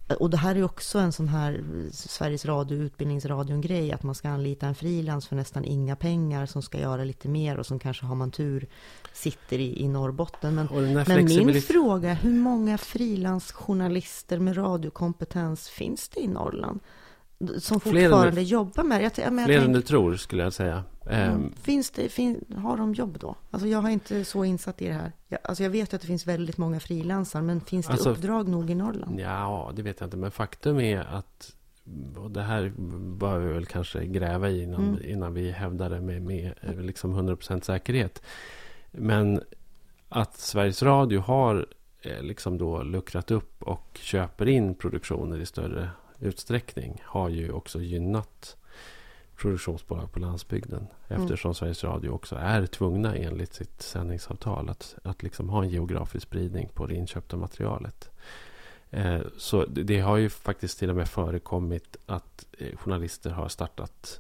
Och 0.07 0.29
det 0.29 0.37
här 0.37 0.55
är 0.55 0.63
också 0.63 0.99
en 0.99 1.11
sån 1.11 1.27
här 1.27 1.53
eh, 1.53 1.91
Sveriges 1.91 2.45
Radio, 2.45 2.77
Utbildningsradion-grej, 2.77 3.91
att 3.91 4.03
man 4.03 4.15
ska 4.15 4.29
anlita 4.29 4.67
en 4.67 4.75
frilans 4.75 5.27
för 5.27 5.35
nästan 5.35 5.65
inga 5.65 5.95
pengar 5.95 6.45
som 6.45 6.61
ska 6.61 6.79
göra 6.79 7.03
lite 7.03 7.27
mer 7.27 7.57
och 7.57 7.65
som 7.65 7.79
kanske 7.79 8.05
har 8.05 8.15
man 8.15 8.31
tur 8.31 8.67
sitter 9.13 9.59
i, 9.59 9.81
i 9.81 9.87
Norrbotten. 9.87 10.55
Men 10.55 10.67
men 11.07 11.25
min 11.25 11.61
fråga 11.61 12.09
är, 12.09 12.15
hur 12.15 12.33
många 12.33 12.77
frilansjournalister 12.77 14.39
med 14.39 14.57
radiokompetens 14.57 15.69
finns 15.69 16.09
det 16.09 16.19
i 16.19 16.27
Norrland? 16.27 16.79
Som 17.59 17.79
Fler 17.79 18.03
än 18.05 18.09
fortfarande 18.11 18.41
jobbar 18.41 18.83
med 18.83 19.01
det? 19.01 19.17
Jag, 19.21 19.33
men 19.33 19.45
Fler 19.45 19.55
än 19.55 19.61
tänker, 19.63 19.79
du 19.79 19.85
tror, 19.85 20.15
skulle 20.15 20.43
jag 20.43 20.53
säga. 20.53 20.83
Ehm, 21.09 21.31
mm, 21.31 21.53
finns 21.61 21.91
det, 21.91 22.09
fin, 22.09 22.45
har 22.57 22.77
de 22.77 22.93
jobb 22.93 23.17
då? 23.19 23.35
Alltså 23.51 23.67
jag 23.67 23.81
har 23.81 23.89
inte 23.89 24.25
så 24.25 24.45
insatt 24.45 24.81
i 24.81 24.87
det 24.87 24.93
här. 24.93 25.11
Jag, 25.27 25.39
alltså 25.43 25.63
jag 25.63 25.69
vet 25.69 25.93
att 25.93 26.01
det 26.01 26.07
finns 26.07 26.27
väldigt 26.27 26.57
många 26.57 26.79
frilansar, 26.79 27.41
men 27.41 27.61
finns 27.61 27.85
det 27.87 27.91
Alltså- 27.93 28.09
uppdrag 28.09 28.47
nog 28.47 28.69
i 28.69 28.75
Norrland? 28.75 29.19
Ja, 29.19 29.71
det 29.75 29.81
vet 29.81 29.99
jag 29.99 30.07
inte. 30.07 30.17
Men 30.17 30.31
faktum 30.31 30.79
är 30.79 30.99
att 30.99 31.55
och 32.17 32.31
det 32.31 32.41
här 32.41 32.73
bör 33.17 33.39
vi 33.39 33.53
väl 33.53 33.65
kanske 33.65 34.05
gräva 34.05 34.49
i 34.49 34.63
innan, 34.63 34.81
Mm. 34.89 34.99
innan 35.05 35.33
vi 35.33 35.51
hävdar 35.51 35.89
det 35.89 36.01
med, 36.01 36.21
med 36.21 36.53
liksom 36.77 37.15
100% 37.15 37.61
säkerhet. 37.61 38.21
Men 38.91 39.41
att 40.09 40.37
Sveriges 40.37 40.83
Radio 40.83 41.19
har 41.19 41.67
eh, 42.01 42.21
liksom 42.21 42.57
då 42.57 42.83
luckrat 42.83 43.31
upp 43.31 43.63
och 43.63 43.99
köper 44.01 44.47
in 44.47 44.75
produktioner 44.75 45.39
i 45.39 45.45
större 45.45 45.89
utsträckning 46.19 47.01
har 47.05 47.29
ju 47.29 47.51
också 47.51 47.81
gynnat 47.81 48.57
produktionsbolag 49.35 50.11
på 50.11 50.19
landsbygden. 50.19 50.87
Mm. 51.07 51.21
Eftersom 51.21 51.55
Sveriges 51.55 51.83
Radio 51.83 52.09
också 52.09 52.35
är 52.35 52.65
tvungna 52.65 53.15
enligt 53.15 53.53
sitt 53.53 53.81
sändningsavtal 53.81 54.69
att, 54.69 54.95
att 55.03 55.23
liksom 55.23 55.49
ha 55.49 55.63
en 55.63 55.69
geografisk 55.69 56.27
spridning 56.27 56.69
på 56.73 56.87
det 56.87 56.95
inköpta 56.95 57.37
materialet. 57.37 58.09
Eh, 58.89 59.21
så 59.37 59.65
det, 59.65 59.83
det 59.83 59.99
har 59.99 60.17
ju 60.17 60.29
faktiskt 60.29 60.79
till 60.79 60.89
och 60.89 60.95
med 60.95 61.09
förekommit 61.09 61.97
att 62.05 62.45
eh, 62.57 62.77
journalister 62.77 63.29
har 63.29 63.49
startat 63.49 64.19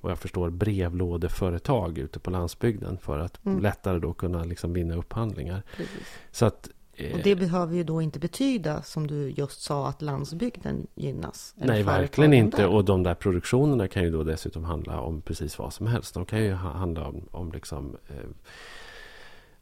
vad 0.00 0.10
jag 0.10 0.18
förstår 0.18 0.50
brevlådeföretag 0.50 1.98
ute 1.98 2.18
på 2.18 2.30
landsbygden 2.30 2.98
för 2.98 3.18
att 3.18 3.46
Mm. 3.46 3.62
lättare 3.62 3.98
då 3.98 4.12
kunna 4.12 4.44
liksom 4.44 4.72
vinna 4.72 4.94
upphandlingar. 4.94 5.62
Precis. 5.76 6.06
Så 6.30 6.46
att 6.46 6.68
Och 7.12 7.18
det 7.24 7.36
behöver 7.36 7.76
ju 7.76 7.84
då 7.84 8.02
inte 8.02 8.18
betyda, 8.18 8.82
som 8.82 9.06
du 9.06 9.28
just 9.30 9.62
sa, 9.62 9.88
att 9.88 10.02
landsbygden 10.02 10.86
gynnas. 10.94 11.54
Nej, 11.56 11.82
verkligen 11.82 12.32
inte. 12.32 12.56
där. 12.56 12.68
Och 12.68 12.84
de 12.84 13.02
där 13.02 13.14
produktionerna 13.14 13.88
kan 13.88 14.02
ju 14.02 14.10
då 14.10 14.24
dessutom 14.24 14.64
handla 14.64 15.00
om 15.00 15.20
precis 15.22 15.58
vad 15.58 15.72
som 15.72 15.86
helst. 15.86 16.14
De 16.14 16.24
kan 16.26 16.42
ju 16.44 16.52
ha- 16.52 16.72
handla 16.72 17.08
om, 17.08 17.28
om 17.30 17.52
liksom 17.52 17.96
eh, 18.08 18.16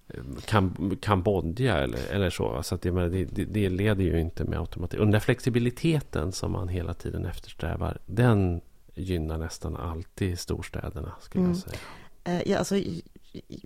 eh, 0.08 0.20
Kam- 0.46 0.96
Kambodja 1.00 1.78
eller, 1.78 2.12
eller 2.12 2.30
så. 2.30 2.62
så 2.62 2.74
att 2.74 2.82
det, 2.82 3.08
det, 3.08 3.24
det, 3.44 3.68
leder 3.68 4.04
ju 4.04 4.20
inte 4.20 4.44
med 4.44 4.58
automatik. 4.58 4.98
Och 5.00 5.06
den 5.06 5.12
där 5.12 5.20
flexibiliteten 5.20 6.32
som 6.32 6.52
man 6.52 6.68
hela 6.68 6.94
tiden 6.94 7.26
eftersträvar, 7.26 7.98
den 8.06 8.60
gynnar 8.94 9.38
nästan 9.38 9.76
alltid 9.76 10.38
storstäderna, 10.38 11.12
skulle 11.20 11.44
Mm. 11.44 11.56
jag 11.56 11.62
säga. 11.62 11.78
Eh, 12.24 12.50
ja, 12.52 12.58
alltså, 12.58 12.74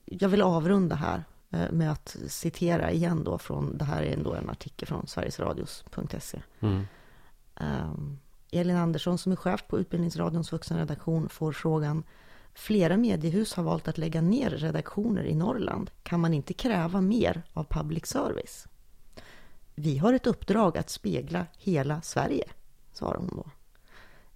jag 0.04 0.28
vill 0.28 0.42
avrunda 0.42 0.96
här 0.96 1.16
eh, 1.18 1.22
med 1.70 1.92
att 1.92 2.16
citera 2.28 2.90
igen 2.90 3.24
då 3.24 3.38
från, 3.38 3.78
det 3.78 3.84
här 3.84 4.02
är 4.02 4.12
ändå 4.12 4.34
en 4.34 4.50
artikel 4.50 4.88
från 4.88 5.06
sverigesradios.se. 5.06 6.42
Mm. 6.60 6.86
Um, 7.60 8.18
Elin 8.50 8.76
Andersson 8.76 9.18
som 9.18 9.32
är 9.32 9.36
chef 9.36 9.64
på 9.68 9.78
Utbildningsradions 9.78 10.52
vuxenredaktion 10.52 11.28
får 11.28 11.52
frågan 11.52 12.04
Flera 12.54 12.96
mediehus 12.96 13.54
har 13.54 13.62
valt 13.62 13.88
att 13.88 13.98
lägga 13.98 14.20
ner 14.20 14.50
redaktioner 14.50 15.24
i 15.24 15.34
Norrland. 15.34 15.90
Kan 16.02 16.20
man 16.20 16.34
inte 16.34 16.54
kräva 16.54 17.00
mer 17.00 17.42
av 17.52 17.64
public 17.64 18.06
service? 18.06 18.66
Vi 19.74 19.98
har 19.98 20.12
ett 20.12 20.26
uppdrag 20.26 20.78
att 20.78 20.90
spegla 20.90 21.46
hela 21.58 22.02
Sverige, 22.02 22.44
svarar 22.92 23.18
hon 23.18 23.30
då. 23.36 23.46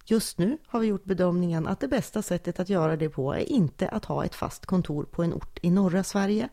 Just 0.04 0.38
nu 0.38 0.58
har 0.66 0.80
vi 0.80 0.86
gjort 0.86 1.04
bedömningen 1.04 1.66
att 1.66 1.80
det 1.80 1.88
bästa 1.88 2.22
sättet 2.22 2.60
att 2.60 2.68
göra 2.68 2.96
det 2.96 3.08
på 3.08 3.34
är 3.34 3.52
inte 3.52 3.88
att 3.88 4.04
ha 4.04 4.24
ett 4.24 4.34
fast 4.34 4.66
kontor 4.66 5.04
på 5.04 5.22
en 5.22 5.34
ort 5.34 5.58
i 5.62 5.70
norra 5.70 6.04
Sverige, 6.04 6.48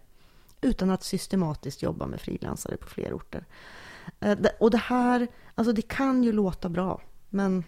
utan 0.65 0.89
att 0.89 1.03
systematiskt 1.03 1.83
jobba 1.83 2.05
med 2.07 2.21
frilansare 2.21 2.77
på 2.77 2.87
fler 2.87 3.13
orter. 3.13 3.45
Eh, 4.19 4.37
Och 4.59 4.71
det 4.71 4.77
här, 4.77 5.27
alltså 5.55 5.73
det 5.73 5.81
kan 5.81 6.23
ju 6.23 6.31
låta 6.31 6.69
bra, 6.69 7.01
men 7.29 7.63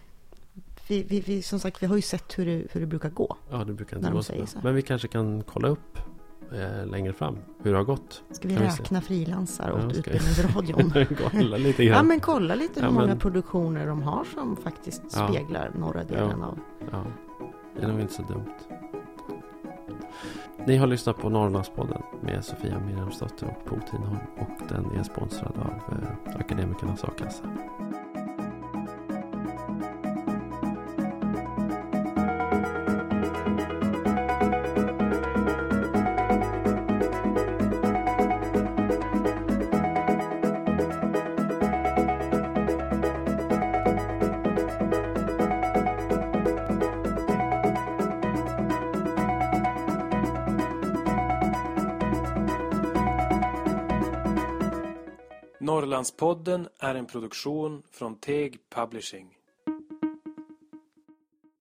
vi, 0.88 1.04
vi, 1.04 1.20
vi, 1.20 1.42
som 1.42 1.60
sagt, 1.60 1.84
vi 1.84 1.88
har 1.88 1.96
ju 1.96 2.02
sett 2.02 2.40
hur 2.40 2.46
det, 2.46 2.68
hur 2.72 2.82
det 2.82 2.88
brukar 2.88 3.10
gå. 3.10 3.36
Ja, 3.52 3.58
det 3.64 3.74
brukar 3.74 3.98
inte 3.98 4.12
gå 4.12 4.24
så 4.24 4.34
bra. 4.34 4.46
så. 4.46 4.60
Men 4.64 4.76
vi 4.76 4.82
kanske 4.82 5.08
kan 5.08 5.44
kolla 5.44 5.68
upp 5.68 5.98
eh, 6.54 6.86
längre 6.86 7.14
fram 7.14 7.38
hur 7.64 7.72
det 7.72 7.78
har 7.78 7.84
gått. 7.86 8.24
Ska 8.32 8.48
vi 8.48 8.54
Kan 8.56 8.64
räkna 8.64 9.02
frilansare 9.02 9.74
åt 9.74 9.84
Ja. 9.84 9.90
Utbildningsradion? 10.00 10.94
kolla 11.32 11.58
lite 11.58 11.84
Ja, 11.84 11.94
grann. 11.94 12.08
men 12.08 12.20
kolla 12.20 12.56
lite 12.56 12.80
hur 12.80 12.88
Ja, 12.88 12.92
många 12.94 13.06
men- 13.08 13.20
produktioner 13.20 13.88
de 13.88 14.02
har 14.04 14.24
som 14.34 14.56
faktiskt 14.58 15.02
Ja. 15.16 15.28
speglar 15.30 15.72
norra 15.76 16.04
delen 16.04 16.42
av... 16.44 16.60
Ja, 16.92 17.06
det 17.76 17.84
är 17.84 17.88
nog 17.88 18.00
inte 18.02 18.14
så 18.14 18.22
dumt. 18.22 18.54
Ni 20.66 20.78
har 20.78 20.88
lyssnat 20.88 21.18
på 21.18 21.30
Norrlandspodden 21.30 22.02
med 22.22 22.46
Sofia 22.46 22.80
Miriamsdotter 22.80 23.48
och 23.48 23.70
Bo 23.70 23.82
Tinholm 23.92 24.18
och 24.38 24.68
den 24.70 25.00
är 25.00 25.04
sponsrad 25.04 25.58
av 25.58 25.94
eh, 25.94 26.40
Akademikernas 26.40 27.04
A-kassa. 27.04 27.44
Norrlandspodden 56.08 56.68
är 56.80 56.96
en 56.96 57.06
produktion 57.06 57.84
från 57.92 58.16
Teg 58.16 58.60
Publishing. 58.70 59.37